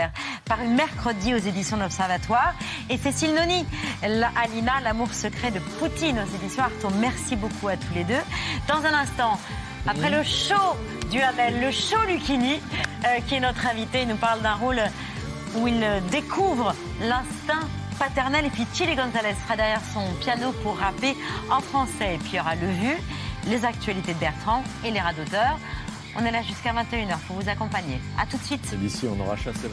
paru 0.45 0.67
mercredi 0.67 1.33
aux 1.33 1.37
éditions 1.37 1.77
de 1.77 1.83
l'Observatoire. 1.83 2.53
Et 2.89 2.97
Cécile 2.97 3.33
Noni, 3.33 3.65
Alina, 4.01 4.81
l'amour 4.83 5.13
secret 5.13 5.51
de 5.51 5.59
Poutine 5.79 6.19
aux 6.19 6.35
éditions 6.35 6.63
Artaud. 6.63 6.89
Merci 6.99 7.35
beaucoup 7.35 7.67
à 7.67 7.77
tous 7.77 7.93
les 7.93 8.03
deux. 8.03 8.21
Dans 8.67 8.85
un 8.85 8.93
instant, 8.93 9.39
après 9.87 10.09
le 10.09 10.23
show 10.23 10.77
Duhamel, 11.11 11.59
le 11.61 11.71
show 11.71 12.01
Lucchini, 12.07 12.61
euh, 13.05 13.19
qui 13.27 13.35
est 13.35 13.39
notre 13.39 13.67
invité, 13.67 14.03
il 14.03 14.07
nous 14.07 14.15
parle 14.15 14.41
d'un 14.41 14.55
rôle 14.55 14.81
où 15.55 15.67
il 15.67 15.85
découvre 16.09 16.73
l'instinct 17.01 17.67
paternel. 17.99 18.45
Et 18.45 18.49
puis 18.49 18.65
Chili 18.73 18.95
Gonzalez 18.95 19.35
sera 19.43 19.55
derrière 19.55 19.81
son 19.93 20.05
piano 20.21 20.51
pour 20.63 20.77
rapper 20.77 21.15
en 21.49 21.59
français. 21.59 22.15
Et 22.15 22.17
puis 22.17 22.31
il 22.33 22.35
y 22.37 22.39
aura 22.39 22.55
le 22.55 22.67
vu, 22.67 22.97
les 23.47 23.65
actualités 23.65 24.13
de 24.13 24.19
Bertrand 24.19 24.63
et 24.85 24.91
les 24.91 24.99
rats 24.99 25.13
d'auteur. 25.13 25.57
On 26.15 26.23
est 26.25 26.31
là 26.31 26.41
jusqu'à 26.43 26.73
21h 26.73 27.17
pour 27.27 27.37
vous 27.37 27.49
accompagner. 27.49 27.99
À 28.19 28.25
tout 28.25 28.37
de 28.37 28.43
suite. 28.43 28.61
Et 28.73 28.77
d'ici, 28.77 29.07
on 29.07 29.19
aura 29.19 29.35
chassé 29.35 29.63
la 29.63 29.69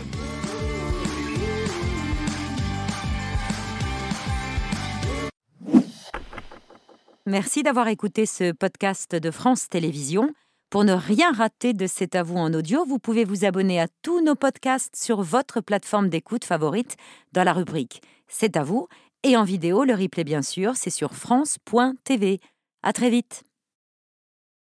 Merci 7.27 7.63
d'avoir 7.63 7.89
écouté 7.89 8.27
ce 8.27 8.53
podcast 8.53 9.15
de 9.15 9.31
France 9.31 9.69
Télévisions. 9.69 10.35
Pour 10.71 10.85
ne 10.85 10.93
rien 10.93 11.33
rater 11.33 11.75
de 11.75 11.87
C'est 11.87 12.15
à 12.15 12.23
vous 12.23 12.37
en 12.37 12.55
audio, 12.55 12.85
vous 12.85 12.99
pouvez 12.99 13.25
vous 13.25 13.45
abonner 13.45 13.81
à 13.81 13.89
tous 14.03 14.23
nos 14.25 14.37
podcasts 14.37 14.97
sur 14.97 15.21
votre 15.21 15.61
plateforme 15.61 16.09
d'écoute 16.09 16.45
favorite 16.45 16.97
dans 17.33 17.45
la 17.45 17.53
rubrique 17.53 18.03
C'est 18.29 18.57
à 18.57 18.63
vous 18.63 18.89
et 19.23 19.37
en 19.37 19.45
vidéo, 19.45 19.85
le 19.85 19.95
replay 19.95 20.25
bien 20.25 20.43
sûr, 20.43 20.77
c'est 20.77 20.91
sur 20.91 21.13
France.tv. 21.13 22.41
À 22.83 22.93
très 22.93 23.11
vite. 23.11 23.45